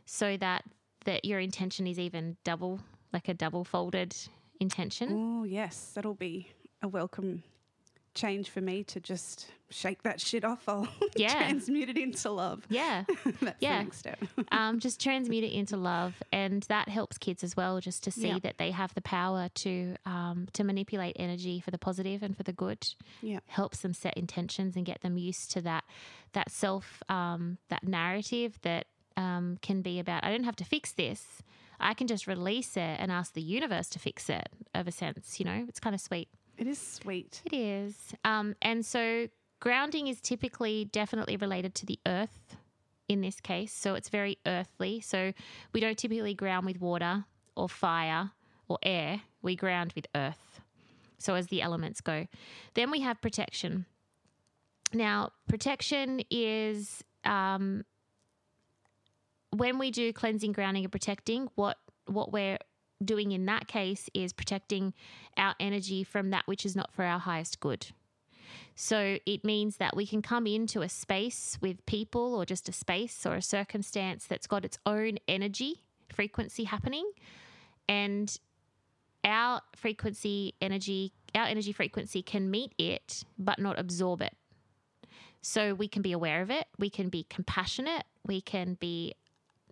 so 0.05 0.37
that 0.37 0.65
that 1.05 1.25
your 1.25 1.39
intention 1.39 1.87
is 1.87 1.99
even 1.99 2.37
double 2.45 2.81
like 3.13 3.29
a 3.29 3.35
double 3.35 3.65
folded 3.65 4.17
intention. 4.61 5.11
Oh, 5.13 5.45
yes, 5.45 5.93
that'll 5.95 6.15
be 6.15 6.49
a 6.83 6.89
welcome 6.89 7.43
change 8.15 8.51
for 8.51 8.61
me 8.61 8.85
to 8.85 9.01
just 9.01 9.49
shake 9.71 10.03
that 10.03 10.21
shit 10.21 10.45
off. 10.45 10.69
I'll 10.69 10.89
yeah. 11.17 11.35
transmute 11.35 11.89
it 11.89 11.99
into 11.99 12.31
love. 12.31 12.67
Yeah. 12.71 13.05
That's 13.41 13.57
yeah. 13.61 13.79
the 13.79 13.85
next 13.85 13.99
step. 13.99 14.19
um, 14.51 14.81
just 14.81 15.01
transmute 15.01 15.45
it 15.45 15.53
into 15.53 15.77
love. 15.77 16.15
And 16.33 16.63
that 16.65 16.89
helps 16.89 17.19
kids 17.19 17.45
as 17.45 17.57
well, 17.57 17.81
just 17.81 18.03
to 18.05 18.11
see 18.11 18.29
yeah. 18.29 18.39
that 18.43 18.59
they 18.59 18.71
have 18.71 18.95
the 18.95 19.01
power 19.01 19.49
to 19.55 19.95
um, 20.07 20.49
to 20.55 20.65
manipulate 20.65 21.17
energy 21.19 21.61
for 21.61 21.71
the 21.71 21.79
positive 21.79 22.23
and 22.23 22.37
for 22.37 22.43
the 22.43 22.53
good. 22.53 22.87
Yeah. 23.23 23.41
Helps 23.47 23.81
them 23.81 23.93
set 23.93 24.17
intentions 24.17 24.77
and 24.77 24.85
get 24.85 25.03
them 25.03 25.17
used 25.17 25.51
to 25.53 25.61
that 25.63 25.85
that 26.33 26.51
self 26.51 27.03
um, 27.09 27.59
that 27.69 27.85
narrative 27.85 28.59
that 28.63 28.87
um, 29.17 29.59
can 29.63 29.83
be 29.83 29.99
about 29.99 30.25
I 30.25 30.31
don't 30.31 30.45
have 30.45 30.57
to 30.57 30.65
fix 30.65 30.93
this. 30.93 31.43
I 31.81 31.95
can 31.95 32.07
just 32.07 32.27
release 32.27 32.77
it 32.77 32.97
and 32.99 33.11
ask 33.11 33.35
the 33.35 33.43
universe 33.43 33.89
to 33.91 33.99
fix 33.99 34.31
it 34.31 34.49
of 34.75 34.89
a 34.89 34.93
sense, 34.93 35.39
you 35.39 35.45
know? 35.45 35.65
It's 35.69 35.81
kind 35.81 35.95
of 35.95 36.01
sweet. 36.01 36.29
It 36.57 36.67
is 36.67 36.79
sweet. 36.79 37.43
It 37.45 37.53
is. 37.53 38.15
Um, 38.25 38.55
and 38.63 38.85
so 38.85 39.29
grounding 39.61 40.09
is 40.09 40.21
typically 40.21 40.85
definitely 40.87 41.37
related 41.37 41.75
to 41.77 41.87
the 41.87 41.99
earth 42.07 42.57
in 43.09 43.21
this 43.21 43.41
case. 43.41 43.73
So 43.73 43.95
it's 43.95 44.09
very 44.09 44.39
earthly. 44.47 45.01
So 45.01 45.33
we 45.73 45.81
don't 45.81 45.99
typically 45.99 46.35
ground 46.35 46.67
with 46.67 46.81
water 46.81 47.25
or 47.57 47.69
fire 47.69 48.31
or 48.69 48.79
air, 48.83 49.23
we 49.43 49.57
ground 49.57 49.93
with 49.95 50.07
earth. 50.15 50.61
So 51.19 51.35
as 51.35 51.49
the 51.49 51.63
elements 51.63 52.01
go. 52.01 52.27
Then 52.75 52.91
we 52.91 53.01
have 53.01 53.21
protection. 53.21 53.87
Now, 54.93 55.31
protection 55.49 56.23
is 56.31 57.03
um, 57.25 57.85
when 59.51 59.79
we 59.79 59.91
do 59.91 60.13
cleansing, 60.13 60.53
grounding, 60.53 60.85
and 60.85 60.93
protecting, 60.93 61.49
what 61.55 61.79
what 62.07 62.33
we're 62.33 62.59
doing 63.05 63.33
in 63.33 63.47
that 63.47 63.69
case 63.69 64.09
is 64.15 64.33
protecting 64.33 64.95
our 65.37 65.55
energy 65.61 66.05
from 66.05 66.31
that 66.31 66.47
which 66.47 66.65
is 66.65 66.75
not 66.75 66.93
for 66.93 67.05
our 67.05 67.19
highest 67.19 67.61
good. 67.61 67.87
So 68.75 69.19
it 69.25 69.45
means 69.45 69.77
that 69.77 69.97
we 69.97 70.07
can 70.07 70.21
come 70.21 70.47
into 70.47 70.83
a 70.83 70.89
space 70.89 71.59
with 71.61 71.85
people 71.87 72.35
or 72.35 72.45
just 72.45 72.69
a 72.69 72.73
space 72.73 73.25
or 73.25 73.35
a 73.35 73.43
circumstance 73.43 74.27
that's 74.27 74.47
got 74.47 74.65
its 74.65 74.79
own 74.85 75.19
energy 75.29 75.83
frequency 76.13 76.65
happening. 76.65 77.11
And 77.89 78.37
our 79.25 79.61
frequency 79.77 80.55
energy, 80.61 81.13
our 81.35 81.47
energy 81.47 81.73
frequency 81.73 82.23
can 82.23 82.51
meet 82.51 82.75
it, 82.79 83.25
but 83.39 83.59
not 83.59 83.79
absorb 83.79 84.23
it. 84.23 84.35
So 85.43 85.75
we 85.75 85.89
can 85.89 86.03
be 86.03 86.13
aware 86.13 86.41
of 86.41 86.51
it, 86.51 86.67
we 86.79 86.89
can 86.89 87.11
be 87.11 87.27
compassionate, 87.29 88.05
we 88.27 88.41
can 88.41 88.79
be 88.81 89.15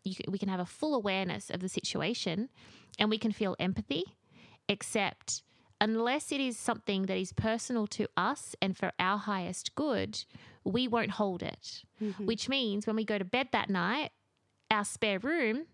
we 0.04 0.38
can 0.38 0.48
have 0.48 0.60
a 0.60 0.66
full 0.66 0.94
awareness 0.94 1.50
of 1.50 1.60
the 1.60 1.68
situation 1.68 2.48
and 2.98 3.10
we 3.10 3.18
can 3.18 3.32
feel 3.32 3.56
empathy, 3.58 4.04
except 4.68 5.42
unless 5.80 6.30
it 6.30 6.40
is 6.40 6.56
something 6.56 7.06
that 7.06 7.16
is 7.16 7.32
personal 7.32 7.86
to 7.88 8.06
us 8.16 8.54
and 8.62 8.76
for 8.76 8.92
our 8.98 9.18
highest 9.18 9.74
good, 9.74 10.24
we 10.64 10.86
won't 10.86 11.12
hold 11.12 11.42
it. 11.42 11.82
Mm-hmm. 12.00 12.26
Which 12.26 12.48
means 12.48 12.86
when 12.86 12.96
we 12.96 13.04
go 13.04 13.18
to 13.18 13.24
bed 13.24 13.48
that 13.52 13.68
night, 13.68 14.10
our 14.70 14.84
spare 14.84 15.18
room 15.18 15.66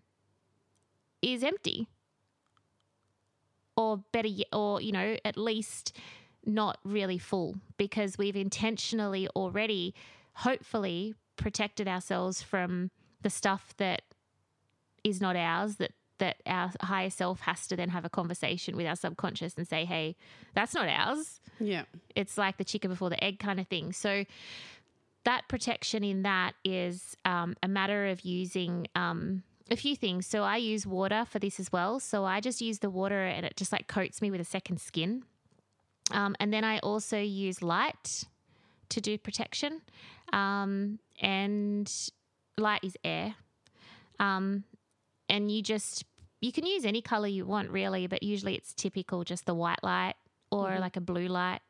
is 1.21 1.43
empty. 1.43 1.87
Or 3.77 4.03
better 4.11 4.27
yet, 4.27 4.47
or, 4.51 4.81
you 4.81 4.91
know, 4.91 5.15
at 5.23 5.37
least 5.37 5.95
not 6.45 6.79
really 6.83 7.17
full 7.17 7.55
because 7.77 8.17
we've 8.17 8.35
intentionally 8.35 9.27
already, 9.35 9.93
hopefully, 10.33 11.13
protected 11.37 11.87
ourselves 11.87 12.41
from 12.41 12.91
the 13.21 13.29
stuff 13.29 13.73
that 13.77 14.01
is 15.03 15.21
not 15.21 15.35
ours 15.35 15.75
that 15.77 15.91
that 16.19 16.41
our 16.45 16.71
higher 16.81 17.09
self 17.09 17.39
has 17.41 17.65
to 17.67 17.75
then 17.75 17.89
have 17.89 18.05
a 18.05 18.09
conversation 18.09 18.75
with 18.75 18.85
our 18.85 18.95
subconscious 18.95 19.55
and 19.55 19.67
say, 19.67 19.85
hey, 19.85 20.15
that's 20.53 20.73
not 20.73 20.87
ours. 20.89 21.39
Yeah. 21.59 21.83
It's 22.15 22.37
like 22.37 22.57
the 22.57 22.65
chicken 22.65 22.91
before 22.91 23.09
the 23.09 23.23
egg 23.23 23.39
kind 23.39 23.59
of 23.59 23.67
thing. 23.67 23.93
So 23.93 24.25
that 25.23 25.47
protection 25.47 26.03
in 26.03 26.23
that 26.23 26.53
is 26.63 27.15
um, 27.25 27.55
a 27.63 27.67
matter 27.67 28.07
of 28.07 28.21
using 28.21 28.87
um, 28.95 29.43
a 29.71 29.75
few 29.75 29.95
things. 29.95 30.27
So 30.27 30.43
I 30.43 30.57
use 30.57 30.85
water 30.85 31.25
for 31.29 31.39
this 31.39 31.59
as 31.59 31.71
well. 31.71 31.99
So 31.99 32.25
I 32.25 32.39
just 32.39 32.61
use 32.61 32.79
the 32.79 32.89
water 32.89 33.23
and 33.23 33.45
it 33.45 33.55
just 33.55 33.71
like 33.71 33.87
coats 33.87 34.21
me 34.21 34.31
with 34.31 34.41
a 34.41 34.45
second 34.45 34.79
skin. 34.79 35.23
Um, 36.11 36.35
and 36.39 36.51
then 36.53 36.63
I 36.63 36.79
also 36.79 37.19
use 37.19 37.61
light 37.61 38.25
to 38.89 39.01
do 39.01 39.17
protection. 39.17 39.81
Um, 40.33 40.99
and 41.21 41.91
light 42.57 42.83
is 42.83 42.97
air. 43.03 43.35
Um, 44.19 44.63
and 45.29 45.51
you 45.51 45.61
just 45.61 46.05
you 46.41 46.51
can 46.51 46.65
use 46.65 46.85
any 46.85 47.01
color 47.01 47.27
you 47.27 47.45
want 47.45 47.69
really, 47.69 48.07
but 48.07 48.23
usually 48.23 48.55
it's 48.55 48.73
typical 48.73 49.23
just 49.23 49.45
the 49.45 49.53
white 49.53 49.83
light 49.83 50.15
or 50.51 50.69
mm-hmm. 50.69 50.81
like 50.81 50.95
a 50.95 51.01
blue 51.01 51.27
light 51.27 51.61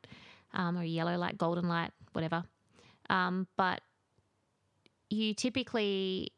um, 0.54 0.78
or 0.78 0.84
yellow 0.84 1.16
light, 1.16 1.36
golden 1.36 1.68
light, 1.68 1.90
whatever. 2.12 2.44
Um, 3.08 3.48
but 3.56 3.80
you 5.08 5.34
typically 5.34 6.32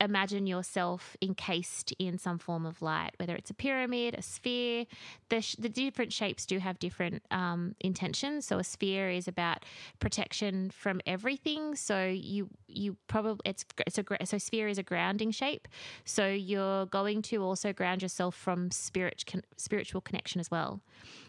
imagine 0.00 0.46
yourself 0.46 1.16
encased 1.22 1.94
in 1.98 2.18
some 2.18 2.38
form 2.38 2.66
of 2.66 2.82
light, 2.82 3.12
whether 3.18 3.34
it's 3.34 3.50
a 3.50 3.54
pyramid, 3.54 4.14
a 4.14 4.22
sphere. 4.22 4.84
The, 5.28 5.40
sh- 5.40 5.56
the 5.58 5.68
different 5.68 6.12
shapes 6.12 6.44
do 6.46 6.58
have 6.58 6.78
different 6.78 7.22
um, 7.30 7.74
intentions. 7.80 8.46
So 8.46 8.58
a 8.58 8.64
sphere 8.64 9.10
is 9.10 9.26
about 9.26 9.64
protection 9.98 10.70
from 10.70 11.00
everything. 11.06 11.74
So 11.74 12.06
you 12.06 12.48
you 12.68 12.96
probably 13.06 13.40
it's 13.44 13.64
it's 13.86 13.98
a 13.98 14.04
so 14.26 14.38
sphere 14.38 14.68
is 14.68 14.78
a 14.78 14.82
grounding 14.82 15.30
shape. 15.30 15.68
So 16.04 16.26
you're 16.28 16.86
going 16.86 17.22
to 17.22 17.42
also 17.42 17.72
ground 17.72 18.02
yourself 18.02 18.34
from 18.34 18.70
spirit 18.70 19.24
con- 19.26 19.44
spiritual 19.56 20.00
connection 20.00 20.40
as 20.40 20.50
well. 20.50 20.80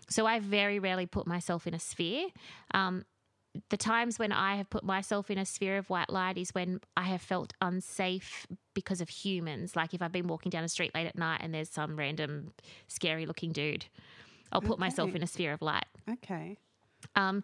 So 0.09 0.25
I 0.25 0.39
very 0.39 0.79
rarely 0.79 1.05
put 1.05 1.27
myself 1.27 1.67
in 1.67 1.73
a 1.73 1.79
sphere. 1.79 2.27
Um, 2.73 3.05
the 3.69 3.77
times 3.77 4.19
when 4.19 4.31
I 4.31 4.55
have 4.55 4.69
put 4.69 4.83
myself 4.83 5.29
in 5.29 5.37
a 5.37 5.45
sphere 5.45 5.77
of 5.77 5.89
white 5.89 6.09
light 6.09 6.37
is 6.37 6.51
when 6.51 6.79
I 6.95 7.03
have 7.03 7.21
felt 7.21 7.53
unsafe 7.61 8.47
because 8.73 9.01
of 9.01 9.09
humans. 9.09 9.75
Like 9.75 9.93
if 9.93 10.01
I've 10.01 10.11
been 10.11 10.27
walking 10.27 10.49
down 10.49 10.63
a 10.63 10.69
street 10.69 10.93
late 10.93 11.07
at 11.07 11.17
night 11.17 11.41
and 11.43 11.53
there's 11.53 11.69
some 11.69 11.97
random 11.97 12.53
scary 12.87 13.25
looking 13.25 13.51
dude, 13.51 13.85
I'll 14.51 14.61
put 14.61 14.73
okay. 14.73 14.79
myself 14.79 15.15
in 15.15 15.23
a 15.23 15.27
sphere 15.27 15.53
of 15.53 15.61
light. 15.61 15.85
Okay. 16.09 16.57
Um, 17.15 17.43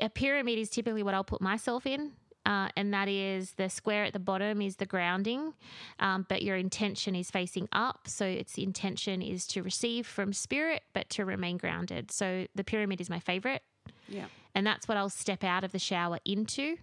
a 0.00 0.08
pyramid 0.08 0.58
is 0.58 0.70
typically 0.70 1.02
what 1.02 1.14
I'll 1.14 1.24
put 1.24 1.40
myself 1.40 1.86
in. 1.86 2.12
Uh, 2.44 2.68
and 2.76 2.94
that 2.94 3.08
is 3.08 3.54
the 3.54 3.68
square 3.68 4.04
at 4.04 4.12
the 4.12 4.20
bottom 4.20 4.62
is 4.62 4.76
the 4.76 4.86
grounding, 4.86 5.52
um, 5.98 6.24
but 6.28 6.42
your 6.42 6.54
intention 6.54 7.16
is 7.16 7.28
facing 7.28 7.68
up. 7.72 8.06
So 8.06 8.24
its 8.24 8.56
intention 8.56 9.20
is 9.20 9.48
to 9.48 9.64
receive 9.64 10.06
from 10.06 10.32
spirit, 10.32 10.82
but 10.92 11.10
to 11.10 11.24
remain 11.24 11.56
grounded. 11.56 12.12
So 12.12 12.46
the 12.54 12.62
pyramid 12.62 13.00
is 13.00 13.10
my 13.10 13.18
favorite. 13.18 13.62
Yeah. 14.08 14.26
And 14.56 14.66
that's 14.66 14.88
what 14.88 14.96
I'll 14.96 15.10
step 15.10 15.44
out 15.44 15.64
of 15.64 15.72
the 15.72 15.78
shower 15.78 16.18
into 16.24 16.76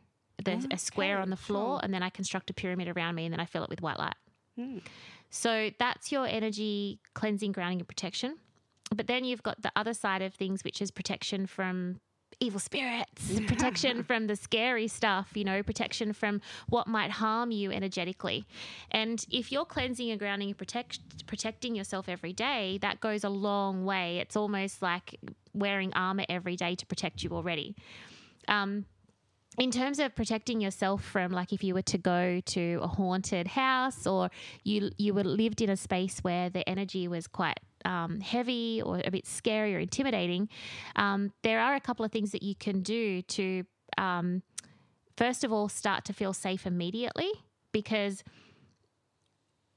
the, 0.44 0.54
okay, 0.54 0.68
a 0.72 0.78
square 0.78 1.18
on 1.18 1.32
the 1.32 1.36
floor, 1.36 1.78
sure. 1.78 1.80
and 1.82 1.92
then 1.92 2.04
I 2.04 2.10
construct 2.12 2.52
a 2.52 2.54
pyramid 2.54 2.88
around 2.88 3.16
me, 3.16 3.26
and 3.26 3.34
then 3.34 3.40
I 3.40 3.46
fill 3.46 3.64
it 3.64 3.70
with 3.70 3.82
white 3.82 3.98
light. 3.98 4.16
Hmm. 4.56 4.78
So 5.32 5.72
that's 5.80 6.12
your 6.12 6.28
energy 6.28 7.00
cleansing, 7.16 7.52
grounding, 7.52 7.80
and 7.80 7.88
protection. 7.88 8.38
But 8.96 9.08
then 9.08 9.26
you've 9.26 9.42
got 9.42 9.60
the 9.64 9.72
other 9.76 9.96
side 9.96 10.22
of 10.22 10.36
things, 10.36 10.64
which 10.64 10.84
is 10.84 10.92
protection 10.92 11.48
from 11.48 12.00
evil 12.44 12.60
spirits, 12.60 13.40
protection 13.48 14.04
from 14.10 14.28
the 14.28 14.36
scary 14.36 14.88
stuff, 14.88 15.32
you 15.34 15.44
know, 15.44 15.64
protection 15.64 16.14
from 16.14 16.42
what 16.68 16.88
might 16.88 17.12
harm 17.12 17.52
you 17.52 17.72
energetically. 17.72 18.46
And 18.92 19.26
if 19.32 19.52
you're 19.52 19.66
cleansing 19.66 20.12
and 20.12 20.20
grounding 20.20 20.50
and 20.50 20.58
protect, 20.58 21.26
protecting 21.26 21.74
yourself 21.76 22.10
every 22.10 22.34
day, 22.34 22.78
that 22.82 23.00
goes 23.00 23.24
a 23.24 23.30
long 23.30 23.86
way. 23.86 24.20
It's 24.20 24.36
almost 24.36 24.82
like 24.82 25.20
wearing 25.54 25.94
armor 25.94 26.26
every 26.30 26.56
day 26.56 26.76
to 26.76 26.86
protect 26.86 27.24
you 27.24 27.30
already. 27.32 27.76
Um, 28.48 28.86
in 29.58 29.72
terms 29.72 30.00
of 30.00 30.16
protecting 30.16 30.62
yourself 30.62 31.04
from 31.04 31.32
like 31.32 31.54
if 31.54 31.64
you 31.64 31.74
were 31.74 31.84
to 31.84 31.98
go 31.98 32.42
to 32.44 32.80
a 32.82 32.88
haunted 32.88 33.48
house 33.48 34.08
or 34.08 34.32
you 34.64 34.90
you 34.98 35.14
were 35.14 35.24
lived 35.24 35.62
in 35.62 35.70
a 35.70 35.78
space 35.78 36.20
where 36.20 36.50
the 36.50 36.68
energy 36.68 37.08
was 37.08 37.28
quite 37.28 37.60
um, 37.86 38.20
heavy 38.22 38.82
or 38.84 39.02
a 39.04 39.12
bit 39.12 39.26
scary 39.26 39.76
or 39.76 39.80
intimidating, 39.80 40.50
um, 40.96 41.32
there 41.44 41.60
are 41.60 41.76
a 41.76 41.80
couple 41.80 42.06
of 42.06 42.12
things 42.12 42.32
that 42.32 42.44
you 42.44 42.56
can 42.56 42.82
do 42.82 43.22
to, 43.24 43.64
um, 43.98 44.42
first 45.18 45.44
of 45.44 45.52
all, 45.52 45.70
start 45.70 46.06
to 46.06 46.14
feel 46.14 46.34
safe 46.34 46.66
immediately 46.66 47.32
because. 47.72 48.24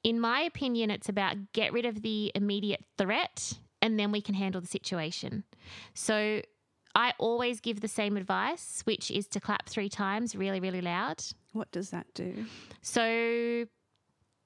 In 0.05 0.21
my 0.21 0.43
opinion, 0.43 0.93
it's 0.93 1.09
about 1.09 1.35
get 1.53 1.73
rid 1.73 1.85
of 1.85 2.01
the 2.01 2.31
immediate 2.37 2.85
threat 2.97 3.55
and 3.83 3.99
then 3.99 4.13
we 4.13 4.21
can 4.21 4.37
handle 4.37 4.61
the 4.61 4.67
situation. 4.67 5.43
So 5.95 6.43
I 6.95 7.13
always 7.19 7.61
give 7.61 7.81
the 7.81 7.89
same 7.89 8.17
advice, 8.17 8.81
which 8.85 9.11
is 9.11 9.29
to 9.29 9.41
clap 9.41 9.69
three 9.69 9.91
times 9.91 10.35
really, 10.35 10.61
really 10.61 10.81
loud. 10.81 11.23
What 11.53 11.71
does 11.71 11.91
that 11.91 12.07
do? 12.15 12.47
So 12.81 13.67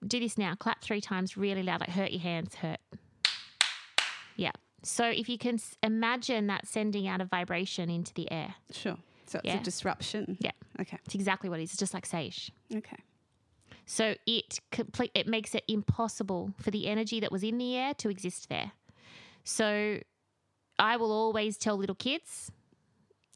do 0.07 0.21
this 0.21 0.37
now. 0.37 0.55
Clap 0.57 0.83
three 0.83 1.01
times 1.01 1.37
really 1.37 1.63
loud, 1.63 1.81
like 1.81 1.91
hurt 1.91 2.11
your 2.11 2.21
hands, 2.21 2.57
hurt. 2.57 2.81
So 4.83 5.05
if 5.05 5.28
you 5.28 5.39
can 5.39 5.59
imagine 5.83 6.47
that 6.47 6.66
sending 6.66 7.07
out 7.07 7.20
a 7.20 7.24
vibration 7.24 7.91
into 7.91 8.14
the 8.14 8.31
air. 8.33 8.55
Sure. 8.72 8.97
So 9.26 9.39
it's 9.45 9.55
yeah. 9.55 9.61
a 9.61 9.62
disruption. 9.62 10.37
Yeah. 10.41 10.53
Okay. 10.81 10.99
It's 11.05 11.14
exactly 11.14 11.51
what 11.51 11.61
it 11.61 11.64
is. 11.64 11.70
It's 11.70 11.78
just 11.78 11.95
like 11.95 12.07
sage. 12.07 12.51
Okay. 12.74 12.97
So 13.87 14.14
it 14.26 14.61
complete 14.70 15.11
it 15.14 15.26
makes 15.26 15.55
it 15.55 15.64
impossible 15.68 16.53
for 16.61 16.70
the 16.70 16.87
energy 16.87 17.20
that 17.20 17.33
was 17.33 17.43
in 17.43 17.59
the 17.59 17.76
air 17.76 17.95
to 17.95 18.09
exist 18.09 18.49
there. 18.49 18.72
So 19.45 20.01
I 20.78 20.97
will 20.97 21.12
always 21.12 21.59
tell 21.59 21.76
little 21.76 21.95
kids 21.95 22.51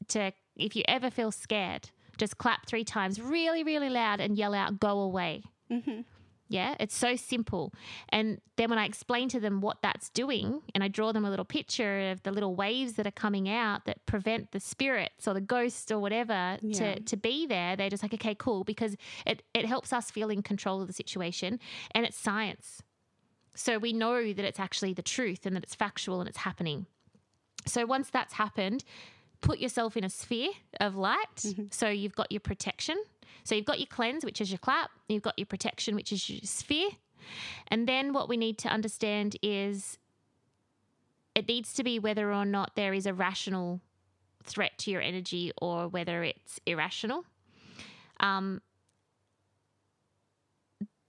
to 0.09 0.31
if 0.55 0.75
you 0.75 0.83
ever 0.87 1.09
feel 1.09 1.31
scared, 1.31 1.89
just 2.17 2.37
clap 2.37 2.65
three 2.65 2.83
times 2.83 3.21
really, 3.21 3.63
really 3.63 3.89
loud 3.89 4.19
and 4.19 4.37
yell 4.37 4.53
out, 4.53 4.79
"Go 4.79 4.99
away." 4.99 5.43
Mm-hmm. 5.71 6.01
Yeah, 6.47 6.75
it's 6.79 6.95
so 6.95 7.15
simple. 7.15 7.73
And 8.09 8.39
then 8.55 8.69
when 8.69 8.77
I 8.77 8.85
explain 8.85 9.29
to 9.29 9.39
them 9.39 9.61
what 9.61 9.81
that's 9.81 10.09
doing, 10.09 10.61
and 10.75 10.83
I 10.83 10.87
draw 10.87 11.11
them 11.11 11.25
a 11.25 11.29
little 11.29 11.45
picture 11.45 12.11
of 12.11 12.21
the 12.21 12.31
little 12.31 12.55
waves 12.55 12.93
that 12.93 13.07
are 13.07 13.11
coming 13.11 13.49
out 13.49 13.85
that 13.85 14.05
prevent 14.05 14.51
the 14.51 14.59
spirits 14.59 15.27
or 15.27 15.33
the 15.33 15.41
ghosts 15.41 15.91
or 15.91 15.97
whatever 15.99 16.57
yeah. 16.61 16.95
to, 16.95 16.99
to 16.99 17.17
be 17.17 17.47
there, 17.47 17.75
they're 17.75 17.89
just 17.89 18.03
like, 18.03 18.13
okay, 18.13 18.35
cool, 18.35 18.63
because 18.63 18.95
it, 19.25 19.41
it 19.55 19.65
helps 19.65 19.91
us 19.91 20.11
feel 20.11 20.29
in 20.29 20.43
control 20.43 20.81
of 20.81 20.87
the 20.87 20.93
situation. 20.93 21.59
And 21.91 22.05
it's 22.05 22.17
science. 22.17 22.83
So 23.55 23.79
we 23.79 23.93
know 23.93 24.33
that 24.33 24.45
it's 24.45 24.59
actually 24.59 24.93
the 24.93 25.01
truth 25.01 25.45
and 25.45 25.55
that 25.55 25.63
it's 25.63 25.75
factual 25.75 26.19
and 26.19 26.29
it's 26.29 26.39
happening. 26.39 26.85
So 27.65 27.85
once 27.85 28.09
that's 28.11 28.33
happened, 28.33 28.83
put 29.41 29.59
yourself 29.59 29.97
in 29.97 30.03
a 30.03 30.09
sphere 30.09 30.51
of 30.79 30.95
light. 30.95 31.37
Mm-hmm. 31.37 31.63
So 31.71 31.89
you've 31.89 32.15
got 32.15 32.31
your 32.31 32.41
protection. 32.41 32.97
So 33.43 33.55
you've 33.55 33.65
got 33.65 33.79
your 33.79 33.87
cleanse, 33.87 34.25
which 34.25 34.41
is 34.41 34.51
your 34.51 34.59
clap, 34.59 34.91
you've 35.07 35.21
got 35.23 35.37
your 35.37 35.45
protection, 35.45 35.95
which 35.95 36.11
is 36.11 36.29
your 36.29 36.41
sphere. 36.43 36.89
And 37.67 37.87
then 37.87 38.13
what 38.13 38.29
we 38.29 38.37
need 38.37 38.57
to 38.59 38.69
understand 38.69 39.35
is 39.41 39.97
it 41.33 41.47
needs 41.47 41.73
to 41.73 41.83
be 41.83 41.99
whether 41.99 42.33
or 42.33 42.45
not 42.45 42.75
there 42.75 42.93
is 42.93 43.05
a 43.05 43.13
rational 43.13 43.81
threat 44.43 44.77
to 44.79 44.91
your 44.91 45.01
energy 45.01 45.51
or 45.61 45.87
whether 45.87 46.23
it's 46.23 46.59
irrational. 46.65 47.25
Um, 48.19 48.61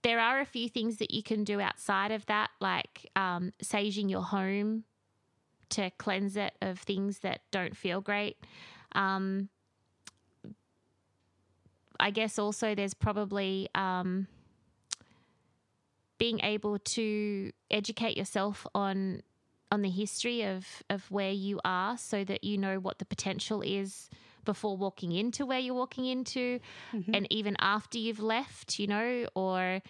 there 0.03 0.19
are 0.19 0.39
a 0.39 0.45
few 0.45 0.69
things 0.69 0.97
that 0.97 1.11
you 1.11 1.23
can 1.23 1.43
do 1.43 1.59
outside 1.59 2.11
of 2.11 2.25
that, 2.27 2.49
like 2.59 3.09
um, 3.15 3.53
saging 3.63 4.09
your 4.09 4.21
home 4.21 4.83
to 5.69 5.91
cleanse 5.97 6.37
it 6.37 6.53
of 6.61 6.79
things 6.79 7.19
that 7.19 7.41
don't 7.51 7.75
feel 7.75 8.01
great. 8.01 8.37
Um, 8.93 9.49
I 11.99 12.11
guess 12.11 12.37
also 12.39 12.75
there's 12.75 12.93
probably 12.93 13.69
um, 13.75 14.27
being 16.17 16.39
able 16.41 16.79
to 16.79 17.51
educate 17.69 18.17
yourself 18.17 18.65
on 18.73 19.21
on 19.71 19.81
the 19.81 19.89
history 19.89 20.43
of 20.43 20.65
of 20.89 21.09
where 21.11 21.31
you 21.31 21.59
are, 21.65 21.97
so 21.97 22.23
that 22.23 22.43
you 22.43 22.57
know 22.57 22.79
what 22.79 22.99
the 22.99 23.05
potential 23.05 23.61
is 23.61 24.09
before 24.45 24.77
walking 24.77 25.11
into 25.11 25.45
where 25.45 25.59
you're 25.59 25.73
walking 25.75 26.05
into, 26.05 26.59
Mm-hmm. 26.93 27.13
and 27.13 27.27
even 27.29 27.55
after 27.59 27.97
you've 27.97 28.21
left, 28.21 28.79
you 28.79 28.87
know, 28.87 29.27
or 29.35 29.81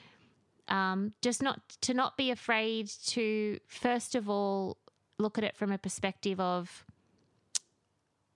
um, 0.68 1.14
just 1.22 1.44
not 1.44 1.62
to 1.82 1.94
not 1.94 2.18
be 2.18 2.32
afraid 2.32 2.90
to 3.08 3.60
first 3.68 4.16
of 4.16 4.28
all 4.30 4.78
look 5.20 5.38
at 5.38 5.44
it 5.44 5.56
from 5.56 5.72
a 5.72 5.78
perspective 5.78 6.40
of 6.40 6.84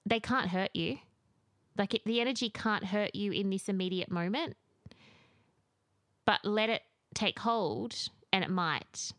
they 0.05 0.19
can't 0.19 0.47
hurt 0.49 0.75
you 0.75 0.97
like 1.77 1.93
it, 1.93 2.01
the 2.05 2.21
energy 2.21 2.49
can't 2.49 2.85
hurt 2.85 3.15
you 3.15 3.31
in 3.31 3.49
this 3.49 3.69
immediate 3.69 4.11
moment 4.11 4.55
but 6.25 6.39
let 6.43 6.69
it 6.69 6.83
take 7.13 7.39
hold 7.39 7.95
and 8.31 8.43
it 8.43 8.49
might. 8.49 9.11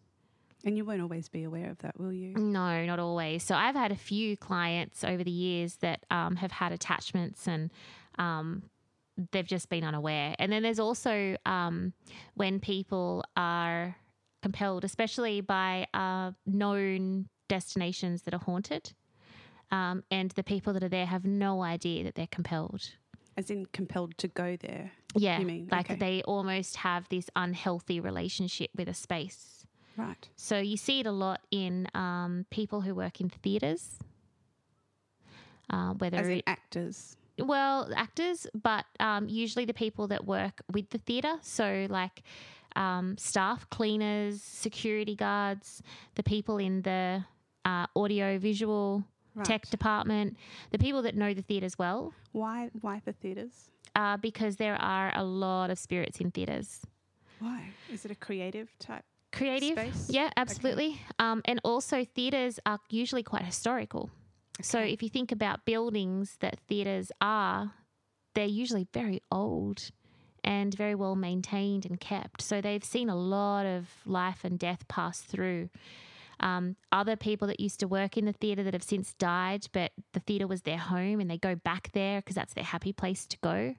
And 0.64 0.76
you 0.76 0.84
won't 0.84 1.03
always 1.03 1.28
be 1.28 1.42
aware 1.42 1.70
of 1.70 1.78
that, 1.78 1.98
will 1.98 2.12
you? 2.12 2.34
no 2.34 2.84
not 2.86 2.98
always. 2.98 3.42
So 3.42 3.55
i've 3.55 3.74
had 3.74 3.92
a 3.92 3.96
few 3.96 4.36
clients 4.36 5.03
over 5.05 5.24
the 5.24 5.30
years 5.30 5.76
that 5.76 6.07
um, 6.11 6.36
have 6.36 6.53
had 6.53 6.72
attachments 6.72 7.48
and 7.48 7.70
um, 8.18 8.62
they've 9.32 9.46
just 9.46 9.68
been 9.68 9.84
unaware. 9.84 10.34
And 10.38 10.50
then 10.53 10.62
there's 10.62 10.78
also 10.78 11.36
um, 11.44 11.92
when 12.34 12.61
people 12.61 13.24
are 13.36 13.96
compelled 14.42 14.84
especially 14.84 15.40
by 15.40 15.86
uh, 15.94 16.32
known 16.46 17.28
destinations 17.48 18.22
that 18.22 18.34
are 18.34 18.40
haunted 18.40 18.92
um, 19.73 20.05
and 20.11 20.31
the 20.33 20.45
people 20.45 20.75
that 20.75 20.85
are 20.85 20.89
there 20.89 21.07
have 21.07 21.25
no 21.25 21.62
idea 21.62 22.05
that 22.05 22.14
they're 22.14 22.29
compelled 22.29 22.91
As 23.37 23.51
in 23.51 23.66
compelled 23.73 24.16
to 24.18 24.29
go 24.29 24.57
there. 24.61 24.93
Yeah. 25.16 25.41
You 25.41 25.47
mean, 25.47 25.68
like 25.70 25.91
okay. 25.91 25.99
they 25.99 26.23
almost 26.23 26.77
have 26.77 27.09
this 27.09 27.29
unhealthy 27.35 27.99
relationship 27.99 28.70
with 28.77 28.89
a 28.89 28.95
space. 28.95 29.66
Right. 29.97 30.29
So 30.37 30.59
you 30.59 30.77
see 30.77 31.01
it 31.01 31.07
a 31.07 31.12
lot 31.12 31.41
in 31.51 31.89
um, 31.95 32.47
people 32.51 32.83
who 32.83 32.95
work 32.95 33.20
in 33.20 33.31
theatres. 33.31 33.99
Uh, 35.70 35.95
whether 35.95 36.18
As 36.18 36.27
in 36.27 36.39
it, 36.39 36.45
actors. 36.47 37.16
well, 37.39 37.91
actors, 37.97 38.47
but 38.55 38.85
um, 39.01 39.27
usually 39.29 39.64
the 39.64 39.73
people 39.73 40.07
that 40.09 40.27
work 40.27 40.61
with 40.70 40.91
the 40.91 40.99
theatre. 40.99 41.37
So, 41.41 41.87
like 41.89 42.23
um, 42.77 43.16
staff, 43.16 43.68
cleaners, 43.70 44.43
security 44.43 45.14
guards, 45.14 45.83
the 46.14 46.23
people 46.23 46.59
in 46.59 46.83
the 46.83 47.25
uh, 47.64 47.87
audio 47.97 48.39
visual 48.39 49.05
Right. 49.35 49.47
tech 49.47 49.68
department, 49.70 50.37
the 50.70 50.78
people 50.78 51.03
that 51.03 51.14
know 51.16 51.33
the 51.35 51.43
theatres 51.43 51.78
well, 51.78 52.12
Why 52.33 52.70
why 52.80 53.01
the 53.05 53.12
theatres? 53.12 53.70
uh, 53.95 54.16
because 54.18 54.57
there 54.57 54.74
are 54.76 55.12
a 55.14 55.24
lot 55.24 55.70
of 55.70 55.78
spirits 55.78 56.20
in 56.20 56.30
theatres. 56.30 56.80
Why? 57.41 57.70
Is 57.93 58.05
it 58.05 58.11
a 58.11 58.14
creative 58.14 58.68
type? 58.78 59.05
Creative, 59.33 59.78
Space? 59.78 60.07
yeah, 60.11 60.28
absolutely. 60.37 61.01
Um, 61.18 61.41
and 61.47 61.59
also, 61.64 62.05
theatres 62.05 62.61
are 62.66 62.78
usually 62.91 63.22
quite 63.22 63.43
historical. 63.45 64.11
So, 64.61 64.78
if 64.78 65.03
you 65.03 65.09
think 65.09 65.33
about 65.33 65.64
buildings 65.64 66.37
that 66.41 66.61
theatres 66.68 67.11
are, 67.20 67.72
they're 68.35 68.45
usually 68.45 68.87
very 68.93 69.22
old 69.33 69.91
and 70.45 70.74
very 70.74 70.95
well 70.95 71.16
maintained 71.16 71.87
and 71.87 71.99
kept. 71.99 72.43
So, 72.43 72.61
they've 72.61 72.85
seen 72.85 73.09
a 73.09 73.16
lot 73.16 73.64
of 73.64 73.89
life 74.05 74.45
and 74.45 74.59
death 74.59 74.87
pass 74.89 75.22
through. 75.22 75.70
Um, 76.43 76.76
other 76.90 77.16
people 77.16 77.49
that 77.49 77.61
used 77.61 77.80
to 77.80 77.88
work 77.88 78.16
in 78.16 78.24
the 78.24 78.32
theatre 78.32 78.62
that 78.64 78.74
have 78.74 78.82
since 78.82 79.14
died, 79.14 79.66
but 79.72 79.93
the 80.12 80.20
theatre 80.20 80.47
was 80.47 80.62
their 80.62 80.78
home 80.78 81.20
and 81.20 81.30
they 81.30 81.38
go 81.38 81.55
back 81.55 81.90
there 81.93 82.20
because 82.20 82.34
that's 82.34 82.55
their 82.55 82.64
happy 82.64 82.93
place 82.93 83.26
to 83.26 83.38
go. 83.43 83.74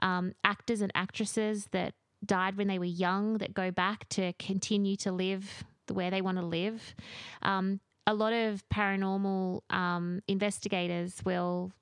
Um, 0.00 0.32
actors 0.44 0.80
and 0.80 0.90
actresses 0.94 1.68
that 1.70 1.94
died 2.24 2.56
when 2.56 2.68
they 2.68 2.78
were 2.78 2.84
young 2.84 3.38
that 3.38 3.54
go 3.54 3.70
back 3.70 4.08
to 4.10 4.32
continue 4.34 4.96
to 4.96 5.12
live 5.12 5.64
the 5.86 5.94
where 5.94 6.10
they 6.10 6.20
want 6.20 6.38
to 6.38 6.44
live. 6.44 6.94
Um, 7.42 7.80
a 8.06 8.14
lot 8.14 8.32
of 8.32 8.64
paranormal 8.68 9.62
um, 9.70 10.22
investigators 10.26 11.20
will 11.24 11.72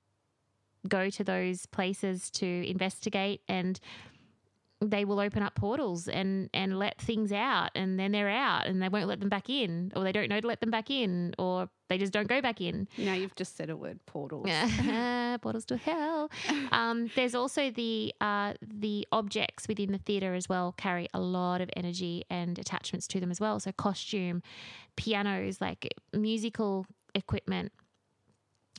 go 0.87 1.09
to 1.09 1.23
those 1.23 1.65
places 1.67 2.29
to 2.31 2.67
investigate 2.67 3.41
and 3.47 3.79
they 4.83 5.05
will 5.05 5.19
open 5.19 5.43
up 5.43 5.53
portals 5.53 6.07
and 6.07 6.49
and 6.55 6.79
let 6.79 6.99
things 6.99 7.31
out 7.31 7.69
and 7.75 7.99
then 7.99 8.11
they're 8.11 8.27
out 8.29 8.65
and 8.65 8.81
they 8.81 8.89
won't 8.89 9.07
let 9.07 9.19
them 9.19 9.29
back 9.29 9.47
in 9.47 9.91
or 9.95 10.03
they 10.03 10.11
don't 10.11 10.27
know 10.27 10.39
to 10.39 10.47
let 10.47 10.59
them 10.59 10.71
back 10.71 10.89
in 10.89 11.35
or 11.37 11.69
they 11.87 11.99
just 11.99 12.11
don't 12.11 12.27
go 12.27 12.41
back 12.41 12.59
in 12.61 12.87
Now 12.97 13.13
you've 13.13 13.35
just 13.35 13.55
said 13.55 13.69
a 13.69 13.75
word 13.77 13.99
portals. 14.07 14.47
yeah, 14.47 15.37
portals 15.41 15.65
to 15.65 15.77
hell. 15.77 16.31
Um, 16.71 17.11
there's 17.15 17.35
also 17.35 17.69
the 17.69 18.13
uh, 18.21 18.53
the 18.61 19.07
objects 19.11 19.67
within 19.67 19.91
the 19.91 19.97
theatre 19.99 20.33
as 20.33 20.47
well 20.49 20.73
carry 20.77 21.07
a 21.13 21.19
lot 21.19 21.61
of 21.61 21.69
energy 21.75 22.23
and 22.29 22.57
attachments 22.57 23.07
to 23.09 23.19
them 23.19 23.29
as 23.29 23.39
well. 23.39 23.59
So 23.59 23.71
costume, 23.73 24.41
pianos, 24.95 25.59
like 25.61 25.93
musical 26.13 26.85
equipment. 27.13 27.71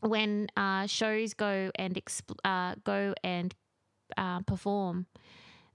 When 0.01 0.49
uh, 0.57 0.87
shows 0.87 1.33
go 1.35 1.71
and 1.77 1.95
exp- 1.95 2.37
uh, 2.45 2.75
go 2.83 3.15
and 3.23 3.55
uh, 4.17 4.41
perform, 4.41 5.07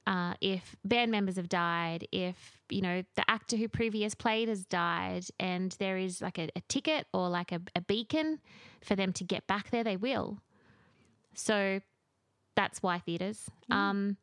uh, 0.07 0.33
if 0.39 0.77
band 0.85 1.11
members 1.11 1.35
have 1.35 1.49
died, 1.49 2.07
if 2.13 2.61
you 2.69 2.81
know 2.81 3.03
the 3.15 3.29
actor 3.29 3.57
who 3.57 3.67
previous 3.67 4.15
played 4.15 4.47
has 4.47 4.65
died, 4.65 5.25
and 5.37 5.75
there 5.79 5.97
is 5.97 6.21
like 6.21 6.39
a, 6.39 6.49
a 6.55 6.61
ticket 6.69 7.05
or 7.13 7.27
like 7.27 7.51
a, 7.51 7.59
a 7.75 7.81
beacon 7.81 8.39
for 8.81 8.95
them 8.95 9.11
to 9.13 9.25
get 9.25 9.45
back 9.47 9.69
there, 9.69 9.83
they 9.83 9.97
will. 9.97 10.39
So 11.33 11.81
that's 12.55 12.81
why 12.81 12.99
theatres. 12.99 13.51
Um, 13.69 14.15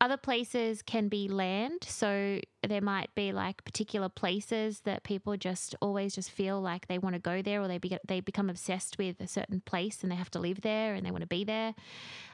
other 0.00 0.16
places 0.16 0.80
can 0.82 1.08
be 1.08 1.28
land, 1.28 1.84
so 1.84 2.40
there 2.66 2.80
might 2.80 3.14
be 3.14 3.32
like 3.32 3.62
particular 3.64 4.08
places 4.08 4.80
that 4.80 5.02
people 5.02 5.36
just 5.36 5.74
always 5.82 6.14
just 6.14 6.30
feel 6.30 6.60
like 6.60 6.88
they 6.88 6.98
want 6.98 7.14
to 7.14 7.20
go 7.20 7.42
there, 7.42 7.60
or 7.60 7.68
they 7.68 7.78
be, 7.78 7.98
they 8.06 8.20
become 8.20 8.48
obsessed 8.48 8.96
with 8.98 9.20
a 9.20 9.26
certain 9.26 9.60
place 9.60 10.02
and 10.02 10.10
they 10.10 10.16
have 10.16 10.30
to 10.30 10.38
live 10.38 10.62
there 10.62 10.94
and 10.94 11.04
they 11.04 11.10
want 11.10 11.20
to 11.22 11.26
be 11.28 11.44
there. 11.44 11.74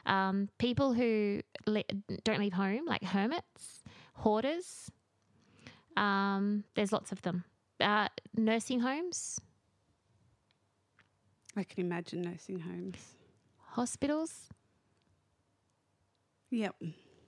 Um, 0.07 0.49
people 0.59 0.93
who 0.95 1.41
le- 1.67 1.83
don't 2.25 2.39
leave 2.39 2.53
home, 2.53 2.85
like 2.87 3.03
hermits, 3.03 3.83
hoarders. 4.15 4.91
Um, 5.97 6.65
there's 6.75 6.93
lots 6.93 7.11
of 7.11 7.23
them. 7.23 7.45
Uh, 7.81 8.09
nursing 8.37 8.81
homes, 8.81 9.41
I 11.57 11.65
can 11.65 11.85
imagine 11.85 12.23
nursing 12.23 12.61
homes. 12.61 12.97
hospitals. 13.59 14.49
Yep. 16.51 16.77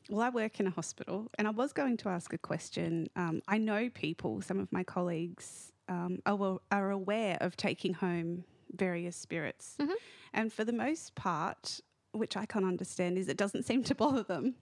Well, 0.08 0.22
I 0.22 0.30
work 0.30 0.58
in 0.58 0.66
a 0.66 0.70
hospital, 0.70 1.30
and 1.38 1.46
I 1.46 1.50
was 1.50 1.72
going 1.72 1.98
to 1.98 2.08
ask 2.08 2.32
a 2.32 2.38
question. 2.38 3.08
Um, 3.14 3.42
I 3.46 3.58
know 3.58 3.90
people, 3.90 4.40
some 4.40 4.58
of 4.58 4.72
my 4.72 4.82
colleagues, 4.82 5.72
um, 5.88 6.20
are, 6.24 6.58
are 6.72 6.90
aware 6.90 7.36
of 7.40 7.56
taking 7.56 7.92
home 7.94 8.44
various 8.74 9.16
spirits. 9.16 9.76
Mhm. 9.78 9.92
And 10.32 10.52
for 10.52 10.64
the 10.64 10.72
most 10.72 11.14
part, 11.14 11.80
which 12.12 12.36
I 12.36 12.46
can't 12.46 12.64
understand, 12.64 13.18
is 13.18 13.28
it 13.28 13.36
doesn't 13.36 13.64
seem 13.64 13.82
to 13.84 13.94
bother 13.94 14.22
them. 14.22 14.54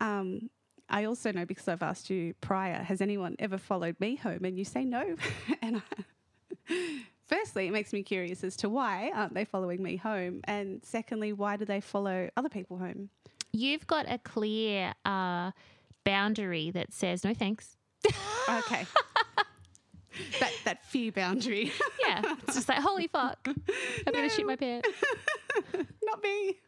Um, 0.00 0.50
I 0.88 1.04
also 1.04 1.30
know 1.30 1.44
because 1.44 1.68
I've 1.68 1.82
asked 1.82 2.10
you 2.10 2.34
prior, 2.40 2.82
has 2.82 3.00
anyone 3.00 3.36
ever 3.38 3.58
followed 3.58 3.96
me 4.00 4.16
home? 4.16 4.44
And 4.44 4.58
you 4.58 4.64
say 4.64 4.84
no. 4.84 5.14
and 5.62 5.82
I, 6.68 6.74
firstly, 7.26 7.66
it 7.68 7.72
makes 7.72 7.92
me 7.92 8.02
curious 8.02 8.42
as 8.44 8.56
to 8.56 8.68
why 8.68 9.10
aren't 9.14 9.34
they 9.34 9.44
following 9.44 9.82
me 9.82 9.96
home? 9.96 10.40
And 10.44 10.80
secondly, 10.84 11.32
why 11.32 11.56
do 11.56 11.64
they 11.64 11.80
follow 11.80 12.28
other 12.36 12.48
people 12.48 12.78
home? 12.78 13.10
You've 13.52 13.86
got 13.86 14.06
a 14.10 14.18
clear 14.18 14.94
uh, 15.04 15.50
boundary 16.04 16.70
that 16.70 16.92
says 16.92 17.24
no 17.24 17.34
thanks. 17.34 17.76
Okay. 18.48 18.84
that 20.40 20.52
that 20.64 20.84
few 20.86 21.12
boundary. 21.12 21.72
Yeah, 22.06 22.22
it's 22.48 22.54
just 22.56 22.68
like 22.68 22.78
holy 22.78 23.06
fuck, 23.06 23.38
I'm 23.46 24.12
gonna 24.12 24.28
shoot 24.28 24.46
my 24.46 24.56
pants. 24.56 24.88
Not 26.02 26.22
me. 26.22 26.58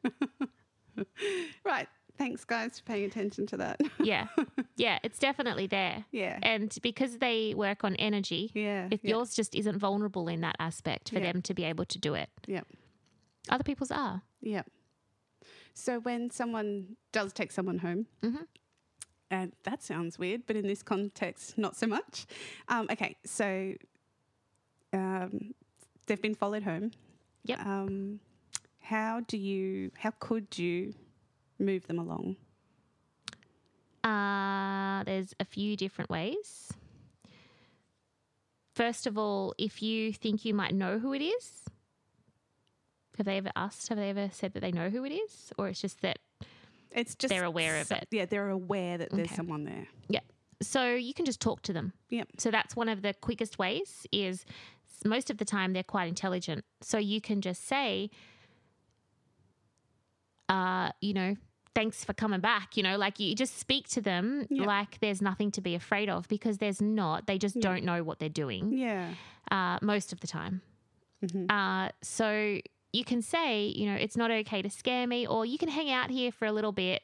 right. 1.64 1.88
Thanks 2.18 2.44
guys 2.44 2.78
for 2.78 2.84
paying 2.84 3.06
attention 3.06 3.46
to 3.46 3.56
that. 3.56 3.80
Yeah, 3.98 4.26
yeah, 4.76 4.98
it's 5.02 5.18
definitely 5.18 5.66
there. 5.66 6.04
yeah. 6.12 6.38
And 6.42 6.76
because 6.82 7.18
they 7.18 7.54
work 7.56 7.82
on 7.84 7.96
energy, 7.96 8.50
Yeah. 8.54 8.88
if 8.90 9.02
yeah. 9.02 9.10
yours 9.16 9.34
just 9.34 9.54
isn't 9.56 9.78
vulnerable 9.78 10.28
in 10.28 10.42
that 10.42 10.54
aspect 10.60 11.08
for 11.08 11.18
Yeah. 11.18 11.32
them 11.32 11.42
to 11.42 11.54
be 11.54 11.64
able 11.64 11.86
to 11.86 11.98
do 11.98 12.14
it, 12.14 12.28
Yep. 12.46 12.66
other 13.48 13.64
people's 13.64 13.90
are. 13.90 14.22
Yep. 14.42 14.70
So 15.74 15.98
when 16.00 16.30
someone 16.30 16.96
does 17.12 17.32
take 17.32 17.50
someone 17.52 17.78
home, 17.78 18.06
Mhm. 18.22 18.46
and 19.30 19.52
that 19.64 19.82
sounds 19.82 20.18
weird, 20.18 20.46
but 20.46 20.56
in 20.56 20.66
this 20.66 20.82
context, 20.82 21.56
not 21.56 21.76
so 21.76 21.86
much. 21.86 22.26
Um, 22.68 22.86
okay, 22.90 23.16
so 23.24 23.74
um, 24.92 25.54
they've 26.06 26.20
been 26.20 26.34
followed 26.34 26.62
home. 26.64 26.90
Yep. 27.44 27.58
Um, 27.66 28.20
how 28.80 29.20
do 29.20 29.36
you? 29.38 29.90
How 29.98 30.10
could 30.10 30.58
you 30.58 30.94
move 31.58 31.86
them 31.86 31.98
along? 31.98 32.36
Uh, 34.04 35.02
there's 35.04 35.34
a 35.40 35.44
few 35.44 35.76
different 35.76 36.10
ways. 36.10 36.72
First 38.74 39.06
of 39.06 39.16
all, 39.18 39.54
if 39.58 39.82
you 39.82 40.12
think 40.12 40.44
you 40.44 40.54
might 40.54 40.74
know 40.74 40.98
who 40.98 41.12
it 41.12 41.22
is, 41.22 41.62
have 43.22 43.26
they 43.26 43.36
ever 43.38 43.52
asked? 43.54 43.88
Have 43.88 43.98
they 43.98 44.10
ever 44.10 44.30
said 44.32 44.52
that 44.54 44.60
they 44.60 44.72
know 44.72 44.90
who 44.90 45.04
it 45.04 45.12
is, 45.12 45.52
or 45.56 45.68
it's 45.68 45.80
just 45.80 46.00
that? 46.02 46.18
It's 46.90 47.14
just 47.14 47.30
They're 47.32 47.44
aware 47.44 47.80
of 47.80 47.90
it. 47.92 48.08
Yeah, 48.10 48.26
they're 48.26 48.48
aware 48.50 48.98
that 48.98 49.10
there's 49.12 49.28
Okay. 49.28 49.36
someone 49.36 49.62
there. 49.64 49.86
Yeah. 50.08 50.20
So 50.60 50.92
you 50.94 51.14
can 51.14 51.24
just 51.24 51.40
talk 51.40 51.62
to 51.62 51.72
them. 51.72 51.92
Yep. 52.10 52.28
So 52.38 52.50
that's 52.50 52.74
one 52.76 52.88
of 52.88 53.02
the 53.02 53.14
quickest 53.14 53.58
ways. 53.58 54.06
Is 54.12 54.44
most 55.04 55.30
of 55.30 55.38
the 55.38 55.44
time 55.44 55.72
they're 55.72 55.82
quite 55.84 56.08
intelligent, 56.08 56.64
so 56.80 56.98
you 56.98 57.20
can 57.20 57.40
just 57.40 57.64
say, 57.64 58.10
uh, 60.48 60.90
you 61.00 61.14
know. 61.14 61.36
Thanks 61.74 62.04
for 62.04 62.12
coming 62.12 62.40
back. 62.40 62.76
You 62.76 62.82
know, 62.82 62.98
like 62.98 63.18
you 63.18 63.34
just 63.34 63.56
speak 63.58 63.88
to 63.90 64.02
them 64.02 64.46
Yeah. 64.50 64.66
like 64.66 65.00
there's 65.00 65.22
nothing 65.22 65.50
to 65.52 65.62
be 65.62 65.74
afraid 65.74 66.10
of 66.10 66.28
because 66.28 66.58
there's 66.58 66.82
not. 66.82 67.26
They 67.26 67.38
just 67.38 67.56
Yeah. 67.56 67.62
don't 67.62 67.84
know 67.84 68.02
what 68.02 68.18
they're 68.18 68.28
doing. 68.28 68.72
Yeah. 68.74 69.14
uh, 69.50 69.78
most 69.82 70.12
of 70.12 70.20
the 70.20 70.26
time. 70.26 70.60
Mhm. 71.22 71.50
Uh, 71.50 71.90
so 72.02 72.60
you 72.92 73.04
can 73.04 73.22
say, 73.22 73.66
you 73.66 73.86
know, 73.86 73.94
it's 73.94 74.16
not 74.16 74.30
okay 74.30 74.62
to 74.62 74.70
scare 74.70 75.06
me, 75.06 75.26
or 75.26 75.44
you 75.46 75.58
can 75.58 75.68
hang 75.68 75.90
out 75.90 76.10
here 76.10 76.30
for 76.32 76.46
a 76.46 76.52
little 76.52 76.72
bit, 76.72 77.02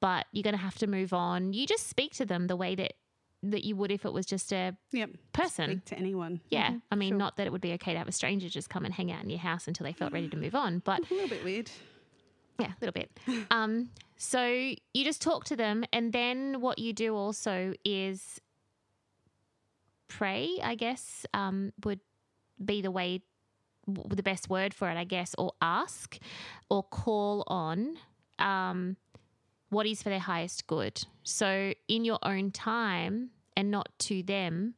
but 0.00 0.26
you're 0.32 0.42
going 0.42 0.56
to 0.56 0.60
have 0.62 0.76
to 0.78 0.86
move 0.86 1.12
on. 1.12 1.52
You 1.52 1.66
just 1.66 1.86
speak 1.88 2.12
to 2.14 2.26
them 2.26 2.46
the 2.46 2.56
way 2.56 2.74
that 2.74 2.94
that 3.42 3.64
you 3.64 3.74
would 3.74 3.90
if 3.90 4.04
it 4.04 4.12
was 4.12 4.26
just 4.26 4.52
a 4.52 4.76
Yep. 4.92 5.10
person. 5.32 5.70
Speak 5.70 5.84
to 5.86 5.98
anyone. 5.98 6.40
Yeah, 6.50 6.72
Mhm, 6.72 6.82
I 6.90 6.94
mean, 6.96 7.08
sure. 7.12 7.18
not 7.18 7.36
that 7.38 7.46
it 7.46 7.52
would 7.52 7.62
be 7.62 7.72
okay 7.74 7.92
to 7.94 7.98
have 7.98 8.08
a 8.08 8.12
stranger 8.12 8.50
just 8.50 8.68
come 8.68 8.84
and 8.84 8.92
hang 8.92 9.10
out 9.10 9.22
in 9.22 9.30
your 9.30 9.38
house 9.38 9.66
until 9.66 9.84
they 9.84 9.94
felt 9.94 10.12
ready 10.12 10.28
to 10.28 10.36
move 10.36 10.54
on, 10.54 10.80
but 10.80 11.00
a 11.10 11.14
little 11.14 11.28
bit 11.28 11.42
weird. 11.42 11.70
yeah, 12.58 12.72
a 12.72 12.84
little 12.84 12.92
bit. 12.92 13.10
Um, 13.50 13.88
so 14.18 14.44
you 14.44 15.04
just 15.04 15.22
talk 15.22 15.44
to 15.46 15.56
them, 15.56 15.84
and 15.92 16.12
then 16.12 16.60
what 16.60 16.78
you 16.78 16.92
do 16.92 17.16
also 17.16 17.72
is 17.84 18.40
pray. 20.08 20.58
I 20.62 20.74
guess 20.74 21.24
um, 21.34 21.72
would 21.84 22.00
be 22.62 22.82
the 22.82 22.90
way, 22.90 23.22
the 24.08 24.22
best 24.22 24.48
word 24.48 24.74
for 24.74 24.90
it, 24.90 24.96
I 24.96 25.04
guess, 25.04 25.34
or 25.38 25.52
ask, 25.60 26.18
or 26.68 26.82
call 26.82 27.44
on. 27.46 27.96
Um, 28.38 28.96
what 29.70 29.86
is 29.86 30.02
for 30.02 30.08
their 30.08 30.18
highest 30.18 30.66
good. 30.66 31.04
So, 31.22 31.72
in 31.88 32.04
your 32.04 32.18
own 32.22 32.50
time 32.50 33.30
and 33.56 33.70
not 33.70 33.88
to 34.00 34.22
them, 34.22 34.74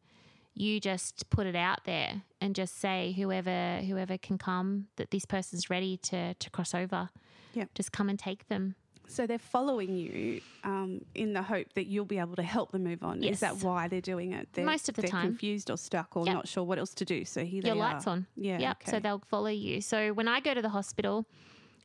you 0.55 0.81
just 0.81 1.31
put 1.31 1.47
it 1.47 1.57
out 1.57 1.85
there 1.85 2.23
and 2.41 2.55
just 2.55 2.79
say 2.79 3.15
whoever 3.17 3.79
whoever 3.79 4.19
can 4.19 4.37
come 4.39 4.89
that 4.97 5.11
this 5.11 5.25
person's 5.25 5.71
ready 5.71 5.97
to 5.99 6.35
to 6.35 6.51
cross 6.51 6.75
over. 6.75 7.09
Yep. 7.55 7.71
Just 7.75 7.93
come 7.93 8.09
and 8.09 8.19
take 8.19 8.49
them. 8.49 8.75
So 9.13 9.27
they're 9.27 9.39
following 9.39 9.97
you 9.97 10.41
um, 10.65 11.05
in 11.15 11.33
the 11.35 11.43
hope 11.43 11.67
that 11.75 11.87
you'll 11.87 12.05
be 12.07 12.19
able 12.19 12.37
to 12.37 12.43
help 12.43 12.73
them 12.73 12.85
move 12.85 13.03
on. 13.03 13.23
Is 13.23 13.41
that 13.41 13.57
why 13.63 13.89
they're 13.89 14.01
doing 14.01 14.33
it? 14.33 14.49
They're, 14.53 14.65
Most 14.65 14.89
of 14.89 14.95
the 14.95 15.03
they're 15.03 15.11
time. 15.11 15.27
confused 15.27 15.71
or 15.71 15.77
stuck 15.77 16.17
or 16.17 16.25
Yep. 16.27 16.35
not 16.35 16.49
sure 16.49 16.65
what 16.65 16.79
else 16.79 16.95
to 16.95 17.05
do. 17.05 17.25
So 17.25 17.45
here 17.45 17.63
Your 17.65 17.75
lights 17.75 18.07
are. 18.07 18.11
on. 18.11 18.27
Yeah. 18.37 18.59
Yep. 18.59 18.77
okay. 18.83 18.91
So 18.91 19.01
they'll 19.01 19.23
follow 19.27 19.49
you. 19.51 19.81
So 19.81 20.13
when 20.15 20.29
I 20.29 20.41
go 20.41 20.55
to 20.55 20.63
the 20.63 20.71
hospital, 20.71 21.27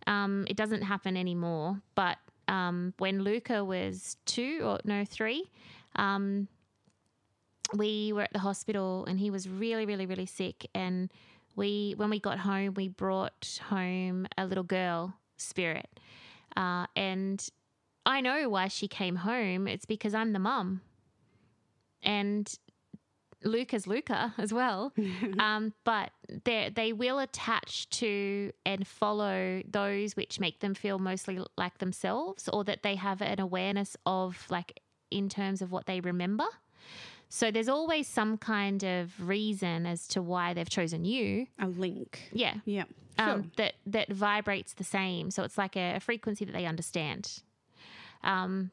um, 0.08 0.46
it 0.50 0.56
doesn't 0.56 0.84
happen 0.84 1.18
anymore. 1.18 1.82
But 1.96 2.18
um, 2.48 2.94
when 2.98 3.24
Luca 3.24 3.64
was 3.64 4.16
two 4.26 4.62
or 4.64 4.80
no 4.86 5.04
three, 5.04 5.52
um, 5.98 6.48
we 7.74 8.14
were 8.14 8.22
at 8.22 8.32
the 8.34 8.40
hospital 8.40 9.06
and 9.06 9.20
he 9.20 9.30
was 9.30 9.50
really, 9.50 9.86
really, 9.86 10.06
really 10.06 10.26
sick. 10.26 10.66
And 10.74 11.12
we, 11.56 11.94
when 11.98 12.10
we 12.10 12.20
got 12.20 12.40
home, 12.40 12.74
we 12.76 12.88
brought 12.88 13.60
home 13.70 14.28
a 14.38 14.46
little 14.46 14.64
girl 14.64 15.16
spirit, 15.36 16.00
uh, 16.58 16.88
and 16.96 17.48
I 18.06 18.20
know 18.20 18.50
why 18.50 18.68
she 18.68 18.88
came 18.88 19.18
home. 19.18 19.68
It's 19.68 19.86
because 19.86 20.16
I'm 20.16 20.34
the 20.34 20.40
mum, 20.40 20.82
and 22.02 22.52
Luca's 23.44 23.86
Luca 23.86 24.34
as 24.40 24.52
well. 24.52 24.92
um, 25.40 25.74
but 25.84 26.10
they 26.46 26.72
they 26.76 26.94
will 26.94 27.20
attach 27.20 27.88
to 27.92 28.52
and 28.66 28.88
follow 28.88 29.62
those 29.70 30.16
which 30.16 30.40
make 30.40 30.60
them 30.60 30.74
feel 30.74 30.98
mostly 30.98 31.40
like 31.58 31.78
themselves, 31.78 32.50
or 32.52 32.64
that 32.64 32.82
they 32.82 32.96
have 32.96 33.22
an 33.22 33.40
awareness 33.40 33.96
of, 34.08 34.48
like 34.50 34.82
in 35.12 35.30
terms 35.30 35.62
of 35.62 35.72
what 35.72 35.86
they 35.86 36.00
remember. 36.00 36.46
So 37.30 37.52
there's 37.52 37.68
always 37.68 38.08
some 38.08 38.38
kind 38.38 38.84
of 38.84 39.12
reason 39.20 39.86
as 39.86 40.08
to 40.10 40.22
why 40.22 40.54
they've 40.54 40.70
chosen 40.70 41.04
you. 41.06 41.48
a 41.60 41.68
link. 41.68 42.30
Yeah. 42.32 42.56
Yeah. 42.66 42.86
Sure. 43.20 43.30
Um, 43.30 43.52
that 43.58 43.74
that 43.88 44.12
vibrates 44.14 44.74
the 44.74 44.84
same. 44.84 45.32
So 45.32 45.44
it's 45.44 45.58
like 45.58 45.76
a, 45.76 45.96
a 45.96 46.00
frequency 46.00 46.46
that 46.46 46.52
they 46.54 46.66
understand. 46.66 47.42
Um, 48.24 48.72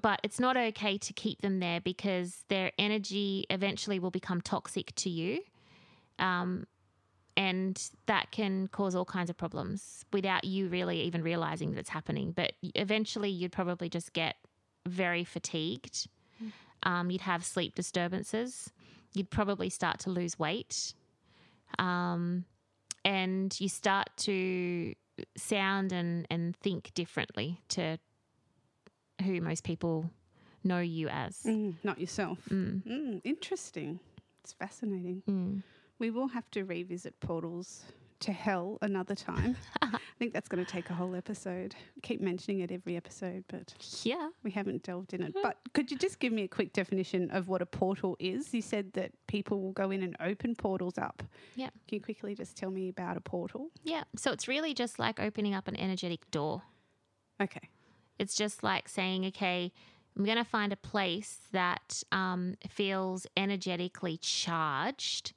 but 0.00 0.20
it's 0.22 0.40
not 0.40 0.56
okay 0.56 0.96
to 0.98 1.12
keep 1.12 1.40
them 1.42 1.60
there 1.60 1.80
because 1.80 2.44
their 2.48 2.72
energy 2.78 3.46
eventually 3.50 3.98
will 3.98 4.10
become 4.10 4.40
toxic 4.40 4.94
to 4.96 5.10
you. 5.10 5.40
Um, 6.18 6.66
and 7.36 7.82
that 8.06 8.30
can 8.30 8.68
cause 8.68 8.94
all 8.94 9.04
kinds 9.04 9.30
of 9.30 9.36
problems 9.36 10.04
without 10.12 10.44
you 10.44 10.68
really 10.68 11.00
even 11.02 11.22
realizing 11.22 11.70
that 11.72 11.78
it's 11.78 11.88
happening. 11.88 12.32
But 12.32 12.52
eventually, 12.62 13.30
you'd 13.30 13.52
probably 13.52 13.88
just 13.88 14.12
get 14.12 14.36
very 14.86 15.24
fatigued. 15.24 16.08
Um, 16.82 17.10
you'd 17.10 17.22
have 17.22 17.44
sleep 17.44 17.74
disturbances. 17.74 18.70
You'd 19.14 19.30
probably 19.30 19.70
start 19.70 19.98
to 20.00 20.10
lose 20.10 20.38
weight. 20.38 20.94
Um, 21.78 22.44
and 23.04 23.58
you 23.60 23.68
start 23.68 24.08
to 24.18 24.94
sound 25.36 25.92
and, 25.92 26.26
and 26.30 26.56
think 26.56 26.92
differently 26.94 27.60
to 27.68 27.98
who 29.22 29.40
most 29.40 29.64
people 29.64 30.10
know 30.64 30.80
you 30.80 31.08
as. 31.08 31.40
Mm, 31.44 31.74
not 31.82 31.98
yourself. 32.00 32.38
Mm. 32.50 32.82
Mm, 32.84 33.20
interesting. 33.24 34.00
It's 34.42 34.52
fascinating. 34.52 35.22
Mm. 35.28 35.62
We 35.98 36.10
will 36.10 36.28
have 36.28 36.50
to 36.52 36.64
revisit 36.64 37.18
portals 37.20 37.84
to 38.22 38.32
hell 38.32 38.78
another 38.82 39.14
time. 39.14 39.56
I 39.82 39.98
think 40.18 40.32
that's 40.32 40.48
going 40.48 40.64
to 40.64 40.70
take 40.70 40.90
a 40.90 40.94
whole 40.94 41.14
episode. 41.14 41.74
Keep 42.02 42.20
mentioning 42.20 42.60
it 42.60 42.70
every 42.72 42.96
episode, 42.96 43.44
but 43.48 43.74
Yeah. 44.02 44.28
we 44.42 44.50
haven't 44.50 44.82
delved 44.82 45.12
in 45.14 45.22
it. 45.22 45.34
But 45.42 45.58
could 45.74 45.90
you 45.90 45.96
just 45.98 46.18
give 46.20 46.32
me 46.32 46.42
a 46.42 46.48
quick 46.48 46.72
definition 46.72 47.30
of 47.30 47.48
what 47.48 47.60
a 47.62 47.66
portal 47.66 48.16
is? 48.20 48.52
You 48.54 48.62
said 48.62 48.92
that 48.94 49.12
people 49.26 49.60
will 49.60 49.72
go 49.72 49.90
in 49.90 50.02
and 50.02 50.16
open 50.20 50.54
portals 50.54 50.98
up. 50.98 51.22
Yeah. 51.56 51.70
Can 51.88 51.96
you 51.96 52.00
quickly 52.00 52.34
just 52.34 52.56
tell 52.56 52.70
me 52.70 52.88
about 52.88 53.16
a 53.16 53.20
portal? 53.20 53.70
Yeah. 53.82 54.04
So 54.16 54.32
it's 54.32 54.46
really 54.48 54.74
just 54.74 54.98
like 54.98 55.18
opening 55.20 55.54
up 55.54 55.68
an 55.68 55.76
energetic 55.76 56.30
door. 56.30 56.62
Okay. 57.40 57.68
It's 58.18 58.34
just 58.36 58.62
like 58.62 58.88
saying, 58.88 59.24
okay, 59.26 59.72
I'm 60.16 60.24
going 60.24 60.36
to 60.38 60.44
find 60.44 60.72
a 60.72 60.76
place 60.76 61.38
that 61.52 62.02
um, 62.12 62.54
feels 62.68 63.26
energetically 63.36 64.18
charged 64.18 65.32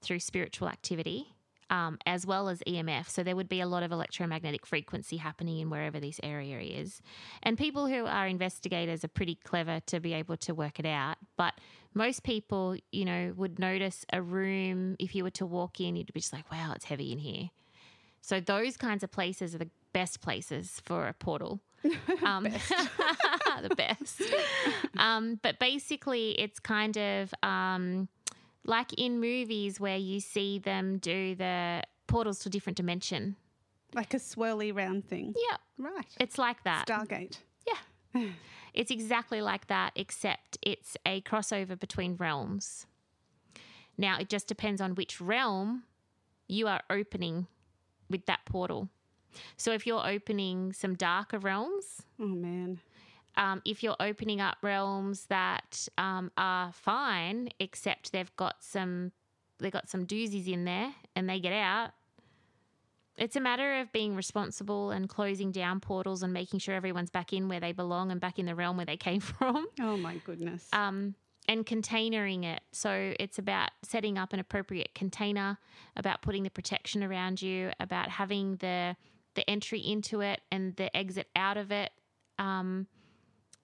through 0.00 0.18
spiritual 0.20 0.68
activity. 0.68 1.33
Um, 1.74 1.98
as 2.06 2.24
well 2.24 2.48
as 2.48 2.60
EMF. 2.68 3.08
So 3.08 3.24
there 3.24 3.34
would 3.34 3.48
be 3.48 3.60
a 3.60 3.66
lot 3.66 3.82
of 3.82 3.90
electromagnetic 3.90 4.64
frequency 4.64 5.16
happening 5.16 5.58
in 5.58 5.70
wherever 5.70 5.98
this 5.98 6.20
area 6.22 6.60
is. 6.60 7.02
And 7.42 7.58
people 7.58 7.88
who 7.88 8.06
are 8.06 8.28
investigators 8.28 9.04
are 9.04 9.08
pretty 9.08 9.34
clever 9.34 9.80
to 9.86 9.98
be 9.98 10.12
able 10.12 10.36
to 10.36 10.54
work 10.54 10.78
it 10.78 10.86
out. 10.86 11.16
But 11.36 11.54
most 11.92 12.22
people, 12.22 12.76
you 12.92 13.04
know, 13.04 13.32
would 13.36 13.58
notice 13.58 14.06
a 14.12 14.22
room, 14.22 14.94
if 15.00 15.16
you 15.16 15.24
were 15.24 15.30
to 15.30 15.46
walk 15.46 15.80
in, 15.80 15.96
you'd 15.96 16.12
be 16.12 16.20
just 16.20 16.32
like, 16.32 16.50
wow, 16.52 16.72
it's 16.76 16.84
heavy 16.84 17.10
in 17.10 17.18
here. 17.18 17.50
So 18.20 18.40
those 18.40 18.76
kinds 18.76 19.02
of 19.02 19.10
places 19.10 19.54
are 19.54 19.58
the 19.58 19.70
best 19.92 20.20
places 20.20 20.80
for 20.84 21.06
a 21.08 21.12
portal. 21.12 21.60
Um, 22.22 22.44
the 23.62 23.74
best. 23.76 24.22
Um, 24.96 25.40
but 25.42 25.58
basically, 25.58 26.30
it's 26.40 26.60
kind 26.60 26.96
of 26.96 27.34
um, 27.42 28.08
like 28.64 28.92
in 28.94 29.20
movies 29.20 29.78
where 29.80 29.96
you 29.96 30.20
see 30.20 30.58
them 30.58 30.98
do 30.98 31.34
the 31.34 31.82
portals 32.06 32.38
to 32.40 32.48
a 32.48 32.52
different 32.52 32.76
dimension. 32.76 33.36
Like 33.94 34.14
a 34.14 34.18
swirly 34.18 34.74
round 34.74 35.06
thing. 35.08 35.34
Yeah, 35.50 35.56
Right. 35.78 36.06
it's 36.18 36.38
like 36.38 36.62
that. 36.64 36.86
Stargate. 36.86 37.38
Yeah. 37.66 38.28
It's 38.74 38.90
exactly 38.90 39.40
like 39.40 39.68
that, 39.68 39.92
except 39.94 40.58
it's 40.60 40.96
a 41.06 41.20
crossover 41.20 41.78
between 41.78 42.16
realms. 42.16 42.86
Now, 43.96 44.18
it 44.18 44.28
just 44.28 44.48
depends 44.48 44.80
on 44.80 44.96
which 44.96 45.20
realm 45.20 45.84
you 46.48 46.66
are 46.66 46.82
opening 46.90 47.46
with 48.10 48.26
that 48.26 48.40
portal. 48.46 48.88
So, 49.56 49.70
if 49.70 49.86
you're 49.86 50.04
opening 50.04 50.72
some 50.72 50.96
darker 50.96 51.38
realms, 51.38 52.02
Oh, 52.18 52.26
man. 52.26 52.80
Um, 53.36 53.62
if 53.64 53.82
you're 53.82 53.96
opening 54.00 54.40
up 54.40 54.58
realms 54.62 55.26
that 55.26 55.88
um, 55.98 56.30
are 56.36 56.72
fine, 56.72 57.48
except 57.58 58.12
they've 58.12 58.34
got 58.36 58.56
some 58.62 59.12
they 59.58 59.70
got 59.70 59.88
some 59.88 60.04
doozies 60.06 60.48
in 60.48 60.64
there, 60.64 60.92
and 61.14 61.28
they 61.28 61.38
get 61.38 61.52
out, 61.52 61.90
It's 63.16 63.36
a 63.36 63.40
matter 63.40 63.80
of 63.80 63.92
being 63.92 64.16
responsible 64.16 64.90
and 64.90 65.08
closing 65.08 65.52
down 65.52 65.78
portals 65.78 66.22
and 66.24 66.32
making 66.32 66.58
sure 66.58 66.74
everyone's 66.74 67.10
back 67.10 67.32
in 67.32 67.48
where 67.48 67.60
they 67.60 67.70
belong 67.72 68.10
and 68.10 68.20
back 68.20 68.38
in 68.40 68.46
the 68.46 68.54
realm 68.56 68.76
where 68.76 68.86
they 68.86 68.96
came 68.96 69.20
from. 69.38 69.66
Oh 69.80 69.96
my 69.96 70.16
goodness. 70.16 70.68
Um, 70.72 71.14
and 71.46 71.64
containering 71.64 72.42
it. 72.44 72.62
So 72.72 73.14
it's 73.20 73.38
about 73.38 73.70
setting 73.82 74.18
up 74.18 74.32
an 74.32 74.40
appropriate 74.40 74.94
container, 74.94 75.58
about 75.94 76.22
putting 76.22 76.42
the 76.42 76.50
protection 76.50 77.04
around 77.04 77.40
you, 77.42 77.70
about 77.78 78.08
having 78.08 78.56
the 78.56 78.96
the 79.34 79.48
entry 79.50 79.80
into 79.80 80.20
it 80.20 80.40
and 80.52 80.74
the 80.76 80.94
exit 80.96 81.28
out 81.36 81.56
of 81.56 81.70
it. 81.72 81.90
Um, 82.38 82.86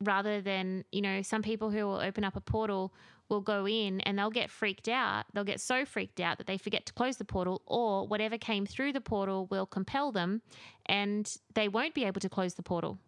rather 0.01 0.41
than 0.41 0.85
you 0.93 1.03
know 1.03 1.23
some 1.23 1.43
people 1.43 1.71
who 1.71 1.85
will 1.87 2.01
open 2.01 2.25
up 2.25 2.37
a 2.37 2.41
portal 2.41 2.93
will 3.29 3.41
go 3.41 3.67
in 3.67 4.01
and 4.01 4.19
they'll 4.19 4.31
get 4.31 4.51
freaked 4.51 4.89
out 4.89 5.25
they'll 5.33 5.45
get 5.45 5.61
so 5.61 5.85
freaked 5.85 6.21
out 6.21 6.39
that 6.39 6.47
they 6.47 6.59
forget 6.59 6.87
to 6.87 6.93
close 6.93 7.17
the 7.17 7.25
portal 7.25 7.63
or 7.67 8.07
whatever 8.07 8.39
came 8.39 8.67
through 8.67 8.93
the 8.93 9.01
portal 9.01 9.47
will 9.47 9.67
compel 9.67 10.11
them 10.11 10.43
and 10.87 11.37
they 11.55 11.69
won't 11.69 11.95
be 11.95 12.05
able 12.05 12.21
to 12.21 12.29
close 12.29 12.55
the 12.55 12.63
portal 12.63 12.99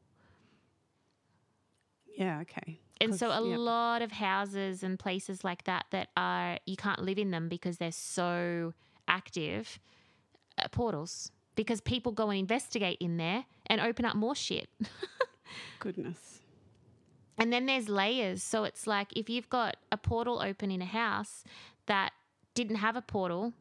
yeah, 2.17 2.41
okay. 2.41 2.79
and 3.01 3.15
so 3.15 3.31
a 3.31 3.49
yeah. 3.49 3.57
lot 3.57 4.03
of 4.03 4.13
houses 4.13 4.83
and 4.83 4.99
places 4.99 5.43
like 5.43 5.65
that 5.65 5.87
that 5.91 6.09
are 6.17 6.59
you 6.67 6.77
can't 6.77 7.01
live 7.01 7.19
in 7.19 7.31
them 7.31 7.49
because 7.49 7.79
they're 7.79 7.91
so 7.91 8.75
active 9.09 9.81
uh, 10.59 10.69
portals 10.69 11.33
because 11.55 11.81
people 11.81 12.13
go 12.13 12.29
and 12.29 12.39
investigate 12.39 12.99
in 13.01 13.17
there 13.17 13.47
and 13.67 13.81
open 13.81 14.05
up 14.05 14.15
more 14.15 14.35
shit 14.35 14.69
Goodness. 15.79 16.42
And 17.39 17.53
then 17.53 17.67
there's 17.67 17.89
layers. 17.89 18.43
So 18.43 18.65
it's 18.65 18.87
like 18.87 19.09
if 19.17 19.29
you've 19.31 19.49
got 19.49 19.77
a 19.91 19.97
portal 19.97 20.41
open 20.43 20.71
in 20.71 20.83
a 20.83 20.87
house 20.87 21.45
that 21.87 22.13
didn't 22.55 22.77
have 22.77 22.97
a 22.97 23.03
portal 23.03 23.53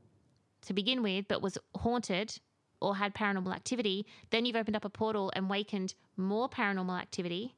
to 0.63 0.73
begin 0.73 1.01
with, 1.01 1.25
but 1.27 1.41
was 1.41 1.57
haunted 1.75 2.37
or 2.81 2.95
had 2.97 3.13
paranormal 3.15 3.53
activity, 3.55 4.05
then 4.31 4.45
you've 4.45 4.55
opened 4.55 4.75
up 4.75 4.85
a 4.85 4.89
portal 4.89 5.31
and 5.35 5.49
wakened 5.49 5.93
more 6.17 6.49
paranormal 6.49 6.99
activity. 6.99 7.55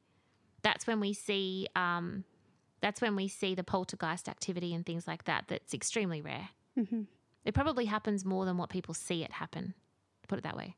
That's 0.62 0.86
when 0.86 1.00
we 1.00 1.12
see. 1.12 1.66
Um, 1.74 2.24
that's 2.80 3.00
when 3.00 3.16
we 3.16 3.28
see 3.28 3.54
the 3.54 3.64
poltergeist 3.64 4.28
activity 4.28 4.74
and 4.74 4.84
things 4.84 5.06
like 5.06 5.24
that. 5.24 5.44
That's 5.48 5.72
extremely 5.72 6.20
rare. 6.20 6.50
hmm 6.74 7.02
It 7.44 7.54
probably 7.54 7.86
happens 7.86 8.24
more 8.26 8.44
than 8.44 8.58
what 8.58 8.68
people 8.68 8.92
see 8.94 9.24
it 9.24 9.32
happen. 9.32 9.74
Put 10.28 10.38
it 10.38 10.42
that 10.42 10.56
way. 10.56 10.76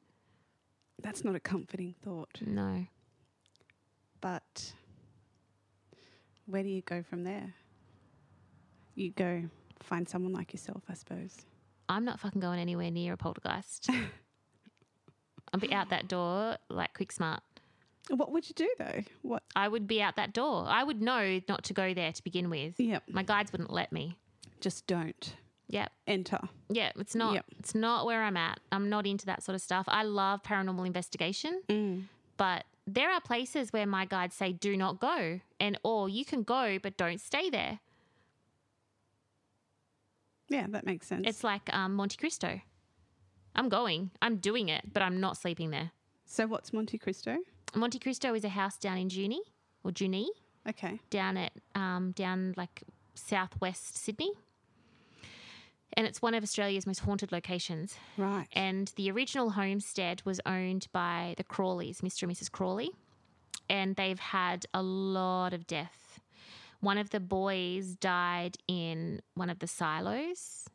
That's 1.03 1.24
not 1.24 1.34
a 1.34 1.41
comforting 1.41 1.95
thought. 2.03 2.39
No. 2.45 2.87
But 4.20 4.72
where 6.47 6.62
do 6.62 6.68
you 6.68 6.82
go 6.82 7.03
from 7.03 7.24
there? 7.24 7.55
You 8.94 9.11
go 9.11 9.44
find 9.82 10.09
someone 10.09 10.32
like 10.32 10.53
yourself, 10.53 10.82
I 10.88 10.94
suppose. 10.94 11.36
I'm 11.88 12.05
not 12.05 12.18
fucking 12.18 12.40
going 12.40 12.59
anywhere 12.59 12.90
near 12.90 13.12
a 13.12 13.16
poltergeist. 13.16 13.88
I'll 15.53 15.61
be 15.61 15.72
out 15.72 15.90
that 15.90 16.09
door 16.09 16.57
like 16.68 16.94
quick 16.94 17.12
smart. 17.12 17.40
What 18.11 18.30
would 18.32 18.49
you 18.49 18.55
do 18.55 18.68
though? 18.78 19.03
What? 19.22 19.42
I 19.55 19.68
would 19.68 19.86
be 19.86 20.01
out 20.03 20.16
that 20.16 20.32
door. 20.32 20.64
I 20.68 20.82
would 20.84 21.01
know 21.01 21.40
not 21.49 21.64
to 21.64 21.72
go 21.72 21.94
there 21.94 22.12
to 22.12 22.24
begin 22.24 22.51
with. 22.51 22.74
Yep. 22.78 23.05
My 23.11 23.22
guides 23.22 23.53
wouldn't 23.53 23.72
let 23.72 23.92
me. 23.92 24.16
Just 24.61 24.86
don't 24.86 25.34
Yep. 25.68 25.90
enter. 26.07 26.38
Yeah, 26.68 26.92
it's 26.97 27.14
not 27.14 27.34
Yep. 27.34 27.44
it's 27.59 27.74
not 27.74 28.07
where 28.07 28.22
I'm 28.22 28.36
at. 28.36 28.61
I'm 28.72 28.88
not 28.88 29.07
into 29.07 29.26
that 29.26 29.42
sort 29.42 29.55
of 29.55 29.61
stuff. 29.61 29.86
I 29.88 30.03
love 30.05 30.42
paranormal 30.42 30.86
investigation, 30.86 31.62
Mm. 31.68 32.05
but 32.36 32.64
there 32.87 33.11
are 33.11 33.20
places 33.20 33.72
where 33.72 33.87
my 33.87 34.05
guides 34.05 34.34
say 34.37 34.53
do 34.53 34.76
not 34.76 35.01
go 35.01 35.41
and 35.59 35.78
or 35.82 36.09
you 36.09 36.24
can 36.24 36.43
go 36.43 36.78
but 36.82 36.97
don't 36.97 37.20
stay 37.20 37.51
there. 37.51 37.80
Yeah, 40.49 40.66
that 40.70 40.87
makes 40.87 41.07
sense. 41.07 41.24
It's 41.26 41.43
like 41.43 41.72
um, 41.74 41.95
Monte 41.95 42.16
Cristo. 42.16 42.61
I'm 43.55 43.68
going. 43.68 44.11
I'm 44.22 44.37
doing 44.37 44.68
it, 44.68 44.93
but 44.93 45.03
I'm 45.03 45.18
not 45.20 45.37
sleeping 45.37 45.70
there. 45.70 45.91
so 46.24 46.47
what's 46.47 46.72
Monte 46.72 46.99
Cristo? 46.99 47.39
Monte 47.74 47.99
Cristo 47.99 48.34
is 48.34 48.45
a 48.45 48.49
house 48.51 48.76
down 48.78 48.99
in 48.99 49.09
Junee 49.09 49.41
or 49.82 49.91
Junee, 49.91 50.28
Okay. 50.68 51.01
down 51.11 51.37
at 51.37 51.53
um, 51.74 52.12
down 52.12 52.55
like 52.57 52.82
southwest 53.14 53.97
Sydney, 53.97 54.32
and 55.97 56.07
it's 56.07 56.20
one 56.20 56.34
of 56.34 56.42
Australia's 56.42 56.86
most 56.86 57.01
haunted 57.01 57.32
locations. 57.32 57.97
Right. 58.16 58.47
And 58.53 58.92
the 58.97 59.11
original 59.11 59.51
homestead 59.51 60.22
was 60.24 60.40
owned 60.44 60.88
by 60.92 61.34
the 61.38 61.44
Crawleys, 61.44 62.01
Mr. 62.01 62.24
and 62.24 62.32
Mrs. 62.32 62.51
Crawley, 62.51 62.90
and 63.68 63.97
they've 63.97 64.18
had 64.18 64.66
a 64.74 64.82
lot 64.82 65.55
of 65.55 65.66
death. 65.66 66.20
One 66.80 66.99
of 66.99 67.11
the 67.11 67.20
boys 67.20 67.97
died 67.97 68.59
in 68.68 69.20
one 69.34 69.49
of 69.49 69.59
the 69.61 69.66
silos, 69.66 70.68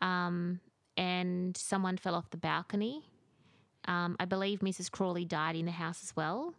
um, 0.00 0.60
and 0.96 1.56
someone 1.56 1.98
fell 1.98 2.14
off 2.14 2.30
the 2.30 2.36
balcony. 2.38 3.04
Um, 3.86 4.16
I 4.18 4.24
believe 4.24 4.60
Mrs. 4.60 4.90
Crawley 4.90 5.26
died 5.26 5.56
in 5.56 5.66
the 5.66 5.72
house 5.72 6.02
as 6.02 6.16
well. 6.16 6.54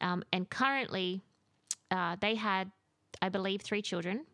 Um, 0.00 0.24
and 0.32 0.48
currently, 0.48 1.22
uh, 1.90 2.16
they 2.20 2.34
had, 2.36 2.70
I 3.20 3.28
believe, 3.28 3.60
three 3.60 3.82
children. 3.82 4.24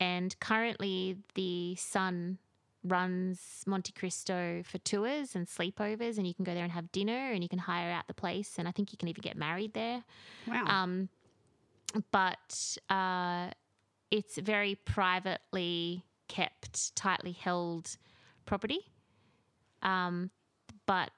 And 0.00 0.38
currently, 0.40 1.16
the 1.34 1.74
son 1.76 2.38
runs 2.84 3.64
Monte 3.66 3.92
Cristo 3.92 4.62
for 4.64 4.78
tours 4.78 5.34
and 5.34 5.46
sleepovers, 5.46 6.18
and 6.18 6.26
you 6.26 6.34
can 6.34 6.44
go 6.44 6.54
there 6.54 6.62
and 6.62 6.72
have 6.72 6.92
dinner, 6.92 7.32
and 7.32 7.42
you 7.42 7.48
can 7.48 7.58
hire 7.58 7.90
out 7.90 8.06
the 8.06 8.14
place, 8.14 8.54
and 8.58 8.68
I 8.68 8.70
think 8.70 8.92
you 8.92 8.98
can 8.98 9.08
even 9.08 9.22
get 9.22 9.36
married 9.36 9.74
there. 9.74 10.04
wow. 10.46 10.64
Um, 10.66 11.08
but 12.10 12.78
uh, 12.90 13.48
it's 14.10 14.38
very 14.38 14.74
privately 14.74 16.04
kept, 16.28 16.94
tightly 16.94 17.32
held 17.32 17.96
property. 18.46 18.80
Um, 19.82 20.30
but 20.86 21.10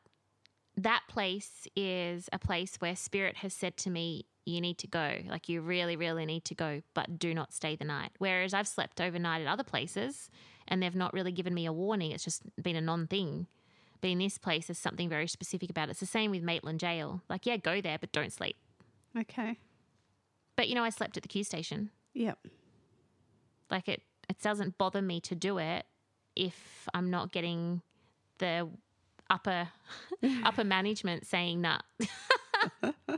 that 0.76 1.02
place 1.08 1.66
is 1.76 2.28
a 2.32 2.38
place 2.38 2.76
where 2.78 2.96
spirit 2.96 3.36
has 3.38 3.52
said 3.52 3.76
to 3.78 3.90
me, 3.90 4.26
you 4.44 4.60
need 4.60 4.78
to 4.78 4.86
go. 4.86 5.16
Like, 5.28 5.48
you 5.48 5.60
really, 5.60 5.96
really 5.96 6.26
need 6.26 6.44
to 6.46 6.54
go, 6.54 6.82
but 6.94 7.18
do 7.18 7.34
not 7.34 7.52
stay 7.52 7.76
the 7.76 7.84
night. 7.84 8.10
Whereas 8.18 8.54
I've 8.54 8.68
slept 8.68 9.00
overnight 9.00 9.42
at 9.42 9.46
other 9.46 9.62
places 9.64 10.30
and 10.68 10.82
they've 10.82 10.94
not 10.94 11.12
really 11.12 11.32
given 11.32 11.54
me 11.54 11.66
a 11.66 11.72
warning. 11.72 12.12
It's 12.12 12.24
just 12.24 12.42
been 12.62 12.76
a 12.76 12.80
non 12.80 13.06
thing. 13.06 13.46
But 14.00 14.10
in 14.10 14.18
this 14.18 14.38
place, 14.38 14.68
there's 14.68 14.78
something 14.78 15.08
very 15.08 15.26
specific 15.26 15.68
about 15.68 15.88
it. 15.88 15.92
It's 15.92 16.00
the 16.00 16.06
same 16.06 16.30
with 16.30 16.42
Maitland 16.42 16.80
Jail. 16.80 17.22
Like, 17.28 17.44
yeah, 17.44 17.58
go 17.58 17.80
there, 17.80 17.98
but 17.98 18.12
don't 18.12 18.32
sleep. 18.32 18.56
okay. 19.18 19.58
But 20.56 20.68
you 20.68 20.74
know, 20.74 20.84
I 20.84 20.90
slept 20.90 21.16
at 21.16 21.22
the 21.22 21.28
Q 21.28 21.42
station. 21.44 21.90
Yep. 22.12 22.38
Like 23.70 23.88
it, 23.88 24.02
it 24.28 24.40
doesn't 24.42 24.76
bother 24.78 25.00
me 25.00 25.20
to 25.22 25.34
do 25.34 25.58
it 25.58 25.86
if 26.36 26.88
I'm 26.92 27.10
not 27.10 27.32
getting 27.32 27.80
the 28.38 28.68
upper 29.30 29.68
upper 30.44 30.64
management 30.64 31.26
saying 31.26 31.60
nah. 31.60 31.78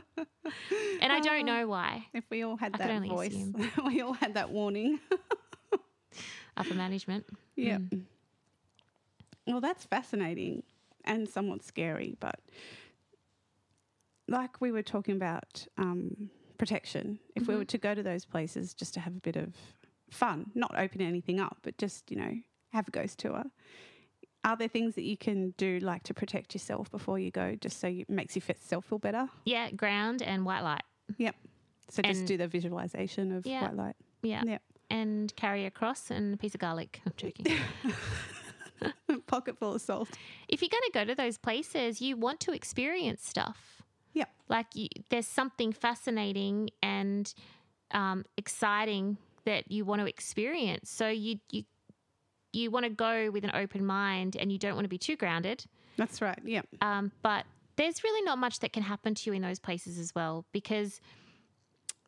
and 1.01 1.11
I 1.11 1.19
don't 1.19 1.45
know 1.45 1.67
why 1.67 2.05
If 2.13 2.23
we 2.29 2.43
all 2.43 2.57
had 2.57 2.75
I 2.75 2.77
that 2.87 3.07
voice, 3.07 3.33
assume. 3.33 3.71
we 3.85 4.01
all 4.01 4.13
had 4.13 4.33
that 4.35 4.49
warning. 4.49 4.99
upper 6.57 6.73
management. 6.75 7.25
Yeah. 7.55 7.77
Mm. 7.77 8.01
Well, 9.47 9.61
that's 9.61 9.85
fascinating 9.85 10.63
and 11.05 11.27
somewhat 11.27 11.63
scary, 11.63 12.15
but 12.19 12.39
like 14.27 14.61
we 14.61 14.71
were 14.71 14.83
talking 14.83 15.15
about 15.15 15.65
um, 15.77 16.29
protection, 16.57 17.19
if 17.35 17.47
we 17.47 17.53
Mhm. 17.53 17.57
were 17.57 17.65
to 17.65 17.77
go 17.77 17.93
to 17.93 18.03
those 18.03 18.25
places 18.25 18.73
just 18.73 18.93
to 18.93 18.99
have 19.01 19.15
a 19.15 19.19
bit 19.19 19.35
of 19.35 19.53
fun, 20.09 20.51
not 20.55 20.77
open 20.77 21.01
anything 21.01 21.39
up, 21.39 21.57
but 21.61 21.77
just, 21.77 22.09
you 22.09 22.17
know, 22.17 22.39
have 22.71 22.87
a 22.87 22.91
ghost 22.91 23.19
tour, 23.19 23.43
are 24.43 24.55
there 24.57 24.67
things 24.67 24.95
that 24.95 25.03
you 25.03 25.15
can 25.17 25.53
do 25.57 25.79
like 25.79 26.03
to 26.03 26.13
protect 26.13 26.53
yourself 26.53 26.91
before 26.91 27.17
you 27.19 27.31
go 27.31 27.55
just 27.55 27.79
so 27.79 27.87
you, 27.87 28.01
it 28.01 28.09
makes 28.09 28.35
yourself 28.35 28.85
feel 28.85 28.99
better? 28.99 29.27
Yeah, 29.45 29.71
ground 29.71 30.21
and 30.21 30.45
white 30.45 30.61
light. 30.61 30.83
Yep. 31.17 31.35
So 31.89 32.01
just 32.01 32.25
do 32.25 32.37
the 32.37 32.47
visualization 32.47 33.31
of 33.31 33.45
Yeah. 33.45 33.61
white 33.63 33.75
light. 33.75 33.95
Yeah. 34.21 34.43
Yeah. 34.45 34.57
And 34.89 35.33
carry 35.35 35.65
a 35.65 35.71
cross 35.71 36.11
and 36.11 36.33
a 36.33 36.37
piece 36.37 36.53
of 36.53 36.59
garlic. 36.61 37.01
I'm 37.05 37.13
joking. 37.17 37.45
Pocket 39.27 39.57
full 39.57 39.75
of 39.75 39.81
salt. 39.81 40.09
if 40.49 40.61
you're 40.61 40.69
going 40.69 40.83
to 40.85 40.91
go 40.93 41.05
to 41.05 41.15
those 41.15 41.37
places, 41.37 42.01
you 42.01 42.17
want 42.17 42.39
to 42.41 42.51
experience 42.51 43.25
stuff. 43.25 43.81
Yep. 44.13 44.29
Like 44.49 44.67
you, 44.75 44.87
there's 45.09 45.27
something 45.27 45.71
fascinating 45.71 46.69
and 46.81 47.33
um, 47.91 48.25
exciting 48.37 49.17
that 49.45 49.71
you 49.71 49.85
want 49.85 50.01
to 50.01 50.07
experience. 50.07 50.89
So 50.89 51.07
you 51.07 51.39
you 51.51 51.63
you 52.53 52.71
want 52.71 52.85
to 52.85 52.89
go 52.89 53.29
with 53.31 53.43
an 53.43 53.51
open 53.53 53.85
mind, 53.85 54.37
and 54.39 54.51
you 54.51 54.57
don't 54.57 54.75
want 54.75 54.85
to 54.85 54.89
be 54.89 54.97
too 54.97 55.15
grounded. 55.15 55.65
That's 55.97 56.21
right. 56.21 56.39
Yeah. 56.45 56.61
Um, 56.81 57.11
but 57.21 57.45
there's 57.75 58.03
really 58.03 58.23
not 58.23 58.37
much 58.37 58.59
that 58.59 58.71
can 58.71 58.83
happen 58.83 59.15
to 59.15 59.29
you 59.29 59.35
in 59.35 59.41
those 59.41 59.59
places 59.59 59.99
as 59.99 60.13
well 60.15 60.45
because 60.51 61.01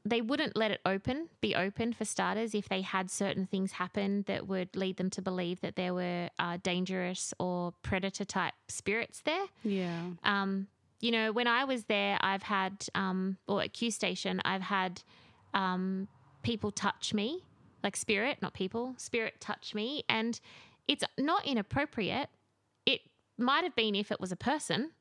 they 0.08 0.22
wouldn't 0.22 0.56
let 0.56 0.70
it 0.70 0.80
open, 0.86 1.30
be 1.42 1.56
open 1.56 1.92
for 1.92 2.06
starters, 2.06 2.54
if 2.54 2.70
they 2.70 2.82
had 2.82 3.10
certain 3.10 3.48
things 3.48 3.72
happen 3.72 4.24
that 4.28 4.48
would 4.48 4.76
lead 4.76 4.98
them 4.98 5.10
to 5.10 5.22
believe 5.22 5.62
that 5.62 5.76
there 5.76 5.96
were 5.96 6.30
uh, 6.38 6.58
dangerous 6.62 7.34
or 7.40 7.74
predator 7.82 8.24
type 8.24 8.54
spirits 8.68 9.22
there. 9.26 9.46
Yeah. 9.64 10.02
Um, 10.24 10.68
you 11.02 11.10
know, 11.12 11.32
when 11.32 11.48
I 11.48 11.64
was 11.66 11.86
there, 11.86 12.20
I've 12.22 12.44
had, 12.44 12.86
um, 12.94 13.38
or 13.48 13.64
at 13.64 13.74
Q 13.74 13.90
Station, 13.90 14.42
I've 14.46 14.62
had 14.62 15.02
um, 15.56 16.08
people 16.44 16.70
touch 16.70 17.14
me, 17.14 17.44
like 17.86 17.96
spirit, 17.96 18.40
not 18.42 18.54
people, 18.54 18.96
spirit 18.98 19.36
touch 19.40 19.74
me. 19.74 20.04
And 20.10 20.40
it's 20.90 21.04
not 21.18 21.46
inappropriate. 21.46 22.28
It 22.86 23.00
might 23.38 23.64
have 23.64 23.76
been 23.76 23.96
if 23.96 24.12
it 24.12 24.20
was 24.20 24.32
a 24.34 24.36
person, 24.36 24.92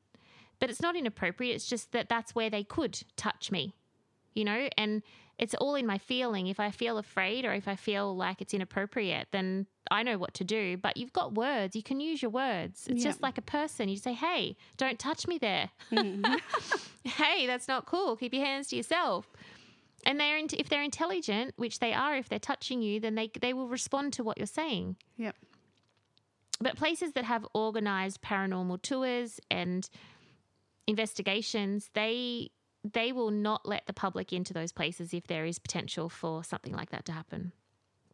but 0.59 0.69
it's 0.69 0.81
not 0.81 0.95
inappropriate. 0.95 1.55
It's 1.55 1.65
just 1.67 1.91
that 1.91 2.07
that's 2.07 2.33
where 2.35 2.49
they 2.49 2.63
could 2.63 3.01
touch 3.17 3.51
me, 3.51 3.73
you 4.33 4.45
know, 4.45 4.69
and 4.77 5.01
it's 5.37 5.53
all 5.55 5.75
in 5.75 5.85
my 5.85 5.97
feeling. 5.97 6.47
If 6.47 6.59
I 6.61 6.71
feel 6.71 6.97
afraid 6.97 7.43
or 7.43 7.53
if 7.53 7.67
I 7.67 7.75
feel 7.75 8.15
like 8.15 8.39
it's 8.39 8.53
inappropriate, 8.53 9.27
then 9.31 9.65
I 9.91 10.01
know 10.03 10.17
what 10.17 10.33
to 10.35 10.43
do. 10.45 10.77
But 10.77 10.95
you've 10.95 11.11
got 11.11 11.33
words, 11.35 11.75
you 11.75 11.83
can 11.83 11.99
use 11.99 12.21
your 12.21 12.31
words. 12.31 12.87
It's 12.87 13.03
Yeah. 13.03 13.09
just 13.09 13.21
like 13.21 13.37
a 13.37 13.41
person. 13.41 13.89
You 13.89 13.97
say, 13.97 14.13
hey, 14.13 14.55
don't 14.77 14.97
touch 14.97 15.27
me 15.27 15.37
there. 15.37 15.71
Mhm. 15.91 16.39
hey, 17.03 17.45
that's 17.47 17.67
not 17.67 17.85
cool. 17.85 18.15
Keep 18.15 18.33
your 18.35 18.45
hands 18.45 18.67
to 18.69 18.77
yourself. 18.77 19.27
And 20.07 20.19
they're 20.19 20.37
int- 20.37 20.53
if 20.53 20.69
they're 20.69 20.83
intelligent, 20.83 21.53
which 21.57 21.79
they 21.79 21.91
are, 21.93 22.15
if 22.15 22.29
they're 22.29 22.37
touching 22.39 22.81
you, 22.81 22.99
then 22.99 23.15
they 23.15 23.29
they 23.41 23.53
will 23.53 23.67
respond 23.67 24.13
to 24.13 24.23
what 24.23 24.37
you're 24.37 24.45
saying. 24.47 24.97
Yep. 25.17 25.35
But 26.61 26.77
places 26.77 27.13
that 27.13 27.25
have 27.25 27.45
organized 27.53 28.21
paranormal 28.21 28.81
tours 28.81 29.39
and 29.49 29.89
investigations, 30.87 31.89
they 31.93 32.51
they 32.93 33.11
will 33.11 33.31
not 33.31 33.65
let 33.67 33.87
the 33.87 33.93
public 33.93 34.31
into 34.31 34.53
those 34.53 34.71
places 34.71 35.11
if 35.13 35.25
there 35.25 35.45
is 35.45 35.57
potential 35.57 36.07
for 36.07 36.43
something 36.43 36.71
like 36.73 36.91
that 36.91 37.03
to 37.05 37.11
happen. 37.11 37.51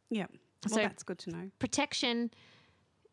Yep. 0.09 0.31
Well, 0.31 0.75
So- 0.75 0.81
that's 0.81 1.03
good 1.03 1.19
to 1.19 1.31
know. 1.31 1.51
Protection, 1.59 2.31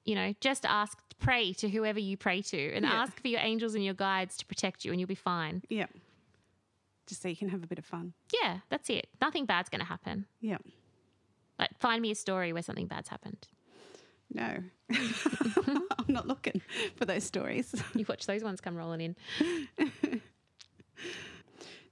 you 0.05 0.15
know, 0.15 0.35
just 0.41 0.65
ask, 0.65 0.97
pray 1.19 1.53
to 1.55 1.69
whoever 1.69 1.99
you 1.99 2.17
pray 2.17 2.43
to, 2.43 2.73
and 2.75 2.85
Yeah. 2.85 2.93
ask 3.03 3.21
for 3.21 3.27
your 3.27 3.41
angels 3.41 3.75
and 3.75 3.85
your 3.85 3.95
guides 3.95 4.37
to 4.37 4.47
protect 4.47 4.85
you, 4.85 4.93
and 4.93 5.01
you'll 5.01 5.09
be 5.09 5.17
fine. 5.17 5.65
Yep. 5.69 5.91
Just 7.09 7.23
so 7.23 7.29
you 7.29 7.37
can 7.37 7.49
have 7.49 7.63
a 7.63 7.67
bit 7.67 7.79
of 7.79 7.87
fun. 7.87 8.13
Yeah, 8.33 8.59
that's 8.69 8.91
it. 8.91 9.09
Nothing 9.21 9.47
bad's 9.47 9.69
going 9.69 9.81
to 9.81 9.87
happen. 9.87 10.27
Yep. 10.41 10.63
Like, 11.59 11.71
find 11.79 12.03
me 12.03 12.11
a 12.11 12.15
story 12.15 12.53
where 12.53 12.63
something 12.63 12.87
bad's 12.87 13.09
happened. 13.09 13.49
No. 14.33 14.59
I'm 14.91 15.83
not 16.07 16.29
looking 16.29 16.61
for 16.97 17.05
those 17.07 17.25
stories. 17.25 17.75
You 17.95 18.05
watch 18.09 18.27
those 18.27 18.45
ones 18.45 18.61
come 18.61 18.77
rolling 18.77 19.01
in. 19.01 20.21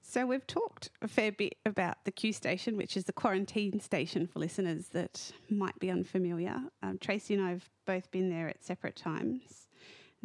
So 0.02 0.24
we've 0.24 0.46
talked 0.46 0.88
a 1.02 1.08
fair 1.08 1.30
bit 1.30 1.56
about 1.66 2.04
the 2.04 2.10
Q 2.10 2.32
station, 2.32 2.76
which 2.78 2.96
is 2.96 3.04
the 3.04 3.12
quarantine 3.12 3.80
station 3.80 4.26
for 4.26 4.38
listeners 4.38 4.88
that 4.94 5.30
might 5.50 5.78
be 5.78 5.90
unfamiliar. 5.90 6.56
Um, 6.82 6.96
Tracy 6.98 7.34
and 7.34 7.42
I 7.42 7.50
have 7.50 7.68
both 7.86 8.10
been 8.10 8.30
there 8.30 8.48
at 8.48 8.64
separate 8.64 8.96
times. 8.96 9.65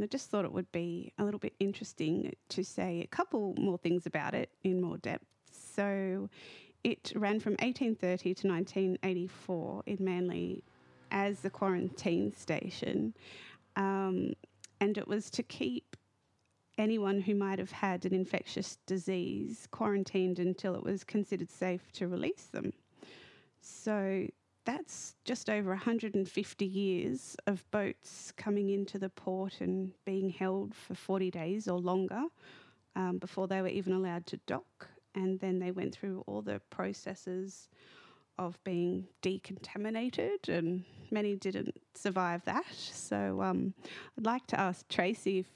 And 0.01 0.07
I 0.07 0.09
just 0.09 0.31
thought 0.31 0.45
it 0.45 0.51
would 0.51 0.71
be 0.71 1.13
a 1.19 1.23
little 1.23 1.39
bit 1.39 1.53
interesting 1.59 2.33
to 2.49 2.63
say 2.63 3.01
a 3.01 3.07
couple 3.15 3.53
more 3.59 3.77
things 3.77 4.07
about 4.07 4.33
it 4.33 4.49
in 4.63 4.81
more 4.81 4.97
depth. 4.97 5.27
So 5.51 6.27
it 6.83 7.13
ran 7.15 7.39
from 7.39 7.51
1830 7.59 8.33
to 8.33 8.47
1984 8.47 9.83
in 9.85 9.97
Manly 9.99 10.63
as 11.11 11.41
the 11.41 11.51
quarantine 11.51 12.33
station. 12.35 13.13
Um, 13.75 14.33
and 14.79 14.97
it 14.97 15.07
was 15.07 15.29
to 15.29 15.43
keep 15.43 15.95
anyone 16.79 17.21
who 17.21 17.35
might 17.35 17.59
have 17.59 17.71
had 17.71 18.03
an 18.07 18.15
infectious 18.15 18.79
disease 18.87 19.67
quarantined 19.69 20.39
until 20.39 20.73
it 20.73 20.81
was 20.81 21.03
considered 21.03 21.51
safe 21.51 21.91
to 21.91 22.07
release 22.07 22.45
them. 22.51 22.73
So 23.61 24.25
that's 24.65 25.15
just 25.25 25.49
over 25.49 25.69
150 25.69 26.65
years 26.65 27.35
of 27.47 27.69
boats 27.71 28.31
coming 28.37 28.69
into 28.69 28.99
the 28.99 29.09
port 29.09 29.61
and 29.61 29.91
being 30.05 30.29
held 30.29 30.75
for 30.75 30.93
40 30.93 31.31
days 31.31 31.67
or 31.67 31.79
longer 31.79 32.23
um, 32.95 33.17
before 33.17 33.47
they 33.47 33.61
were 33.61 33.67
even 33.67 33.93
allowed 33.93 34.25
to 34.27 34.37
dock. 34.45 34.87
And 35.15 35.39
then 35.39 35.59
they 35.59 35.71
went 35.71 35.93
through 35.93 36.23
all 36.27 36.41
the 36.41 36.61
processes 36.69 37.69
of 38.37 38.61
being 38.63 39.07
decontaminated, 39.21 40.47
and 40.47 40.83
many 41.11 41.35
didn't 41.35 41.75
survive 41.95 42.43
that. 42.45 42.65
So 42.73 43.41
um, 43.41 43.73
I'd 44.17 44.25
like 44.25 44.47
to 44.47 44.59
ask 44.59 44.87
Tracy 44.87 45.39
if 45.39 45.47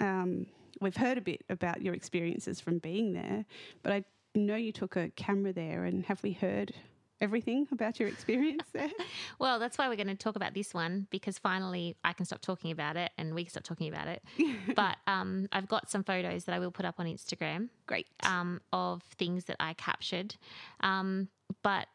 um, 0.00 0.46
we've 0.80 0.96
heard 0.96 1.18
a 1.18 1.20
bit 1.20 1.44
about 1.50 1.82
your 1.82 1.94
experiences 1.94 2.60
from 2.60 2.78
being 2.78 3.12
there, 3.12 3.44
but 3.82 3.92
I 3.92 4.04
know 4.34 4.56
you 4.56 4.72
took 4.72 4.96
a 4.96 5.10
camera 5.10 5.52
there, 5.52 5.84
and 5.84 6.04
have 6.06 6.22
we 6.22 6.32
heard 6.32 6.72
everything 7.20 7.66
about 7.72 7.98
your 8.00 8.08
experience 8.08 8.64
there? 8.72 8.90
Well, 9.38 9.58
that's 9.58 9.78
why 9.78 9.88
we're 9.88 9.96
going 9.96 10.08
to 10.08 10.14
talk 10.14 10.36
about 10.36 10.54
this 10.54 10.72
one 10.72 11.06
because 11.10 11.38
finally 11.38 11.96
I 12.04 12.12
can 12.12 12.24
stop 12.24 12.40
talking 12.40 12.70
about 12.70 12.96
it 12.96 13.10
and 13.18 13.34
we 13.34 13.44
can 13.44 13.50
stop 13.50 13.64
talking 13.64 13.88
about 13.88 14.08
it. 14.08 14.22
but 14.76 14.96
um, 15.06 15.48
I've 15.52 15.68
got 15.68 15.90
some 15.90 16.04
photos 16.04 16.44
that 16.44 16.54
I 16.54 16.58
will 16.58 16.70
put 16.70 16.86
up 16.86 16.96
on 16.98 17.06
Instagram 17.06 17.68
Great. 17.86 18.06
um, 18.22 18.60
of 18.72 19.02
things 19.18 19.44
that 19.46 19.56
I 19.60 19.74
captured. 19.74 20.36
Um, 20.80 21.28
but 21.62 21.88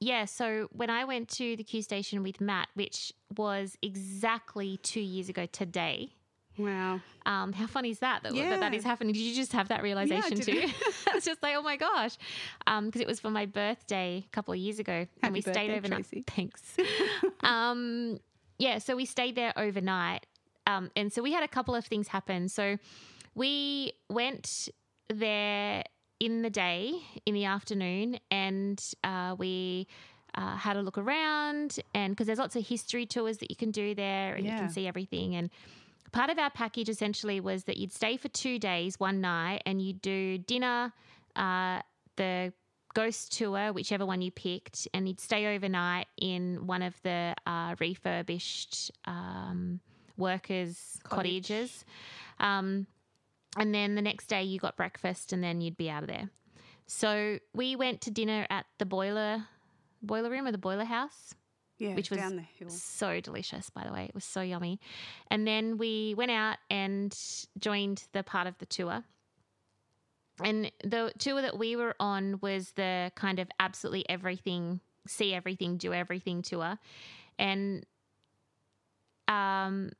yeah, 0.00 0.24
so 0.24 0.68
when 0.72 0.90
I 0.90 1.04
went 1.04 1.28
to 1.30 1.56
the 1.56 1.64
Q 1.64 1.80
station 1.82 2.22
with 2.22 2.40
Matt, 2.40 2.68
which 2.74 3.12
was 3.36 3.76
exactly 3.82 4.78
two 4.82 5.00
years 5.00 5.28
ago 5.28 5.46
today, 5.46 6.10
wow. 6.58 7.00
um, 7.26 7.52
how 7.52 7.66
funny 7.66 7.90
is 7.90 7.98
that 8.00 8.22
that, 8.22 8.34
that 8.34 8.60
that 8.60 8.72
Yeah. 8.72 8.78
is 8.78 8.84
happening? 8.84 9.12
Did 9.14 9.20
you 9.22 9.34
just 9.34 9.52
have 9.52 9.68
that 9.68 9.82
realization 9.82 10.38
did. 10.38 10.44
too? 10.46 10.62
it's 11.14 11.24
just 11.26 11.42
like, 11.42 11.54
oh 11.56 11.62
my 11.62 11.76
gosh, 11.76 12.16
because 12.66 13.00
it 13.00 13.06
was 13.06 13.20
for 13.20 13.30
my 13.30 13.46
birthday 13.46 14.24
a 14.26 14.30
couple 14.30 14.52
of 14.52 14.58
years 14.58 14.78
ago, 14.78 14.92
and 14.92 15.08
Happy 15.22 15.34
we 15.34 15.40
stayed 15.40 15.54
birthday, 15.54 15.76
overnight. 15.76 16.08
Tracy. 16.08 16.24
Thanks. 16.26 16.76
um, 17.40 18.18
yeah, 18.58 18.78
so 18.78 18.96
we 18.96 19.04
stayed 19.04 19.34
there 19.34 19.52
overnight, 19.56 20.26
um, 20.66 20.90
and 20.96 21.12
so 21.12 21.22
we 21.22 21.32
had 21.32 21.42
a 21.42 21.48
couple 21.48 21.74
of 21.74 21.84
things 21.84 22.08
happen. 22.08 22.48
So 22.48 22.78
we 23.34 23.92
went 24.08 24.68
there 25.08 25.84
in 26.20 26.42
the 26.42 26.50
day, 26.50 26.94
in 27.26 27.34
the 27.34 27.44
afternoon, 27.44 28.18
and 28.30 28.82
uh, 29.04 29.34
we. 29.38 29.86
Uh, 30.34 30.56
had 30.56 30.78
a 30.78 30.80
look 30.80 30.96
around, 30.96 31.78
and 31.92 32.12
because 32.12 32.26
there's 32.26 32.38
lots 32.38 32.56
of 32.56 32.66
history 32.66 33.04
tours 33.04 33.36
that 33.36 33.50
you 33.50 33.54
can 33.54 33.70
do 33.70 33.94
there, 33.94 34.34
and 34.34 34.46
you 34.46 34.52
can 34.52 34.70
see 34.70 34.88
everything. 34.88 35.34
And 35.34 35.50
part 36.12 36.30
of 36.30 36.38
our 36.38 36.50
package 36.50 36.88
essentially 36.88 37.40
was 37.40 37.64
that 37.64 37.76
you'd 37.76 37.92
stay 37.92 38.16
for 38.16 38.28
two 38.28 38.58
days, 38.58 39.00
one 39.00 39.20
night, 39.20 39.62
and 39.66 39.80
you'd 39.80 40.02
do 40.02 40.38
dinner, 40.38 40.92
uh, 41.36 41.80
the 42.16 42.52
ghost 42.94 43.36
tour, 43.36 43.72
whichever 43.72 44.04
one 44.04 44.20
you 44.20 44.30
picked, 44.30 44.86
and 44.92 45.08
you'd 45.08 45.20
stay 45.20 45.54
overnight 45.54 46.06
in 46.18 46.66
one 46.66 46.82
of 46.82 46.94
the 47.02 47.34
uh, 47.46 47.74
refurbished 47.80 48.90
um, 49.06 49.80
workers' 50.16 50.98
Cottage. 51.02 51.48
cottages. 51.48 51.84
Um, 52.38 52.86
and 53.58 53.74
then 53.74 53.94
the 53.94 54.02
next 54.02 54.26
day 54.26 54.42
you 54.42 54.58
got 54.58 54.76
breakfast, 54.76 55.32
and 55.32 55.42
then 55.42 55.60
you'd 55.60 55.76
be 55.76 55.90
out 55.90 56.02
of 56.02 56.08
there. 56.08 56.28
So 56.86 57.38
we 57.54 57.76
went 57.76 58.02
to 58.02 58.10
dinner 58.10 58.46
at 58.50 58.66
the 58.78 58.84
boiler 58.84 59.46
boiler 60.04 60.30
room 60.30 60.46
or 60.46 60.52
the 60.52 60.58
boiler 60.58 60.84
house 60.84 61.32
Yeah, 61.82 61.94
which 61.94 62.10
was 62.10 62.18
down 62.20 62.36
the 62.36 62.42
hill. 62.42 62.68
so 62.70 63.20
delicious, 63.20 63.68
by 63.70 63.84
the 63.84 63.92
way. 63.92 64.04
It 64.04 64.14
was 64.14 64.24
so 64.24 64.40
yummy. 64.40 64.78
And 65.30 65.46
then 65.46 65.78
we 65.78 66.14
went 66.16 66.30
out 66.30 66.58
and 66.70 67.16
joined 67.58 68.04
the 68.12 68.22
part 68.22 68.46
of 68.46 68.56
the 68.58 68.66
tour. 68.66 69.02
And 70.42 70.70
the 70.84 71.12
tour 71.18 71.42
that 71.42 71.58
we 71.58 71.74
were 71.74 71.96
on 71.98 72.38
was 72.40 72.72
the 72.72 73.10
kind 73.16 73.38
of 73.38 73.48
absolutely 73.58 74.08
everything, 74.08 74.80
see 75.08 75.34
everything, 75.34 75.76
do 75.76 75.92
everything 75.92 76.42
tour. 76.42 76.78
And 77.38 77.84
um, 79.26 79.90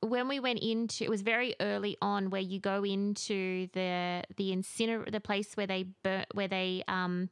when 0.00 0.26
we 0.28 0.40
went 0.40 0.58
into, 0.60 1.04
it 1.04 1.10
was 1.10 1.22
very 1.22 1.54
early 1.60 1.96
on 2.02 2.30
where 2.30 2.40
you 2.40 2.58
go 2.58 2.84
into 2.84 3.68
the 3.72 4.24
the 4.36 4.50
incinerator, 4.52 5.10
the 5.10 5.20
place 5.20 5.56
where 5.56 5.66
they 5.66 5.84
bur- 6.02 6.26
where 6.34 6.48
they 6.48 6.82
um, 6.88 7.30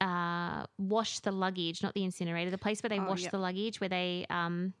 uh, 0.00 0.64
wash 0.78 1.20
the 1.20 1.32
luggage, 1.32 1.82
not 1.82 1.94
the 1.94 2.04
incinerator, 2.04 2.50
the 2.50 2.58
place 2.58 2.82
where 2.82 2.88
they 2.90 2.98
Oh, 2.98 3.06
wash 3.08 3.22
yep. 3.22 3.32
the 3.32 3.38
luggage, 3.38 3.80
where 3.80 3.88
they 3.88 4.26
um, 4.30 4.72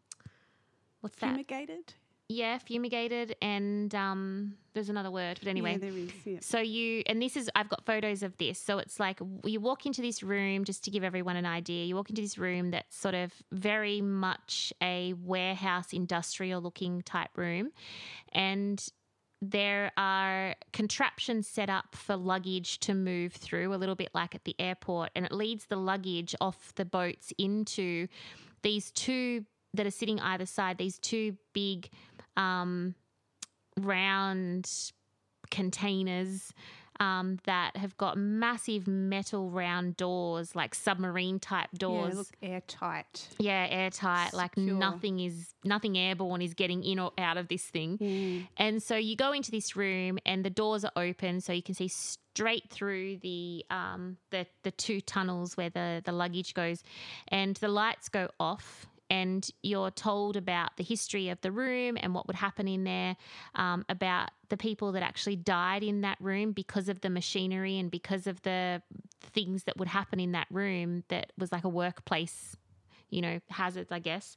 what's 1.00 1.16
that? 1.18 1.30
Fumigated? 1.30 1.94
yeah, 2.28 2.58
fumigated, 2.58 3.36
and 3.40 3.94
um, 3.94 4.54
there's 4.74 4.88
another 4.88 5.12
word, 5.12 5.38
but 5.40 5.48
anyway. 5.48 5.72
Yeah, 5.72 5.78
there 5.78 5.96
is. 5.96 6.10
Yeah. 6.24 6.38
So 6.40 6.58
you, 6.58 7.04
and 7.06 7.22
this 7.22 7.36
is, 7.36 7.48
I've 7.54 7.68
got 7.68 7.86
photos 7.86 8.24
of 8.24 8.36
this. 8.36 8.58
So 8.58 8.78
it's 8.78 8.98
like 8.98 9.20
you 9.44 9.60
walk 9.60 9.86
into 9.86 10.02
this 10.02 10.24
room, 10.24 10.64
just 10.64 10.82
to 10.84 10.90
give 10.90 11.04
everyone 11.04 11.36
an 11.36 11.46
idea, 11.46 11.84
you 11.84 11.94
walk 11.94 12.10
into 12.10 12.22
this 12.22 12.36
room 12.36 12.72
that's 12.72 12.96
sort 12.96 13.14
of 13.14 13.32
very 13.52 14.00
much 14.00 14.72
a 14.82 15.12
warehouse, 15.22 15.92
industrial 15.92 16.60
looking 16.60 17.02
type 17.02 17.30
room. 17.36 17.70
And 18.32 18.84
there 19.42 19.92
are 19.96 20.54
contraptions 20.72 21.46
set 21.46 21.68
up 21.68 21.94
for 21.94 22.16
luggage 22.16 22.80
to 22.80 22.94
move 22.94 23.32
through, 23.34 23.74
a 23.74 23.76
little 23.76 23.94
bit 23.94 24.10
like 24.14 24.34
at 24.34 24.44
the 24.44 24.56
airport. 24.58 25.10
And 25.14 25.24
it 25.24 25.32
leads 25.32 25.66
the 25.66 25.76
luggage 25.76 26.34
off 26.40 26.74
the 26.76 26.84
boats 26.84 27.32
into 27.38 28.08
these 28.62 28.90
two 28.92 29.44
that 29.74 29.86
are 29.86 29.90
sitting 29.90 30.20
either 30.20 30.46
side, 30.46 30.78
these 30.78 30.98
two 30.98 31.36
big 31.52 31.90
um, 32.36 32.94
round 33.78 34.70
containers 35.50 36.52
um, 37.00 37.38
that 37.44 37.76
have 37.76 37.96
got 37.96 38.16
massive 38.16 38.86
metal 38.86 39.50
round 39.50 39.96
doors, 39.96 40.54
like 40.54 40.74
submarine 40.74 41.38
type 41.38 41.68
Yeah, 41.72 41.78
doors. 41.78 42.16
look 42.16 42.28
airtight. 42.42 43.28
Yeah, 43.38 43.66
airtight. 43.68 44.32
Like 44.34 44.56
nothing 44.56 45.20
is 45.20 45.54
nothing 45.64 45.96
airborne 45.98 46.42
is 46.42 46.54
getting 46.54 46.82
in 46.84 46.98
or 46.98 47.12
out 47.18 47.36
of 47.36 47.48
this 47.48 47.64
thing. 47.64 47.98
Mm. 47.98 48.48
And 48.56 48.82
so 48.82 48.96
you 48.96 49.16
go 49.16 49.32
into 49.32 49.50
this 49.50 49.76
room, 49.76 50.18
and 50.24 50.44
the 50.44 50.50
doors 50.50 50.84
are 50.84 50.92
open, 50.96 51.40
so 51.40 51.52
you 51.52 51.62
can 51.62 51.74
see 51.74 51.88
straight 51.88 52.68
through 52.70 53.18
the 53.18 53.64
um, 53.70 54.16
the 54.30 54.46
the 54.62 54.70
two 54.70 55.00
tunnels 55.00 55.56
where 55.56 55.70
the 55.70 56.02
the 56.04 56.12
luggage 56.12 56.54
goes, 56.54 56.82
and 57.28 57.56
the 57.56 57.68
lights 57.68 58.08
go 58.08 58.28
off 58.38 58.86
and 59.10 59.48
you're 59.62 59.90
told 59.90 60.36
about 60.36 60.76
the 60.76 60.84
history 60.84 61.28
of 61.28 61.40
the 61.40 61.52
room 61.52 61.96
and 62.00 62.14
what 62.14 62.26
would 62.26 62.36
happen 62.36 62.66
in 62.68 62.84
there, 62.84 63.16
um, 63.54 63.84
about 63.88 64.30
the 64.48 64.56
people 64.56 64.92
that 64.92 65.02
actually 65.02 65.36
died 65.36 65.82
in 65.82 66.00
that 66.02 66.18
room 66.20 66.52
because 66.52 66.88
of 66.88 67.00
the 67.00 67.10
machinery 67.10 67.78
and 67.78 67.90
because 67.90 68.26
of 68.26 68.42
the 68.42 68.82
things 69.20 69.64
that 69.64 69.76
would 69.76 69.88
happen 69.88 70.20
in 70.20 70.32
that 70.32 70.46
room 70.50 71.04
that 71.08 71.32
was 71.38 71.52
like 71.52 71.64
a 71.64 71.68
workplace, 71.68 72.56
you 73.10 73.20
know, 73.20 73.40
hazards, 73.48 73.92
I 73.92 73.98
guess. 73.98 74.36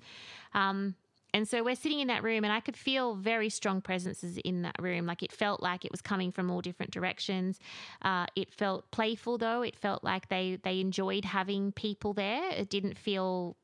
Um, 0.54 0.96
and 1.34 1.48
so 1.48 1.64
we're 1.64 1.76
sitting 1.76 2.00
in 2.00 2.08
that 2.08 2.24
room, 2.24 2.44
and 2.44 2.52
I 2.52 2.60
could 2.60 2.76
feel 2.76 3.14
very 3.14 3.50
strong 3.50 3.82
presences 3.82 4.38
in 4.38 4.64
that 4.64 4.76
room. 4.82 5.06
Like 5.06 5.22
it 5.22 5.32
felt 5.32 5.62
like 5.62 5.86
it 5.86 5.92
was 5.92 6.02
coming 6.02 6.32
from 6.32 6.50
all 6.50 6.62
different 6.62 6.92
directions. 6.92 7.60
Uh, 8.02 8.26
it 8.36 8.52
felt 8.52 8.90
playful, 8.92 9.38
though. 9.38 9.62
It 9.62 9.76
felt 9.76 10.04
like 10.04 10.30
they 10.30 10.58
they 10.64 10.80
enjoyed 10.80 11.26
having 11.26 11.72
people 11.72 12.14
there. 12.14 12.50
It 12.52 12.70
didn't 12.70 12.98
feel 12.98 13.58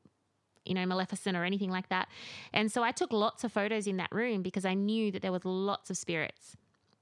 you 0.66 0.74
know, 0.74 0.86
Maleficent 0.86 1.36
or 1.36 1.44
anything 1.44 1.70
like 1.70 1.88
that. 1.88 2.08
And 2.52 2.70
so 2.70 2.82
I 2.82 2.92
took 2.92 3.12
lots 3.12 3.44
of 3.44 3.52
photos 3.52 3.86
in 3.86 3.96
that 3.98 4.10
room 4.12 4.42
because 4.42 4.64
I 4.64 4.74
knew 4.74 5.10
that 5.12 5.22
there 5.22 5.32
was 5.32 5.44
lots 5.44 5.90
of 5.90 5.96
spirits. 5.96 6.56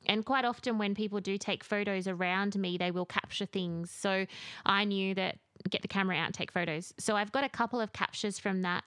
And 0.06 0.24
quite 0.24 0.44
often, 0.44 0.78
when 0.78 0.94
people 0.94 1.20
do 1.20 1.38
take 1.38 1.64
photos 1.64 2.06
around 2.06 2.56
me, 2.56 2.76
they 2.76 2.90
will 2.90 3.06
capture 3.06 3.46
things. 3.46 3.90
So 3.90 4.26
I 4.66 4.84
knew 4.84 5.14
that 5.14 5.38
get 5.70 5.82
the 5.82 5.88
camera 5.88 6.16
out 6.16 6.26
and 6.26 6.34
take 6.34 6.52
photos. 6.52 6.92
So 6.98 7.16
I've 7.16 7.32
got 7.32 7.44
a 7.44 7.48
couple 7.48 7.80
of 7.80 7.92
captures 7.92 8.38
from 8.38 8.62
that 8.62 8.84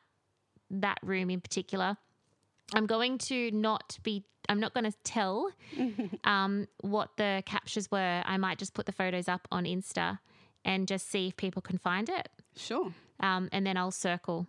that 0.69 0.99
room 1.01 1.30
in 1.30 1.41
particular. 1.41 1.97
I'm 2.73 2.86
going 2.86 3.17
to 3.19 3.51
not 3.51 3.97
be. 4.03 4.25
I'm 4.49 4.59
not 4.59 4.73
going 4.73 4.86
to 4.86 4.97
tell 5.03 5.51
um, 6.23 6.67
what 6.82 7.17
the 7.17 7.43
captures 7.45 7.89
were. 7.91 8.21
I 8.25 8.38
might 8.38 8.57
just 8.57 8.73
put 8.73 8.86
the 8.86 8.91
photos 8.91 9.28
up 9.28 9.47
on 9.51 9.65
Insta 9.65 10.19
and 10.63 10.88
just 10.88 11.09
see 11.09 11.28
if 11.28 11.38
people 11.38 11.61
can 11.61 11.78
find 11.78 12.09
it. 12.09 12.30
Sure. 12.55 12.93
Um, 13.19 13.49
and 13.51 13.65
then 13.65 13.78
I'll 13.78 13.91
circle 13.91 14.47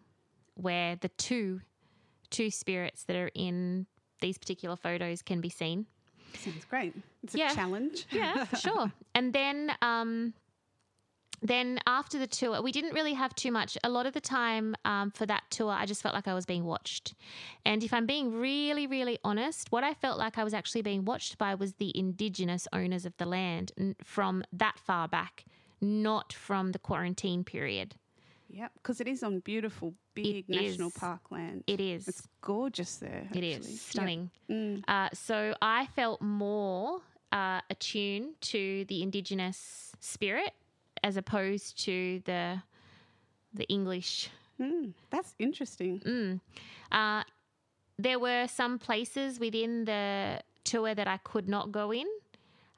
where 0.59 0.97
the 0.97 1.09
two 1.11 1.61
two 2.31 2.51
spirits 2.51 3.05
that 3.05 3.17
are 3.17 3.31
in 3.35 3.87
these 4.21 4.37
particular 4.37 4.77
photos 4.77 5.23
can 5.23 5.41
be 5.41 5.49
seen. 5.49 5.87
Sounds 6.35 6.65
great. 6.67 6.93
It's 7.23 7.35
Yeah. 7.35 7.53
a 7.53 7.55
challenge. 7.55 8.07
Yeah, 8.11 8.45
sure. 8.59 8.93
And 9.15 9.33
then 9.33 9.73
um, 9.81 10.35
then 11.41 11.79
after 11.87 12.19
the 12.19 12.27
tour, 12.27 12.61
we 12.61 12.73
didn't 12.73 12.95
really 12.95 13.13
have 13.15 13.33
too 13.35 13.53
much. 13.53 13.79
A 13.85 13.89
lot 13.89 14.07
of 14.07 14.13
the 14.13 14.21
time 14.21 14.75
um, 14.85 15.13
for 15.13 15.25
that 15.27 15.45
tour, 15.51 15.71
I 15.71 15.87
just 15.87 16.03
felt 16.03 16.15
like 16.15 16.27
I 16.27 16.35
was 16.35 16.45
being 16.47 16.65
watched. 16.65 17.15
And 17.65 17.85
if 17.85 17.93
I'm 17.95 18.07
being 18.07 18.33
really, 18.35 18.89
really 18.89 19.19
honest, 19.23 19.71
what 19.71 19.85
I 19.85 19.95
felt 19.95 20.19
like 20.19 20.37
I 20.37 20.43
was 20.45 20.53
actually 20.53 20.83
being 20.83 21.05
watched 21.05 21.39
by 21.39 21.55
was 21.55 21.75
the 21.75 21.97
indigenous 21.97 22.67
owners 22.73 23.07
of 23.07 23.17
the 23.19 23.25
land 23.27 23.71
from 24.03 24.43
that 24.53 24.81
far 24.81 25.07
back, 25.07 25.45
not 25.81 26.33
from 26.33 26.73
the 26.73 26.79
quarantine 26.81 27.45
period. 27.45 27.95
Yep, 28.51 28.73
because 28.77 29.01
it 29.01 29.09
is 29.09 29.23
on 29.23 29.41
beautiful, 29.41 29.95
big 30.15 30.49
national 30.49 30.89
is. 30.89 30.95
park 30.95 31.31
land. 31.31 31.65
It 31.67 31.81
is. 31.81 32.09
It's 32.09 32.23
gorgeous 32.41 32.97
there. 32.97 33.29
It 33.33 33.37
actually. 33.39 33.53
is 33.53 33.69
Yep. 33.71 33.79
stunning. 33.81 34.31
Mm. 34.51 34.85
Uh, 34.89 35.09
so 35.13 35.55
I 35.61 35.87
felt 35.87 36.21
more 36.23 37.01
uh, 37.31 37.61
attuned 37.69 38.41
to 38.41 38.85
the 38.89 39.03
indigenous 39.03 39.93
spirit 40.01 40.55
as 41.05 41.17
opposed 41.17 41.79
to 41.85 42.21
the 42.25 42.63
the 43.55 43.65
English. 43.69 44.31
Mm. 44.61 44.93
That's 45.11 45.35
interesting. 45.39 46.01
Mm. 46.01 46.41
Uh, 46.91 47.25
there 47.99 48.19
were 48.19 48.47
some 48.49 48.79
places 48.79 49.39
within 49.41 49.85
the 49.85 50.41
tour 50.65 50.95
that 50.95 51.07
I 51.09 51.19
could 51.19 51.49
not 51.49 51.73
go 51.73 51.93
in, 51.93 52.07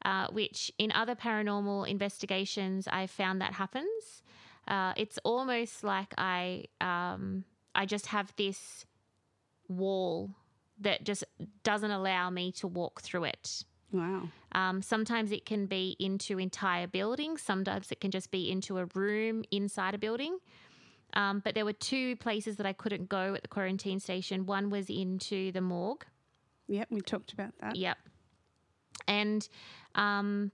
uh, 0.04 0.28
which 0.32 0.72
in 0.78 0.90
other 0.92 1.14
paranormal 1.14 1.88
investigations 1.88 2.88
I 2.88 3.06
found 3.06 3.40
that 3.40 3.54
happens. 3.54 4.22
Uh, 4.70 4.92
it's 4.96 5.18
almost 5.24 5.82
like 5.82 6.14
I 6.16 6.64
um, 6.80 7.44
I 7.74 7.84
just 7.84 8.06
have 8.06 8.32
this 8.36 8.86
wall 9.68 10.30
that 10.78 11.04
just 11.04 11.24
doesn't 11.64 11.90
allow 11.90 12.30
me 12.30 12.52
to 12.52 12.68
walk 12.68 13.02
through 13.02 13.24
it. 13.24 13.64
Wow. 13.92 14.28
Um, 14.52 14.80
sometimes 14.80 15.32
it 15.32 15.44
can 15.44 15.66
be 15.66 15.96
into 15.98 16.38
entire 16.38 16.86
buildings. 16.86 17.42
Sometimes 17.42 17.90
it 17.90 18.00
can 18.00 18.12
just 18.12 18.30
be 18.30 18.50
into 18.50 18.78
a 18.78 18.86
room 18.94 19.44
inside 19.50 19.94
a 19.94 19.98
building. 19.98 20.38
Um, 21.14 21.40
but 21.44 21.56
there 21.56 21.64
were 21.64 21.72
two 21.72 22.14
places 22.16 22.56
that 22.56 22.66
I 22.66 22.72
couldn't 22.72 23.08
go 23.08 23.34
at 23.34 23.42
the 23.42 23.48
quarantine 23.48 23.98
station. 23.98 24.46
One 24.46 24.70
was 24.70 24.88
into 24.88 25.50
the 25.50 25.60
morgue. 25.60 26.06
Yep, 26.68 26.88
we 26.90 27.00
talked 27.00 27.32
about 27.32 27.52
that. 27.60 27.74
Yep. 27.74 27.98
And 29.08 29.48
um, 29.96 30.52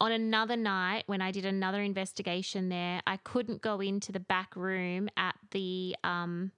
on 0.00 0.12
another 0.12 0.56
night, 0.56 1.04
when 1.06 1.20
I 1.22 1.30
did 1.30 1.44
another 1.44 1.80
investigation 1.82 2.68
there, 2.68 3.00
I 3.06 3.16
couldn't 3.18 3.62
go 3.62 3.80
into 3.80 4.12
the 4.12 4.20
back 4.20 4.56
room 4.56 5.08
at 5.16 5.34
the 5.52 5.96
um, 6.04 6.50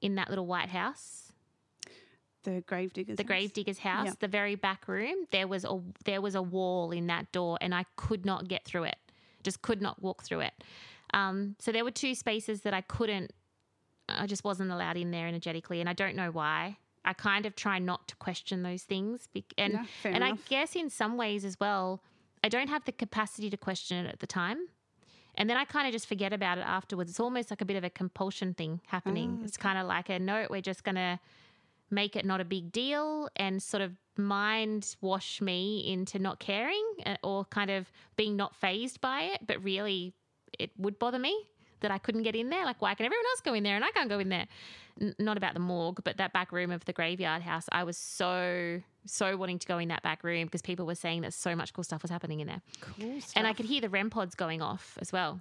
in 0.00 0.16
that 0.16 0.28
little 0.28 0.46
white 0.46 0.68
house 0.68 1.32
The 2.44 2.62
gravediggers. 2.66 3.16
the 3.16 3.22
house. 3.22 3.26
gravedigger's 3.28 3.78
house, 3.78 4.06
Yeah. 4.08 4.12
the 4.20 4.28
very 4.28 4.54
back 4.56 4.88
room, 4.88 5.26
there 5.30 5.46
was 5.48 5.64
a 5.64 5.80
there 6.04 6.20
was 6.20 6.34
a 6.34 6.42
wall 6.42 6.90
in 6.92 7.06
that 7.06 7.30
door, 7.32 7.58
and 7.60 7.74
I 7.74 7.84
could 7.96 8.24
not 8.26 8.48
get 8.48 8.64
through 8.64 8.84
it. 8.84 8.96
Just 9.42 9.62
could 9.62 9.80
not 9.82 10.02
walk 10.02 10.22
through 10.22 10.40
it. 10.40 10.52
Um, 11.14 11.56
so 11.58 11.72
there 11.72 11.84
were 11.84 11.90
two 11.90 12.14
spaces 12.14 12.62
that 12.62 12.74
I 12.74 12.80
couldn't. 12.80 13.32
I 14.08 14.26
just 14.26 14.44
wasn't 14.44 14.70
allowed 14.70 14.96
in 14.96 15.10
there 15.10 15.26
energetically, 15.28 15.80
and 15.80 15.88
I 15.88 15.92
don't 15.94 16.16
know 16.16 16.30
why. 16.30 16.78
I 17.04 17.12
kind 17.14 17.46
of 17.46 17.56
try 17.56 17.78
not 17.80 18.06
to 18.08 18.16
question 18.16 18.62
those 18.62 18.82
things, 18.82 19.28
and 19.58 19.88
fair 20.02 20.12
and 20.12 20.22
enough. 20.22 20.38
I 20.46 20.48
guess 20.48 20.76
in 20.76 20.90
some 20.90 21.16
ways 21.16 21.44
as 21.44 21.58
well, 21.60 22.00
I 22.42 22.48
don't 22.48 22.68
have 22.68 22.84
the 22.84 22.92
capacity 22.92 23.50
to 23.50 23.56
question 23.56 24.04
it 24.04 24.08
at 24.08 24.20
the 24.20 24.26
time. 24.26 24.58
And 25.34 25.48
then 25.48 25.56
I 25.56 25.64
kind 25.64 25.86
of 25.86 25.92
just 25.92 26.06
forget 26.06 26.32
about 26.32 26.58
it 26.58 26.64
afterwards. 26.66 27.10
It's 27.10 27.20
almost 27.20 27.50
like 27.50 27.60
a 27.62 27.64
bit 27.64 27.76
of 27.76 27.84
a 27.84 27.90
compulsion 27.90 28.52
thing 28.52 28.80
happening. 28.86 29.38
Oh, 29.40 29.44
It's 29.44 29.56
kind 29.56 29.78
of 29.78 29.86
like 29.86 30.10
a 30.10 30.18
note, 30.18 30.50
we're 30.50 30.60
just 30.60 30.84
going 30.84 30.96
to 30.96 31.18
make 31.90 32.16
it 32.16 32.24
not 32.24 32.40
a 32.40 32.44
big 32.44 32.72
deal 32.72 33.28
and 33.36 33.62
sort 33.62 33.82
of 33.82 33.92
mind 34.16 34.96
wash 35.00 35.40
me 35.40 35.86
into 35.90 36.18
not 36.18 36.38
caring 36.38 36.84
uh, 37.06 37.16
or 37.22 37.44
kind 37.46 37.70
of 37.70 37.90
being 38.16 38.36
not 38.36 38.54
phased 38.56 39.00
by 39.00 39.22
it. 39.22 39.46
But 39.46 39.62
really, 39.62 40.12
it 40.58 40.70
would 40.76 40.98
bother 40.98 41.18
me 41.18 41.48
that 41.82 41.90
I 41.90 41.98
couldn't 41.98 42.22
get 42.22 42.34
in 42.34 42.50
there. 42.50 42.64
Like, 42.64 42.80
why 42.80 42.94
can 42.94 43.06
everyone 43.06 43.24
else 43.26 43.40
go 43.40 43.54
in 43.54 43.62
there 43.62 43.76
and 43.76 43.84
I 43.84 43.90
can't 43.90 44.08
go 44.08 44.18
in 44.18 44.28
there? 44.28 44.46
N- 45.00 45.14
not 45.18 45.36
about 45.36 45.54
the 45.54 45.60
morgue, 45.60 46.00
but 46.04 46.16
that 46.16 46.32
back 46.32 46.52
room 46.52 46.70
of 46.70 46.84
the 46.84 46.92
graveyard 46.92 47.42
house. 47.42 47.66
I 47.70 47.84
was 47.84 47.96
so, 47.96 48.80
so 49.06 49.36
wanting 49.36 49.58
to 49.58 49.66
go 49.66 49.78
in 49.78 49.88
that 49.88 50.02
back 50.02 50.24
room 50.24 50.46
because 50.46 50.62
people 50.62 50.86
were 50.86 50.94
saying 50.94 51.22
that 51.22 51.34
so 51.34 51.54
much 51.54 51.72
cool 51.72 51.84
stuff 51.84 52.02
was 52.02 52.10
happening 52.10 52.40
in 52.40 52.46
there. 52.46 52.62
Cool 52.80 53.20
stuff. 53.20 53.32
And 53.36 53.46
I 53.46 53.52
could 53.52 53.66
hear 53.66 53.80
the 53.80 53.88
REM 53.88 54.10
pods 54.10 54.34
going 54.34 54.62
off 54.62 54.98
as 55.00 55.12
well. 55.12 55.40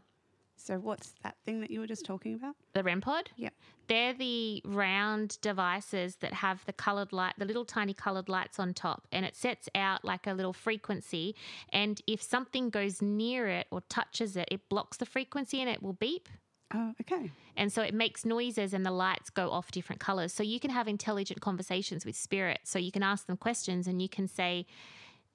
So 0.63 0.75
what's 0.75 1.13
that 1.23 1.35
thing 1.45 1.61
that 1.61 1.71
you 1.71 1.79
were 1.79 1.87
just 1.87 2.05
talking 2.05 2.35
about? 2.35 2.55
The 2.73 2.83
REM 2.83 3.01
pod? 3.01 3.31
Yep. 3.35 3.53
They're 3.87 4.13
the 4.13 4.61
round 4.63 5.39
devices 5.41 6.17
that 6.17 6.33
have 6.33 6.63
the 6.65 6.73
colored 6.73 7.11
light, 7.11 7.33
the 7.37 7.45
little 7.45 7.65
tiny 7.65 7.93
colored 7.93 8.29
lights 8.29 8.59
on 8.59 8.73
top, 8.73 9.07
and 9.11 9.25
it 9.25 9.35
sets 9.35 9.67
out 9.73 10.05
like 10.05 10.27
a 10.27 10.33
little 10.33 10.53
frequency. 10.53 11.35
And 11.73 11.99
if 12.05 12.21
something 12.21 12.69
goes 12.69 13.01
near 13.01 13.47
it 13.47 13.67
or 13.71 13.81
touches 13.89 14.37
it, 14.37 14.47
it 14.51 14.69
blocks 14.69 14.97
the 14.97 15.05
frequency 15.05 15.59
and 15.59 15.69
it 15.69 15.81
will 15.81 15.93
beep. 15.93 16.29
Oh, 16.73 16.93
okay. 17.01 17.31
And 17.57 17.73
so 17.73 17.81
it 17.81 17.93
makes 17.93 18.23
noises 18.23 18.73
and 18.73 18.85
the 18.85 18.91
lights 18.91 19.29
go 19.29 19.49
off 19.49 19.71
different 19.71 19.99
colors. 19.99 20.31
So 20.31 20.43
you 20.43 20.59
can 20.59 20.71
have 20.71 20.87
intelligent 20.87 21.41
conversations 21.41 22.05
with 22.05 22.15
spirits. 22.15 22.69
So 22.69 22.79
you 22.79 22.91
can 22.91 23.03
ask 23.03 23.25
them 23.25 23.35
questions 23.35 23.87
and 23.87 24.01
you 24.01 24.07
can 24.07 24.27
say, 24.27 24.67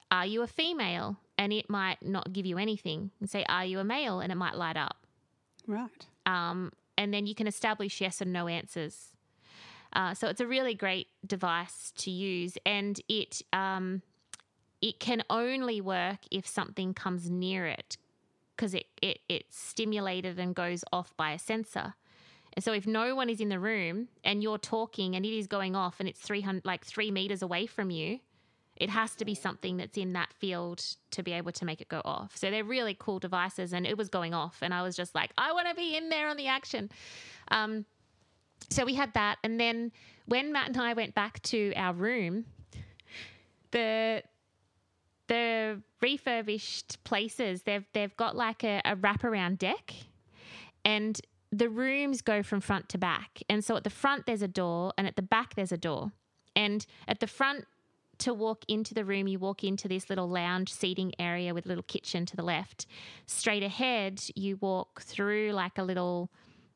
Are 0.09 0.25
you 0.25 0.41
a 0.41 0.47
female? 0.47 1.17
And 1.37 1.53
it 1.53 1.69
might 1.69 2.01
not 2.01 2.33
give 2.33 2.47
you 2.47 2.57
anything. 2.57 3.11
And 3.19 3.29
say, 3.29 3.45
Are 3.47 3.65
you 3.65 3.77
a 3.77 3.83
male? 3.83 4.19
And 4.19 4.31
it 4.31 4.35
might 4.35 4.55
light 4.55 4.77
up 4.77 5.06
Right. 5.67 6.05
um, 6.25 6.71
and 6.97 7.13
then 7.13 7.27
you 7.27 7.35
can 7.35 7.47
establish 7.47 8.01
yes 8.01 8.21
and 8.21 8.33
no 8.33 8.47
answers. 8.47 9.13
Uh, 9.93 10.13
so 10.13 10.27
it's 10.27 10.41
a 10.41 10.47
really 10.47 10.73
great 10.73 11.07
device 11.25 11.91
to 11.97 12.11
use, 12.11 12.57
and 12.65 12.99
it 13.07 13.41
um, 13.53 14.01
it 14.81 14.99
can 14.99 15.23
only 15.29 15.81
work 15.81 16.19
if 16.31 16.47
something 16.47 16.93
comes 16.93 17.29
near 17.29 17.65
it 17.67 17.97
because 18.55 18.73
it, 18.73 18.85
it 19.01 19.19
it's 19.29 19.57
stimulated 19.57 20.39
and 20.39 20.55
goes 20.55 20.83
off 20.91 21.15
by 21.17 21.31
a 21.31 21.39
sensor. 21.39 21.93
And 22.53 22.63
so 22.63 22.73
if 22.73 22.87
no 22.87 23.15
one 23.15 23.29
is 23.29 23.39
in 23.39 23.49
the 23.49 23.59
room 23.59 24.07
and 24.23 24.41
you're 24.41 24.57
talking 24.57 25.15
and 25.15 25.23
it 25.23 25.37
is 25.37 25.45
going 25.45 25.75
off 25.75 25.99
and 25.99 26.09
it's 26.09 26.19
300 26.19 26.65
like 26.65 26.83
3 26.85 27.11
meters 27.11 27.43
away 27.43 27.67
from 27.67 27.91
you, 27.91 28.19
it 28.77 28.89
has 28.89 29.15
to 29.15 29.25
be 29.25 29.35
something 29.35 29.77
that's 29.77 29.97
in 29.97 30.13
that 30.13 30.33
field 30.33 30.83
to 31.11 31.23
be 31.23 31.33
able 31.33 31.51
to 31.51 31.65
make 31.65 31.81
it 31.81 31.89
go 31.89 32.01
off. 32.05 32.37
So 32.37 32.51
they're 32.51 32.63
really 32.63 32.95
cool 32.97 33.19
devices, 33.19 33.73
and 33.73 33.85
it 33.85 33.97
was 33.97 34.09
going 34.09 34.33
off, 34.33 34.59
and 34.61 34.73
I 34.73 34.81
was 34.81 34.95
just 34.95 35.15
like, 35.15 35.31
I 35.37 35.51
want 35.51 35.67
to 35.67 35.75
be 35.75 35.95
in 35.97 36.09
there 36.09 36.29
on 36.29 36.37
the 36.37 36.47
action. 36.47 36.89
Um, 37.49 37.85
so 38.69 38.85
we 38.85 38.95
had 38.95 39.13
that, 39.13 39.37
and 39.43 39.59
then 39.59 39.91
when 40.25 40.51
Matt 40.51 40.67
and 40.67 40.77
I 40.77 40.93
went 40.93 41.15
back 41.15 41.41
to 41.43 41.73
our 41.75 41.93
room, 41.93 42.45
the 43.71 44.23
the 45.27 45.81
refurbished 46.01 47.03
places 47.03 47.63
they've 47.63 47.85
they've 47.93 48.15
got 48.15 48.35
like 48.35 48.63
a, 48.63 48.81
a 48.85 48.95
wraparound 48.95 49.57
deck, 49.57 49.93
and 50.85 51.19
the 51.51 51.69
rooms 51.69 52.21
go 52.21 52.43
from 52.43 52.59
front 52.59 52.89
to 52.89 52.97
back. 52.97 53.41
And 53.49 53.63
so 53.63 53.75
at 53.75 53.83
the 53.83 53.89
front 53.89 54.25
there's 54.25 54.41
a 54.41 54.47
door, 54.47 54.93
and 54.97 55.07
at 55.07 55.15
the 55.15 55.21
back 55.21 55.55
there's 55.55 55.71
a 55.71 55.77
door, 55.77 56.11
and 56.55 56.85
at 57.07 57.19
the 57.19 57.27
front 57.27 57.65
to 58.19 58.33
walk 58.33 58.63
into 58.67 58.93
the 58.93 59.05
room, 59.05 59.27
you 59.27 59.39
walk 59.39 59.63
into 59.63 59.87
this 59.87 60.09
little 60.09 60.29
lounge 60.29 60.73
seating 60.73 61.13
area 61.19 61.53
with 61.53 61.65
a 61.65 61.67
little 61.69 61.83
kitchen 61.83 62.25
to 62.25 62.35
the 62.35 62.43
left. 62.43 62.85
Straight 63.25 63.63
ahead, 63.63 64.21
you 64.35 64.57
walk 64.57 65.01
through 65.01 65.51
like 65.51 65.77
a 65.77 65.83
little 65.83 66.31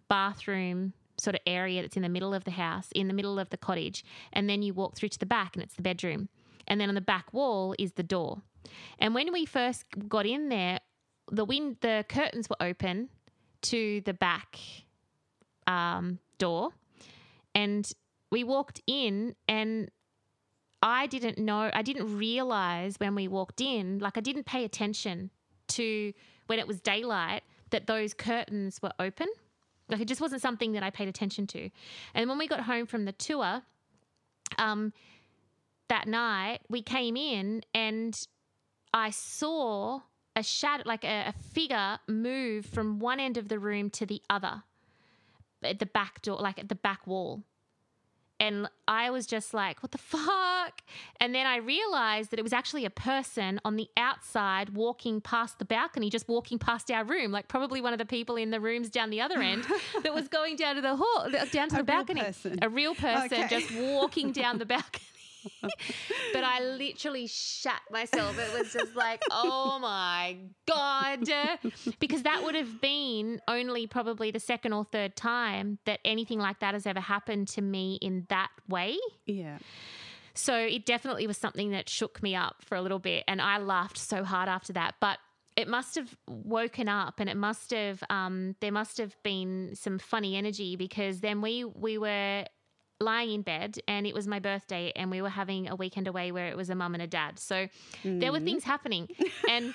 bathroom 0.07 0.93
sort 1.17 1.35
of 1.35 1.41
area 1.45 1.81
that's 1.81 1.95
in 1.95 2.03
the 2.03 2.09
middle 2.09 2.33
of 2.33 2.43
the 2.43 2.51
house, 2.51 2.89
in 2.93 3.07
the 3.07 3.13
middle 3.13 3.39
of 3.39 3.49
the 3.49 3.57
cottage, 3.57 4.03
and 4.33 4.49
then 4.49 4.61
you 4.61 4.73
walk 4.73 4.95
through 4.95 5.09
to 5.09 5.19
the 5.19 5.25
back 5.25 5.55
and 5.55 5.63
it's 5.63 5.75
the 5.75 5.81
bedroom. 5.81 6.29
And 6.67 6.79
then 6.79 6.89
on 6.89 6.95
the 6.95 7.01
back 7.01 7.33
wall 7.33 7.75
is 7.77 7.93
the 7.93 8.03
door. 8.03 8.41
And 8.99 9.13
when 9.13 9.31
we 9.31 9.45
first 9.45 9.85
got 10.07 10.25
in 10.25 10.49
there, 10.49 10.79
the 11.31 11.45
wind 11.45 11.77
the 11.81 12.05
curtains 12.07 12.49
were 12.49 12.57
open 12.59 13.09
to 13.63 14.01
the 14.01 14.13
back 14.13 14.57
um, 15.67 16.19
door 16.37 16.71
and 17.53 17.89
we 18.31 18.43
walked 18.43 18.81
in 18.87 19.35
and 19.47 19.89
I 20.81 21.07
didn't 21.07 21.37
know, 21.37 21.69
I 21.73 21.81
didn't 21.81 22.17
realize 22.17 22.95
when 22.99 23.15
we 23.15 23.27
walked 23.27 23.61
in, 23.61 23.99
like 23.99 24.17
I 24.17 24.21
didn't 24.21 24.45
pay 24.45 24.63
attention 24.63 25.29
to 25.69 26.13
when 26.47 26.59
it 26.59 26.67
was 26.67 26.81
daylight 26.81 27.43
that 27.69 27.87
those 27.87 28.13
curtains 28.13 28.81
were 28.81 28.91
open. 28.99 29.27
Like 29.89 30.01
it 30.01 30.07
just 30.07 30.21
wasn't 30.21 30.41
something 30.41 30.71
that 30.73 30.83
I 30.83 30.89
paid 30.89 31.07
attention 31.07 31.47
to. 31.47 31.69
And 32.13 32.29
when 32.29 32.37
we 32.37 32.47
got 32.47 32.61
home 32.61 32.85
from 32.85 33.05
the 33.05 33.11
tour, 33.11 33.61
um, 34.57 34.93
that 35.89 36.07
night 36.07 36.59
we 36.69 36.81
came 36.81 37.15
in 37.15 37.61
and 37.73 38.19
I 38.93 39.09
saw 39.11 40.01
a 40.35 40.43
shadow, 40.43 40.83
like 40.85 41.03
a, 41.03 41.25
a 41.27 41.33
figure, 41.53 41.99
move 42.07 42.65
from 42.65 42.99
one 42.99 43.19
end 43.19 43.37
of 43.37 43.49
the 43.49 43.59
room 43.59 43.89
to 43.91 44.05
the 44.05 44.21
other 44.29 44.63
at 45.63 45.79
the 45.79 45.85
back 45.85 46.21
door, 46.21 46.37
like 46.37 46.59
at 46.59 46.69
the 46.69 46.75
back 46.75 47.05
wall. 47.05 47.43
And 48.41 48.67
I 48.87 49.11
was 49.11 49.27
just 49.27 49.53
like, 49.53 49.83
what 49.83 49.91
the 49.91 49.99
fuck? 49.99 50.81
And 51.19 51.33
then 51.35 51.45
I 51.45 51.57
realized 51.57 52.31
that 52.31 52.39
it 52.39 52.41
was 52.43 52.53
actually 52.53 52.85
a 52.85 52.89
person 52.89 53.61
on 53.63 53.75
the 53.75 53.87
outside 53.95 54.69
walking 54.71 55.21
past 55.21 55.59
the 55.59 55.65
balcony, 55.65 56.09
just 56.09 56.27
walking 56.27 56.57
past 56.57 56.89
our 56.89 57.03
room, 57.03 57.31
like 57.31 57.47
probably 57.47 57.81
one 57.81 57.93
of 57.93 57.99
the 57.99 58.05
people 58.05 58.35
in 58.37 58.49
the 58.49 58.59
rooms 58.59 58.89
down 58.89 59.11
the 59.11 59.21
other 59.21 59.39
end 59.41 59.63
that 60.03 60.13
was 60.15 60.27
going 60.27 60.55
down 60.55 60.75
to 60.75 60.81
the 60.81 60.95
hall, 60.95 61.29
down 61.51 61.69
to 61.69 61.75
A 61.75 61.77
the 61.77 61.83
balcony. 61.83 62.21
person. 62.21 62.57
A 62.63 62.67
real 62.69 62.95
person 62.95 63.37
Okay. 63.43 63.47
just 63.47 63.71
walking 63.75 64.31
down 64.31 64.57
the 64.57 64.65
balcony. 64.65 65.05
but 65.61 66.43
I 66.43 66.61
literally 66.61 67.27
shat 67.27 67.81
myself. 67.91 68.37
It 68.37 68.57
was 68.57 68.73
just 68.73 68.95
like, 68.95 69.21
oh 69.31 69.79
my 69.79 70.37
God. 70.67 71.27
Because 71.99 72.23
that 72.23 72.43
would 72.43 72.55
have 72.55 72.81
been 72.81 73.41
only 73.47 73.87
probably 73.87 74.31
the 74.31 74.39
second 74.39 74.73
or 74.73 74.85
third 74.85 75.15
time 75.15 75.79
that 75.85 75.99
anything 76.05 76.39
like 76.39 76.59
that 76.59 76.73
has 76.73 76.85
ever 76.85 76.99
happened 76.99 77.47
to 77.49 77.61
me 77.61 77.97
in 78.01 78.25
that 78.29 78.49
way. 78.67 78.97
Yeah. 79.25 79.57
So 80.33 80.55
it 80.55 80.85
definitely 80.85 81.27
was 81.27 81.37
something 81.37 81.71
that 81.71 81.89
shook 81.89 82.23
me 82.23 82.35
up 82.35 82.57
for 82.63 82.75
a 82.75 82.81
little 82.81 82.99
bit. 82.99 83.23
And 83.27 83.41
I 83.41 83.57
laughed 83.57 83.97
so 83.97 84.23
hard 84.23 84.47
after 84.47 84.73
that. 84.73 84.95
But 84.99 85.19
it 85.57 85.67
must 85.67 85.95
have 85.95 86.15
woken 86.27 86.87
up 86.87 87.19
and 87.19 87.29
it 87.29 87.35
must 87.35 87.71
have 87.71 88.03
um, 88.09 88.55
there 88.61 88.71
must 88.71 88.97
have 88.97 89.15
been 89.23 89.71
some 89.73 89.99
funny 89.99 90.35
energy 90.35 90.75
because 90.75 91.19
then 91.19 91.41
we 91.41 91.65
we 91.65 91.97
were 91.97 92.45
lying 93.01 93.31
in 93.31 93.41
bed 93.41 93.77
and 93.87 94.05
it 94.07 94.13
was 94.13 94.27
my 94.27 94.39
birthday 94.39 94.91
and 94.95 95.11
we 95.11 95.21
were 95.21 95.29
having 95.29 95.67
a 95.67 95.75
weekend 95.75 96.07
away 96.07 96.31
where 96.31 96.47
it 96.47 96.55
was 96.55 96.69
a 96.69 96.75
mum 96.75 96.93
and 96.93 97.01
a 97.03 97.07
dad 97.07 97.39
so 97.39 97.67
there 98.03 98.31
were 98.31 98.39
things 98.39 98.63
happening 98.63 99.07
and 99.49 99.73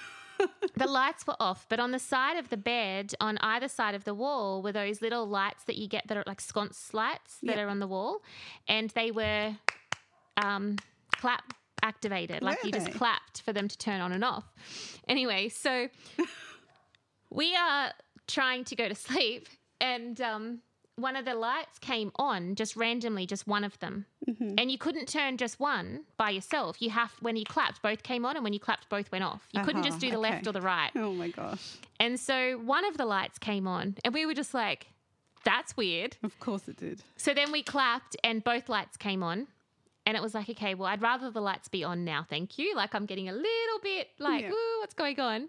the 0.76 0.86
lights 0.86 1.26
were 1.26 1.36
off 1.40 1.66
but 1.68 1.80
on 1.80 1.90
the 1.90 1.98
side 1.98 2.36
of 2.36 2.48
the 2.50 2.56
bed 2.56 3.12
on 3.20 3.36
either 3.38 3.68
side 3.68 3.94
of 3.94 4.04
the 4.04 4.14
wall 4.14 4.62
were 4.62 4.72
those 4.72 5.00
little 5.02 5.26
lights 5.26 5.64
that 5.64 5.76
you 5.76 5.88
get 5.88 6.06
that 6.08 6.16
are 6.16 6.24
like 6.26 6.40
sconce 6.40 6.92
lights 6.94 7.38
that 7.42 7.56
Yep. 7.56 7.66
are 7.66 7.68
on 7.68 7.80
the 7.80 7.86
wall 7.86 8.22
and 8.68 8.90
they 8.90 9.10
were 9.10 9.56
um, 10.36 10.76
clap 11.16 11.54
activated. 11.82 12.42
Like 12.42 12.62
Were 12.62 12.66
you 12.66 12.72
just 12.72 12.92
clapped 12.92 13.42
for 13.42 13.52
them 13.52 13.68
to 13.68 13.78
turn 13.78 14.00
on 14.00 14.12
and 14.12 14.24
off. 14.24 14.44
Anyway, 15.08 15.48
so 15.48 15.88
we 17.30 17.54
are 17.56 17.92
trying 18.26 18.64
to 18.64 18.76
go 18.76 18.88
to 18.88 18.94
sleep, 19.08 19.48
and 19.80 20.20
um, 20.20 20.60
one 20.96 21.14
of 21.16 21.24
the 21.24 21.34
lights 21.34 21.78
came 21.78 22.10
on 22.16 22.54
just 22.54 22.74
randomly, 22.76 23.26
just 23.26 23.46
one 23.46 23.64
of 23.64 23.78
them. 23.80 24.06
Mm-hmm. 24.28 24.54
And 24.58 24.70
you 24.70 24.78
couldn't 24.78 25.08
turn 25.08 25.36
just 25.36 25.60
one 25.60 26.04
by 26.16 26.30
yourself. 26.30 26.80
You 26.80 26.90
have 26.90 27.12
when 27.20 27.36
you 27.36 27.44
clapped, 27.44 27.82
both 27.82 28.02
came 28.02 28.24
on, 28.24 28.34
and 28.36 28.42
when 28.44 28.52
you 28.52 28.60
clapped, 28.60 28.88
both 28.88 29.12
went 29.12 29.22
off. 29.24 29.46
You 29.52 29.62
couldn't 29.62 29.82
Uh-huh, 29.82 29.90
just 29.90 30.00
do 30.00 30.10
the 30.10 30.16
okay. 30.18 30.30
left 30.30 30.46
or 30.46 30.52
the 30.52 30.60
right. 30.62 30.90
Oh 30.96 31.12
my 31.12 31.28
gosh. 31.28 31.76
And 32.00 32.18
so 32.18 32.58
one 32.58 32.84
of 32.84 32.96
the 32.96 33.04
lights 33.06 33.38
came 33.38 33.66
on, 33.68 33.96
and 34.04 34.12
we 34.14 34.24
were 34.26 34.34
just 34.34 34.54
like, 34.54 34.88
"That's 35.44 35.76
weird." 35.76 36.16
Of 36.22 36.38
course 36.40 36.66
it 36.68 36.76
did. 36.78 37.02
So 37.16 37.34
then 37.34 37.52
we 37.52 37.62
clapped 37.62 38.16
and 38.24 38.42
both 38.42 38.68
lights 38.68 38.96
came 38.96 39.22
on. 39.22 39.46
And 40.08 40.16
it 40.16 40.22
was 40.22 40.34
like, 40.34 40.48
okay, 40.48 40.74
well, 40.76 40.86
I'd 40.86 41.02
rather 41.02 41.32
the 41.32 41.40
lights 41.42 41.66
be 41.66 41.82
on 41.82 42.04
now, 42.04 42.24
thank 42.30 42.58
you. 42.58 42.76
Like 42.76 42.94
I'm 42.94 43.06
getting 43.06 43.28
a 43.28 43.32
little 43.32 43.78
bit 43.82 44.08
like, 44.20 44.42
Yeah. 44.42 44.52
ooh, 44.52 44.78
what's 44.78 44.94
going 44.94 45.18
on? 45.18 45.48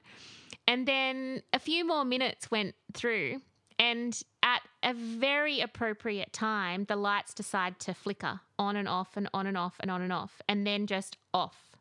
And 0.67 0.87
then 0.87 1.43
a 1.53 1.59
few 1.59 1.85
more 1.85 2.03
minutes 2.03 2.49
went 2.49 2.73
through, 2.93 3.41
and 3.77 4.19
at 4.41 4.61
a 4.87 4.93
very 4.93 5.59
appropriate 5.59 6.31
time, 6.31 6.85
the 6.85 6.95
lights 6.95 7.33
decide 7.33 7.77
to 7.79 7.93
flicker 7.93 8.39
on 8.57 8.77
and 8.77 8.87
off 8.87 9.17
and 9.17 9.29
on 9.33 9.45
and 9.45 9.57
off 9.57 9.75
and 9.81 9.91
on 9.91 10.01
and 10.01 10.13
off, 10.13 10.41
and 10.47 10.65
then 10.65 10.87
just 10.87 11.17
off. 11.33 11.75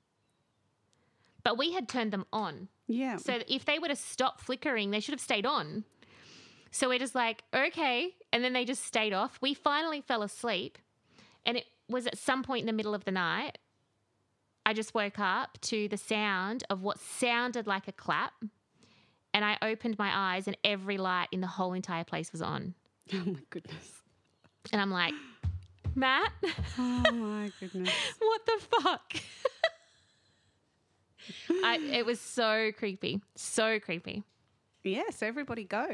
But 1.44 1.56
we 1.56 1.72
had 1.72 1.88
turned 1.88 2.12
them 2.12 2.26
on. 2.32 2.66
Yeah. 2.88 3.18
So 3.18 3.38
if 3.48 3.64
they 3.64 3.78
were 3.78 3.86
to 3.86 3.94
stop 3.94 4.40
flickering, 4.40 4.90
they 4.90 4.98
should 4.98 5.12
have 5.12 5.20
stayed 5.20 5.46
on. 5.46 5.84
So 6.72 6.88
we're 6.88 6.98
just 6.98 7.14
like, 7.14 7.44
okay. 7.54 8.10
And 8.32 8.42
then 8.42 8.52
they 8.52 8.64
just 8.64 8.84
stayed 8.84 9.12
off. 9.12 9.38
We 9.40 9.54
finally 9.54 10.00
fell 10.00 10.24
asleep. 10.24 10.76
And 11.46 11.56
it 11.56 11.66
was 11.88 12.08
at 12.08 12.18
some 12.18 12.42
point 12.42 12.62
in 12.62 12.66
the 12.66 12.72
middle 12.72 12.94
of 12.94 13.04
the 13.04 13.12
night. 13.12 13.58
I 14.66 14.72
just 14.72 14.94
woke 14.94 15.20
up 15.20 15.58
to 15.62 15.86
the 15.86 15.96
sound 15.96 16.64
of 16.68 16.82
what 16.82 16.98
sounded 16.98 17.68
like 17.68 17.86
a 17.86 17.92
clap. 17.92 18.32
And 19.32 19.44
I 19.44 19.58
opened 19.62 19.96
my 19.96 20.10
eyes, 20.12 20.48
and 20.48 20.56
every 20.64 20.98
light 20.98 21.28
in 21.30 21.40
the 21.40 21.46
whole 21.46 21.72
entire 21.72 22.04
place 22.04 22.32
was 22.32 22.42
on. 22.42 22.74
oh 23.14 23.22
my 23.26 23.40
goodness. 23.50 24.02
And 24.72 24.80
I'm 24.80 24.90
like, 24.90 25.14
Matt, 25.94 26.32
Oh 26.78 27.04
my 27.12 27.50
goodness. 27.60 27.92
what 28.18 28.40
the 28.46 28.66
fuck? 28.82 29.12
I, 31.64 31.78
it 31.92 32.06
was 32.06 32.20
so 32.20 32.70
creepy. 32.76 33.20
So 33.34 33.80
creepy. 33.80 34.22
Yes, 34.84 35.22
everybody 35.22 35.64
go. 35.64 35.86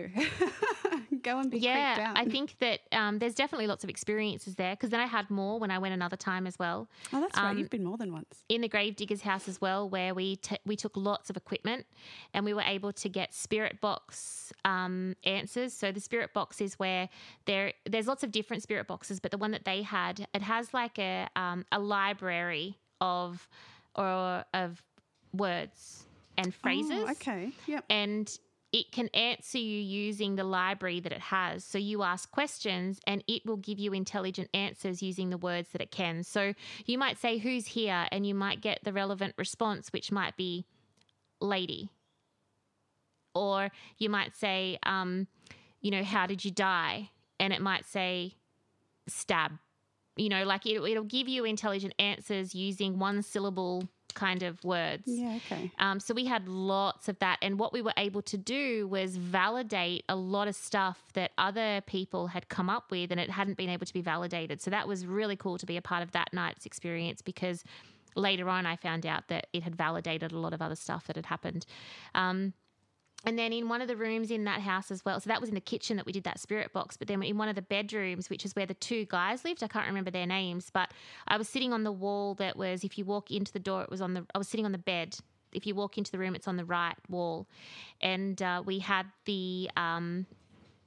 Go 1.23 1.39
and 1.39 1.51
be 1.51 1.59
yeah, 1.59 2.09
out. 2.11 2.19
I 2.19 2.25
think 2.25 2.59
that 2.59 2.81
um, 2.93 3.19
there's 3.19 3.35
definitely 3.35 3.67
lots 3.67 3.85
of 3.85 3.91
experiences 3.91 4.55
there 4.57 4.73
because 4.75 4.91
then 4.91 5.01
I 5.01 5.07
had 5.07 5.31
more 5.31 5.59
when 5.59 5.71
I 5.71 5.79
went 5.79 5.95
another 5.95 6.17
time 6.17 6.47
as 6.47 6.59
well 6.59 6.89
oh, 7.13 7.21
that's 7.21 7.37
right. 7.37 7.51
um, 7.51 7.59
You've 7.59 7.71
been 7.71 7.85
more 7.85 7.97
than 7.97 8.13
once. 8.13 8.45
in 8.49 8.61
the 8.61 8.69
Gravedigger's 8.69 9.23
house 9.23 9.49
as 9.49 9.61
well, 9.61 9.89
where 9.89 10.15
we 10.15 10.37
t- 10.37 10.59
we 10.67 10.77
took 10.77 10.97
lots 10.97 11.31
of 11.31 11.37
equipment 11.37 11.87
and 12.35 12.45
we 12.45 12.55
were 12.55 12.63
able 12.63 12.93
to 12.93 13.09
get 13.09 13.35
spirit 13.35 13.81
box 13.81 14.53
um, 14.65 15.15
answers. 15.25 15.73
So 15.73 15.93
the 15.93 16.01
spirit 16.01 16.33
box 16.35 16.61
is 16.61 16.75
where 16.79 17.09
there 17.47 17.73
there's 17.89 18.07
lots 18.07 18.23
of 18.23 18.31
different 18.31 18.63
spirit 18.63 18.87
boxes, 18.87 19.21
but 19.21 19.31
the 19.31 19.39
one 19.39 19.51
that 19.53 19.65
they 19.65 19.83
had 19.83 20.27
it 20.35 20.43
has 20.43 20.73
like 20.75 20.99
a 20.99 21.29
um, 21.37 21.65
a 21.73 21.79
library 21.79 22.79
of 23.01 23.49
or 23.95 24.45
of 24.55 24.83
words 25.33 26.05
and 26.39 26.55
phrases 26.55 26.91
Oh, 26.93 27.11
okay. 27.11 27.53
Yep. 27.67 27.85
and 27.91 28.39
it 28.73 28.91
can 28.91 29.09
answer 29.09 29.59
you 29.59 29.81
using 29.81 30.35
the 30.35 30.45
library 30.45 30.99
that 31.01 31.13
it 31.13 31.21
has. 31.21 31.63
So 31.63 31.77
you 31.77 32.03
ask 32.03 32.31
questions 32.31 33.01
and 33.07 33.23
it 33.29 33.45
will 33.45 33.59
give 33.59 33.79
you 33.79 33.93
intelligent 33.93 34.49
answers 34.55 35.03
using 35.03 35.29
the 35.29 35.37
words 35.37 35.69
that 35.71 35.83
it 35.83 35.91
can. 35.91 36.25
So 36.25 36.55
you 36.87 36.97
might 36.97 37.19
say, 37.19 37.37
Who's 37.37 37.67
here? 37.67 38.07
And 38.11 38.27
you 38.27 38.35
might 38.35 38.63
get 38.63 38.83
the 38.83 38.93
relevant 38.93 39.35
response, 39.37 39.93
which 39.93 40.11
might 40.11 40.37
be 40.39 40.65
lady. 41.41 41.91
Or 43.35 43.71
you 43.99 44.09
might 44.09 44.35
say, 44.35 44.79
um, 44.85 45.27
You 45.83 45.91
know, 45.91 46.03
how 46.03 46.27
did 46.27 46.43
you 46.43 46.51
die? 46.51 47.11
And 47.39 47.53
it 47.53 47.61
might 47.61 47.85
say, 47.85 48.37
Stab. 49.07 49.53
You 50.17 50.31
know, 50.31 50.45
like 50.45 50.67
it, 50.67 50.83
it'll 50.83 51.05
give 51.05 51.29
you 51.29 51.45
intelligent 51.45 51.95
answers 51.99 52.55
using 52.55 52.99
one 52.99 53.23
syllable 53.23 53.89
kind 54.15 54.43
of 54.43 54.63
words. 54.65 55.05
Yeah, 55.07 55.39
okay. 55.47 55.71
Um, 55.79 56.01
so 56.01 56.15
we 56.15 56.27
had 56.27 56.49
lots 56.49 57.09
of 57.09 57.19
that. 57.21 57.39
And 57.43 57.59
what 57.59 57.73
we 57.73 57.83
were 57.83 57.95
able 57.97 58.23
to 58.23 58.39
do 58.39 58.87
was 58.89 59.17
validate 59.17 60.05
a 60.09 60.17
lot 60.17 60.49
of 60.49 60.55
stuff 60.55 60.99
that 61.15 61.33
other 61.39 61.83
people 61.87 62.29
had 62.29 62.49
come 62.49 62.71
up 62.71 62.91
with 62.91 63.11
and 63.11 63.21
it 63.21 63.31
hadn't 63.31 63.57
been 63.57 63.71
able 63.71 63.87
to 63.87 63.93
be 63.93 64.03
validated. 64.03 64.61
So 64.61 64.71
that 64.71 64.87
was 64.89 65.07
really 65.07 65.37
cool 65.37 65.59
to 65.59 65.67
be 65.67 65.77
a 65.77 65.83
part 65.83 66.03
of 66.03 66.13
that 66.13 66.29
night's 66.33 66.67
experience 66.67 67.23
because 67.23 67.65
later 68.15 68.49
on 68.49 68.67
I 68.67 68.77
found 68.77 69.07
out 69.07 69.29
that 69.29 69.47
it 69.53 69.63
had 69.63 69.75
validated 69.75 70.33
a 70.33 70.39
lot 70.39 70.53
of 70.53 70.61
other 70.61 70.77
stuff 70.77 71.07
that 71.07 71.17
had 71.17 71.27
happened. 71.27 71.67
Um, 72.15 72.53
and 73.25 73.39
then 73.39 73.53
in 73.53 73.69
one 73.69 73.81
of 73.81 73.89
the 73.89 73.97
rooms 73.97 74.31
in 74.31 74.45
that 74.45 74.61
house 74.61 74.91
as 74.91 75.05
well, 75.05 75.21
so 75.21 75.29
that 75.29 75.41
was 75.41 75.49
in 75.49 75.55
the 75.55 75.61
kitchen 75.61 75.97
that 75.97 76.07
we 76.07 76.13
did 76.13 76.25
that 76.25 76.41
spirit 76.41 76.73
box. 76.73 76.97
But 76.97 77.09
then 77.09 77.23
in 77.23 77.39
one 77.39 77.49
of 77.49 77.55
the 77.55 77.63
bedrooms, 77.63 78.29
which 78.29 78.45
is 78.45 78.55
where 78.57 78.67
the 78.67 78.75
two 78.75 79.05
guys 79.07 79.45
lived, 79.45 79.63
I 79.63 79.69
can't 79.69 79.87
remember 79.87 80.11
their 80.11 80.27
names, 80.27 80.71
but 80.71 80.93
I 81.29 81.37
was 81.37 81.49
sitting 81.49 81.73
on 81.73 81.85
the 81.85 81.93
wall 81.93 82.35
that 82.37 82.57
was, 82.57 82.85
if 82.85 82.99
you 82.99 83.05
walk 83.05 83.31
into 83.31 83.53
the 83.53 83.59
door, 83.59 83.83
it 83.83 83.91
was 83.91 84.01
on 84.01 84.15
the, 84.15 84.27
I 84.35 84.39
was 84.39 84.49
sitting 84.49 84.67
on 84.67 84.73
the 84.73 84.79
bed. 84.79 85.17
If 85.53 85.67
you 85.67 85.75
walk 85.75 85.99
into 85.99 86.11
the 86.11 86.19
room, 86.19 86.35
it's 86.35 86.49
on 86.49 86.57
the 86.57 86.65
right 86.65 86.97
wall. 87.09 87.47
And 88.01 88.41
uh, 88.43 88.63
we 88.65 88.79
had 88.79 89.07
the 89.27 89.71
um, 89.77 90.27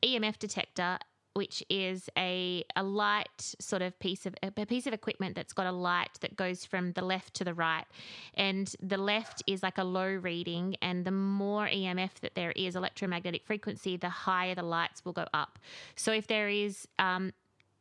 EMF 0.04 0.40
detector 0.40 0.98
which 1.36 1.62
is 1.70 2.10
a 2.18 2.64
a 2.76 2.84
light 2.84 3.56
sort 3.60 3.82
of 3.82 3.98
piece 4.00 4.26
of 4.26 4.36
a 4.42 4.66
piece 4.66 4.88
of 4.88 4.94
equipment 4.94 5.36
that's 5.36 5.54
got 5.54 5.68
a 5.68 5.72
light 5.72 6.18
that 6.22 6.36
goes 6.36 6.66
from 6.66 6.94
the 6.94 7.02
left 7.02 7.34
to 7.36 7.44
the 7.44 7.54
right, 7.54 7.86
and 8.34 8.76
the 8.82 8.98
left 8.98 9.44
is 9.46 9.62
like 9.62 9.78
a 9.78 9.84
low 9.84 10.08
reading, 10.08 10.76
and 10.82 11.06
the 11.06 11.12
more 11.12 11.68
EMF 11.68 12.14
that 12.22 12.36
there 12.36 12.52
is, 12.52 12.76
electromagnetic 12.76 13.46
frequency, 13.46 13.98
the 13.98 14.10
higher 14.10 14.56
the 14.56 14.64
lights 14.64 15.04
will 15.04 15.14
go 15.14 15.26
up. 15.34 15.60
So 15.96 16.12
if 16.14 16.28
there 16.28 16.50
is 16.50 16.88
um, 17.00 17.34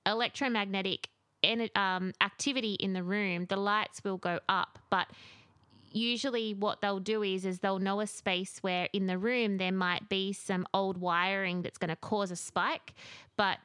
electromagnetic 0.05 1.09
um, 1.77 2.13
activity 2.21 2.75
in 2.75 2.93
the 2.93 3.03
room, 3.03 3.47
the 3.47 3.57
lights 3.57 4.03
will 4.03 4.17
go 4.17 4.41
up, 4.49 4.79
but 4.91 5.07
usually 5.95 6.55
what 6.55 6.81
they'll 6.81 7.01
do 7.01 7.23
is 7.23 7.45
is 7.45 7.61
they'll 7.61 7.79
know 7.79 8.01
a 8.01 8.07
space 8.07 8.59
where 8.61 8.89
in 8.93 9.07
the 9.07 9.19
room 9.19 9.59
there 9.59 9.73
might 9.73 10.09
be 10.09 10.33
some 10.33 10.67
old 10.75 10.99
wiring 10.99 11.63
that's 11.63 11.79
going 11.79 11.89
to 11.89 11.97
cause 11.97 12.31
a 12.31 12.37
spike 12.37 12.95
but 13.37 13.59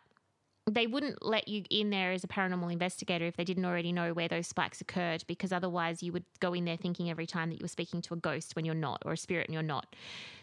they 0.69 0.87
wouldn't 0.87 1.25
let 1.25 1.47
you 1.47 1.63
in 1.69 1.89
there 1.89 2.11
as 2.11 2.23
a 2.23 2.27
paranormal 2.27 2.71
investigator 2.71 3.25
if 3.25 3.35
they 3.35 3.43
didn't 3.43 3.65
already 3.65 3.91
know 3.91 4.13
where 4.13 4.27
those 4.27 4.47
spikes 4.47 4.81
occurred 4.81 5.23
because 5.27 5.51
otherwise 5.51 6.03
you 6.03 6.11
would 6.11 6.23
go 6.39 6.53
in 6.53 6.65
there 6.65 6.77
thinking 6.77 7.09
every 7.09 7.25
time 7.25 7.49
that 7.49 7.55
you 7.55 7.63
were 7.63 7.69
speaking 7.69 8.01
to 8.01 8.13
a 8.13 8.17
ghost 8.17 8.55
when 8.55 8.65
you're 8.65 8.75
not 8.75 9.01
or 9.05 9.13
a 9.13 9.17
spirit 9.17 9.47
and 9.47 9.53
you're 9.53 9.63
not. 9.63 9.95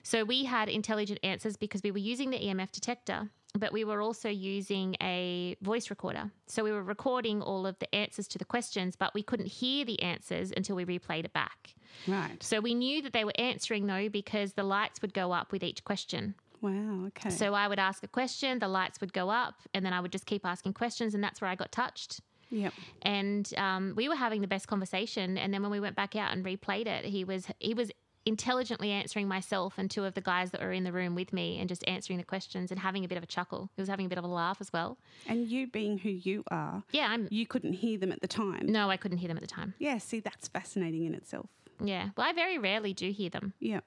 So 0.02 0.24
we 0.24 0.44
had 0.44 0.68
intelligent 0.68 1.20
answers 1.22 1.56
because 1.56 1.82
we 1.82 1.90
were 1.90 1.98
using 1.98 2.30
the 2.30 2.38
EMF 2.38 2.72
detector, 2.72 3.28
but 3.58 3.72
we 3.72 3.84
were 3.84 4.02
also 4.02 4.28
using 4.28 4.96
a 5.02 5.56
voice 5.62 5.90
recorder. 5.90 6.30
So 6.46 6.64
we 6.64 6.72
were 6.72 6.82
recording 6.82 7.42
all 7.42 7.66
of 7.66 7.78
the 7.78 7.92
answers 7.94 8.28
to 8.28 8.38
the 8.38 8.44
questions, 8.44 8.96
but 8.96 9.14
we 9.14 9.22
couldn't 9.22 9.46
hear 9.46 9.84
the 9.84 10.02
answers 10.02 10.52
until 10.56 10.76
we 10.76 10.84
replayed 10.84 11.24
it 11.24 11.32
back. 11.32 11.75
Right. 12.06 12.42
So 12.42 12.60
we 12.60 12.74
knew 12.74 13.02
that 13.02 13.12
they 13.12 13.24
were 13.24 13.32
answering 13.38 13.86
though 13.86 14.08
because 14.08 14.52
the 14.54 14.62
lights 14.64 15.02
would 15.02 15.14
go 15.14 15.32
up 15.32 15.52
with 15.52 15.62
each 15.62 15.84
question. 15.84 16.34
Wow. 16.62 17.06
Okay. 17.08 17.30
So 17.30 17.54
I 17.54 17.68
would 17.68 17.78
ask 17.78 18.02
a 18.02 18.08
question, 18.08 18.58
the 18.58 18.68
lights 18.68 19.00
would 19.00 19.12
go 19.12 19.28
up, 19.30 19.54
and 19.74 19.84
then 19.84 19.92
I 19.92 20.00
would 20.00 20.10
just 20.12 20.26
keep 20.26 20.44
asking 20.46 20.72
questions, 20.72 21.14
and 21.14 21.22
that's 21.22 21.40
where 21.40 21.50
I 21.50 21.54
got 21.54 21.70
touched. 21.70 22.20
yep. 22.50 22.72
And 23.02 23.52
um, 23.58 23.92
we 23.96 24.08
were 24.08 24.16
having 24.16 24.40
the 24.40 24.46
best 24.48 24.66
conversation. 24.66 25.36
And 25.36 25.52
then 25.52 25.62
when 25.62 25.70
we 25.70 25.80
went 25.80 25.96
back 25.96 26.16
out 26.16 26.32
and 26.32 26.44
replayed 26.44 26.86
it, 26.86 27.04
he 27.04 27.24
was 27.24 27.46
he 27.60 27.74
was 27.74 27.90
intelligently 28.24 28.90
answering 28.90 29.28
myself 29.28 29.74
and 29.78 29.88
two 29.88 30.04
of 30.04 30.14
the 30.14 30.20
guys 30.20 30.50
that 30.50 30.60
were 30.60 30.72
in 30.72 30.82
the 30.82 30.90
room 30.92 31.14
with 31.14 31.32
me, 31.32 31.58
and 31.60 31.68
just 31.68 31.86
answering 31.86 32.16
the 32.18 32.24
questions 32.24 32.70
and 32.72 32.80
having 32.80 33.04
a 33.04 33.08
bit 33.08 33.18
of 33.18 33.22
a 33.22 33.26
chuckle. 33.26 33.70
He 33.76 33.82
was 33.82 33.88
having 33.88 34.06
a 34.06 34.08
bit 34.08 34.18
of 34.18 34.24
a 34.24 34.28
laugh 34.28 34.56
as 34.60 34.72
well. 34.72 34.98
And 35.28 35.46
you 35.46 35.66
being 35.68 35.98
who 35.98 36.08
you 36.10 36.42
are, 36.50 36.82
Yeah, 36.90 37.06
I'm. 37.10 37.28
you 37.30 37.46
couldn't 37.46 37.74
hear 37.74 37.98
them 37.98 38.10
at 38.10 38.20
the 38.22 38.28
time. 38.28 38.66
No, 38.66 38.90
I 38.90 38.96
couldn't 38.96 39.18
hear 39.18 39.28
them 39.28 39.36
at 39.36 39.42
the 39.42 39.46
time. 39.46 39.74
Yeah. 39.78 39.98
See, 39.98 40.20
that's 40.20 40.48
fascinating 40.48 41.04
in 41.04 41.14
itself. 41.14 41.46
Yeah, 41.82 42.10
well, 42.16 42.26
I 42.28 42.32
very 42.32 42.58
rarely 42.58 42.92
do 42.94 43.10
hear 43.10 43.30
them, 43.30 43.52
Yeah. 43.60 43.80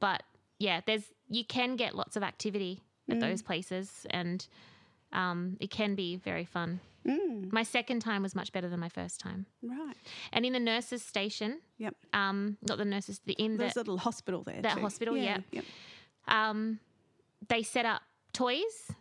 but 0.00 0.22
yeah, 0.58 0.80
there's 0.86 1.04
you 1.28 1.44
can 1.44 1.76
get 1.76 1.94
lots 1.94 2.16
of 2.16 2.22
activity 2.22 2.80
at 3.10 3.20
those 3.20 3.42
places, 3.42 4.06
and 4.10 4.46
um, 5.12 5.56
it 5.60 5.70
can 5.70 5.94
be 5.94 6.16
very 6.16 6.44
fun. 6.44 6.80
Mm. 7.06 7.52
My 7.52 7.62
second 7.64 8.00
time 8.00 8.22
was 8.22 8.34
much 8.34 8.52
better 8.52 8.68
than 8.68 8.78
my 8.78 8.88
first 8.88 9.18
time. 9.18 9.46
Right. 9.62 9.96
And 10.32 10.46
in 10.46 10.52
the 10.52 10.60
nurses' 10.60 11.02
station, 11.02 11.60
Yep. 11.78 11.96
um, 12.12 12.56
not 12.68 12.78
the 12.78 12.84
nurses, 12.84 13.20
the 13.26 13.32
in 13.34 13.52
the 13.52 13.64
There's 13.64 13.74
a 13.76 13.80
little 13.80 13.98
hospital 13.98 14.42
there. 14.44 14.62
that 14.62 14.76
too. 14.76 14.80
hospital, 14.80 15.16
yeah. 15.16 15.38
Yep. 15.50 15.64
um, 16.28 16.78
they 17.48 17.62
set 17.64 17.84
up 17.84 18.02
toys 18.32 18.92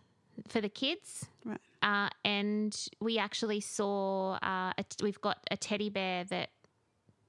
for 0.47 0.59
the 0.61 0.69
kids. 0.69 1.27
Right. 1.45 1.59
Uh, 1.83 2.09
and 2.25 2.75
we 2.99 3.17
actually 3.19 3.59
saw 3.61 4.33
uh, 4.41 4.73
a 4.77 4.83
t- 4.83 5.03
we've 5.03 5.21
got 5.21 5.37
a 5.51 5.57
teddy 5.57 5.89
bear 5.89 6.23
that 6.25 6.49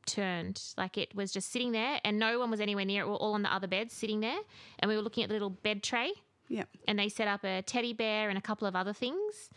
turned 0.07 0.61
like 0.77 0.97
it 0.99 1.15
was 1.15 1.33
just 1.33 1.51
sitting 1.53 1.73
there 1.73 2.01
and 2.05 2.19
no 2.19 2.39
one 2.39 2.51
was 2.51 2.61
anywhere 2.61 2.85
near 2.85 3.03
it 3.03 3.07
we 3.07 3.11
were 3.11 3.17
all 3.17 3.35
on 3.35 3.43
the 3.43 3.53
other 3.53 3.67
beds 3.67 3.93
sitting 3.95 4.21
there 4.21 4.39
and 4.79 4.89
we 4.89 4.97
were 4.97 5.03
looking 5.03 5.23
at 5.23 5.29
the 5.29 5.35
little 5.35 5.51
bed 5.51 5.83
tray 5.83 6.13
Yep. 6.49 6.69
and 6.87 6.99
they 6.99 7.09
set 7.09 7.29
up 7.29 7.45
a 7.45 7.63
teddy 7.63 7.93
bear 7.93 8.29
and 8.29 8.37
a 8.37 8.41
couple 8.43 8.67
of 8.69 8.77
other 8.77 8.93
things 8.93 9.49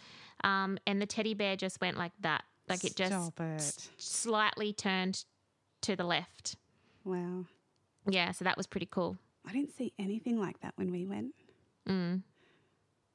um, 0.44 0.78
and 0.88 1.02
the 1.02 1.06
teddy 1.06 1.34
bear 1.34 1.56
just 1.56 1.82
went 1.82 1.98
like 1.98 2.12
that 2.22 2.44
like 2.70 2.84
it 2.84 2.96
just 2.96 3.32
it. 3.40 3.44
s- 3.44 3.90
slightly 3.98 4.72
turned 4.74 5.26
to 5.82 5.96
the 5.96 6.04
left 6.06 6.56
Wow. 7.04 7.46
yeah 8.10 8.32
so 8.32 8.46
that 8.46 8.56
was 8.58 8.68
pretty 8.68 8.88
cool 8.90 9.18
I 9.48 9.52
didn't 9.52 9.76
see 9.76 9.94
anything 10.00 10.40
like 10.40 10.60
that 10.62 10.74
when 10.76 10.92
we 10.92 11.06
went. 11.06 11.34
mm. 11.88 12.22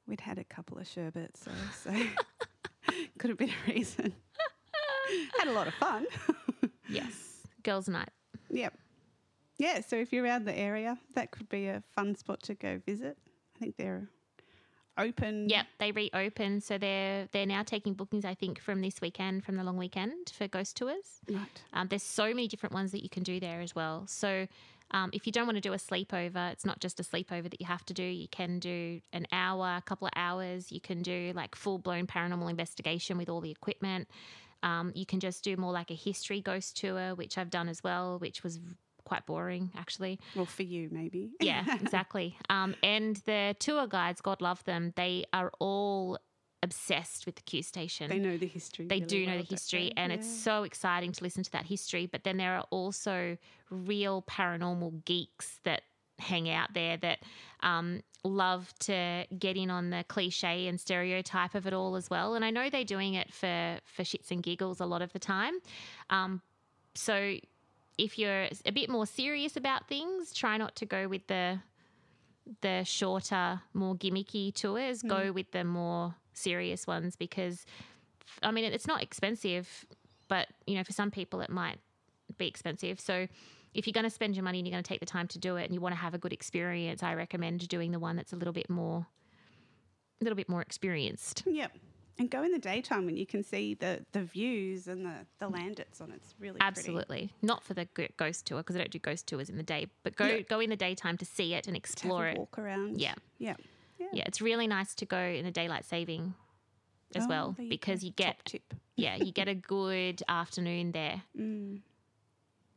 We'd 0.07 0.21
had 0.21 0.37
a 0.39 0.43
couple 0.45 0.77
of 0.77 0.87
sherbets, 0.87 1.43
so, 1.43 1.51
so 1.83 1.91
could 3.17 3.29
have 3.29 3.37
been 3.37 3.49
a 3.49 3.71
reason. 3.71 4.13
had 5.39 5.47
a 5.47 5.51
lot 5.51 5.67
of 5.67 5.73
fun. 5.75 6.05
yes 6.93 7.43
girls 7.63 7.87
night 7.87 8.09
yep. 8.49 8.73
Yeah, 9.61 9.81
so 9.81 9.95
if 9.95 10.11
you're 10.11 10.23
around 10.23 10.45
the 10.45 10.57
area, 10.57 10.97
that 11.13 11.29
could 11.29 11.47
be 11.47 11.67
a 11.67 11.83
fun 11.95 12.15
spot 12.15 12.41
to 12.43 12.55
go 12.55 12.81
visit. 12.83 13.15
I 13.55 13.59
think 13.59 13.77
they're 13.77 14.09
open. 14.97 15.49
Yep, 15.49 15.67
they 15.77 15.91
reopen, 15.91 16.61
so 16.61 16.79
they're 16.79 17.27
they're 17.31 17.45
now 17.45 17.61
taking 17.61 17.93
bookings. 17.93 18.25
I 18.25 18.33
think 18.33 18.59
from 18.59 18.81
this 18.81 19.01
weekend, 19.01 19.43
from 19.43 19.57
the 19.57 19.63
long 19.63 19.77
weekend 19.77 20.31
for 20.35 20.47
ghost 20.47 20.77
tours. 20.77 21.21
Right. 21.29 21.61
Um, 21.73 21.87
there's 21.89 22.01
so 22.01 22.29
many 22.29 22.47
different 22.47 22.73
ones 22.73 22.91
that 22.93 23.03
you 23.03 23.09
can 23.09 23.21
do 23.21 23.39
there 23.39 23.61
as 23.61 23.75
well. 23.75 24.05
So 24.07 24.47
um, 24.89 25.11
if 25.13 25.27
you 25.27 25.31
don't 25.31 25.45
want 25.45 25.57
to 25.57 25.61
do 25.61 25.73
a 25.73 25.77
sleepover, 25.77 26.51
it's 26.51 26.65
not 26.65 26.79
just 26.79 26.99
a 26.99 27.03
sleepover 27.03 27.43
that 27.43 27.61
you 27.61 27.67
have 27.67 27.85
to 27.85 27.93
do. 27.93 28.03
You 28.03 28.29
can 28.29 28.57
do 28.57 28.99
an 29.13 29.27
hour, 29.31 29.75
a 29.77 29.83
couple 29.83 30.07
of 30.07 30.13
hours. 30.15 30.71
You 30.71 30.81
can 30.81 31.03
do 31.03 31.33
like 31.35 31.53
full 31.53 31.77
blown 31.77 32.07
paranormal 32.07 32.49
investigation 32.49 33.19
with 33.19 33.29
all 33.29 33.41
the 33.41 33.51
equipment. 33.51 34.07
Um, 34.63 34.91
you 34.95 35.05
can 35.05 35.19
just 35.19 35.43
do 35.43 35.57
more 35.57 35.71
like 35.71 35.91
a 35.91 35.95
history 35.95 36.41
ghost 36.41 36.77
tour, 36.77 37.15
which 37.15 37.37
I've 37.37 37.49
done 37.49 37.69
as 37.69 37.83
well, 37.83 38.19
which 38.19 38.43
was 38.43 38.59
quite 39.03 39.25
boring 39.25 39.71
actually. 39.75 40.19
Well, 40.35 40.45
for 40.45 40.63
you, 40.63 40.89
maybe. 40.91 41.31
Yeah, 41.39 41.65
exactly. 41.81 42.37
Um, 42.49 42.75
and 42.83 43.15
the 43.25 43.55
tour 43.59 43.87
guides, 43.87 44.21
God 44.21 44.41
love 44.41 44.63
them, 44.65 44.93
they 44.95 45.25
are 45.31 45.51
all 45.59 46.17
obsessed 46.63 47.25
with 47.25 47.35
the 47.35 47.41
Q 47.41 47.63
station. 47.63 48.09
they 48.09 48.19
know 48.19 48.37
the 48.37 48.47
history. 48.47 48.87
They 48.87 48.95
really 48.95 49.07
do 49.07 49.25
know 49.25 49.35
well, 49.35 49.43
the 49.43 49.55
history, 49.55 49.93
and 49.97 50.11
it's 50.11 50.27
so 50.27 50.63
exciting 50.63 51.11
to 51.13 51.23
listen 51.23 51.43
to 51.43 51.51
that 51.51 51.65
history. 51.65 52.05
But 52.05 52.23
then 52.23 52.37
there 52.37 52.55
are 52.57 52.65
also 52.69 53.37
real 53.69 54.21
paranormal 54.23 55.05
geeks 55.05 55.59
that 55.63 55.83
hang 56.21 56.49
out 56.49 56.73
there 56.73 56.97
that 56.97 57.19
um, 57.61 58.01
love 58.23 58.73
to 58.79 59.25
get 59.37 59.57
in 59.57 59.69
on 59.69 59.89
the 59.89 60.03
cliche 60.07 60.67
and 60.67 60.79
stereotype 60.79 61.55
of 61.55 61.67
it 61.67 61.73
all 61.73 61.95
as 61.95 62.09
well. 62.09 62.35
And 62.35 62.45
I 62.45 62.49
know 62.49 62.69
they're 62.69 62.83
doing 62.83 63.15
it 63.15 63.33
for 63.33 63.79
for 63.85 64.03
shits 64.03 64.31
and 64.31 64.41
giggles 64.41 64.79
a 64.79 64.85
lot 64.85 65.01
of 65.01 65.11
the 65.13 65.19
time. 65.19 65.55
Um, 66.09 66.41
so 66.93 67.37
if 67.97 68.17
you're 68.17 68.47
a 68.65 68.71
bit 68.71 68.89
more 68.89 69.05
serious 69.05 69.55
about 69.55 69.87
things, 69.87 70.33
try 70.33 70.57
not 70.57 70.75
to 70.77 70.85
go 70.85 71.07
with 71.07 71.27
the 71.27 71.59
the 72.61 72.83
shorter, 72.83 73.61
more 73.73 73.95
gimmicky 73.95 74.53
tours. 74.53 75.01
Go 75.01 75.31
with 75.31 75.51
the 75.51 75.63
more 75.63 76.15
serious 76.33 76.87
ones 76.87 77.15
because, 77.15 77.65
I 78.41 78.51
mean, 78.51 78.65
it's 78.65 78.87
not 78.87 79.01
expensive, 79.01 79.85
but 80.27 80.47
you 80.65 80.75
know, 80.75 80.83
for 80.83 80.93
some 80.93 81.11
people 81.11 81.41
it 81.41 81.49
might 81.49 81.77
be 82.37 82.47
expensive. 82.47 82.99
So 82.99 83.27
if 83.73 83.87
you're 83.87 83.93
going 83.93 84.03
to 84.03 84.09
spend 84.09 84.35
your 84.35 84.43
money 84.43 84.59
and 84.59 84.67
you're 84.67 84.73
going 84.73 84.83
to 84.83 84.87
take 84.87 84.99
the 84.99 85.05
time 85.05 85.27
to 85.29 85.39
do 85.39 85.55
it 85.57 85.65
and 85.65 85.73
you 85.73 85.79
want 85.81 85.93
to 85.95 85.99
have 86.01 86.13
a 86.13 86.17
good 86.17 86.33
experience, 86.33 87.03
I 87.03 87.13
recommend 87.13 87.67
doing 87.67 87.91
the 87.91 87.99
one 87.99 88.15
that's 88.15 88.33
a 88.33 88.35
little 88.35 88.53
bit 88.53 88.69
more, 88.69 89.07
a 90.19 90.23
little 90.23 90.35
bit 90.35 90.49
more 90.49 90.61
experienced. 90.61 91.43
Yep. 91.45 91.71
And 92.19 92.29
go 92.29 92.43
in 92.43 92.51
the 92.51 92.59
daytime 92.59 93.05
when 93.05 93.17
you 93.17 93.25
can 93.25 93.41
see 93.43 93.73
the, 93.73 94.05
the 94.11 94.21
views 94.23 94.87
and 94.87 95.03
the, 95.05 95.25
the 95.39 95.47
land 95.47 95.79
it's 95.79 96.01
on. 96.01 96.11
It's 96.11 96.35
really 96.39 96.59
pretty. 96.59 96.67
Absolutely, 96.67 97.33
not 97.41 97.63
for 97.63 97.73
the 97.73 97.87
ghost 98.17 98.45
tour 98.45 98.59
because 98.59 98.75
I 98.75 98.79
don't 98.79 98.91
do 98.91 98.99
ghost 98.99 99.25
tours 99.25 99.49
in 99.49 99.57
the 99.57 99.63
day, 99.63 99.87
but 100.03 100.15
go 100.15 100.27
Yeah. 100.27 100.41
go 100.41 100.59
in 100.59 100.69
the 100.69 100.75
daytime 100.75 101.17
to 101.17 101.25
see 101.25 101.55
it 101.55 101.65
and 101.67 101.75
explore 101.75 102.27
a 102.27 102.31
it. 102.33 102.37
walk 102.37 102.59
around. 102.59 102.99
Yeah. 103.01 103.15
Yeah. 103.39 103.55
Yeah, 104.13 104.23
it's 104.27 104.41
really 104.41 104.67
nice 104.67 104.93
to 104.95 105.05
go 105.05 105.17
in 105.19 105.45
the 105.45 105.51
daylight 105.51 105.85
saving 105.85 106.33
as 107.15 107.23
Oh, 107.25 107.27
well 107.29 107.55
because 107.69 108.03
you 108.03 108.11
get 108.11 108.53
yeah 108.97 109.15
you 109.15 109.31
get 109.31 109.47
a 109.47 109.55
good 109.55 110.21
afternoon 110.27 110.91
there, 110.91 111.23
Mm. 111.39 111.79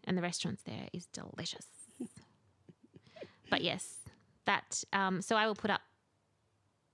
And 0.07 0.17
the 0.17 0.23
restaurants 0.23 0.63
there 0.63 0.89
is 0.93 1.07
delicious. 1.07 1.67
but 3.51 3.63
yes, 3.63 3.99
that 4.47 4.83
um, 4.93 5.23
so 5.23 5.37
I 5.37 5.47
will 5.47 5.55
put 5.55 5.71
up 5.71 5.81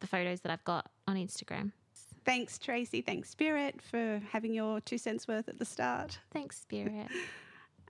the 0.00 0.06
photos 0.06 0.40
that 0.40 0.52
I've 0.52 0.64
got 0.64 0.90
on 1.06 1.16
Instagram. 1.16 1.72
Thanks, 2.24 2.58
Tracy. 2.58 3.00
Thanks, 3.00 3.30
Spirit, 3.30 3.80
for 3.80 4.20
having 4.30 4.52
your 4.52 4.80
two 4.80 4.98
cents 4.98 5.26
worth 5.26 5.48
at 5.48 5.58
the 5.58 5.64
start. 5.64 6.18
Thanks, 6.32 6.60
Spirit. 6.60 7.08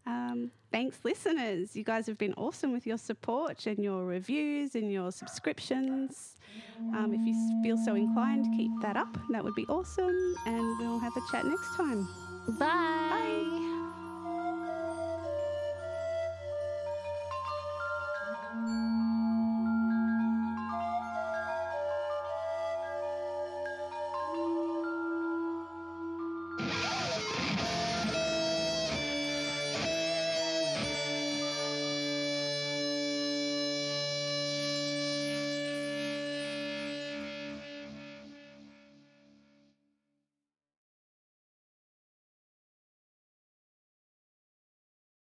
Um, 0.06 0.51
thanks, 0.72 0.98
listeners. 1.05 1.76
You 1.76 1.84
guys 1.84 2.06
have 2.06 2.18
been 2.18 2.34
awesome 2.34 2.72
with 2.72 2.86
your 2.86 2.98
support 2.98 3.66
and 3.66 3.78
your 3.78 4.05
reviews 4.05 4.74
and 4.74 4.90
your 4.90 5.12
subscriptions. 5.12 6.36
Um, 6.94 7.12
if 7.14 7.20
you 7.20 7.60
feel 7.62 7.76
so 7.76 7.94
inclined, 7.94 8.47
keep 8.56 8.72
that 8.80 8.97
up. 8.97 9.16
That 9.30 9.44
would 9.44 9.55
be 9.55 9.66
awesome. 9.66 10.34
And 10.47 10.78
we'll 10.78 10.98
have 10.98 11.16
a 11.16 11.20
chat 11.30 11.44
next 11.44 11.76
time. 11.76 12.09
Bye. 12.59 13.10
Bye. 13.10 13.69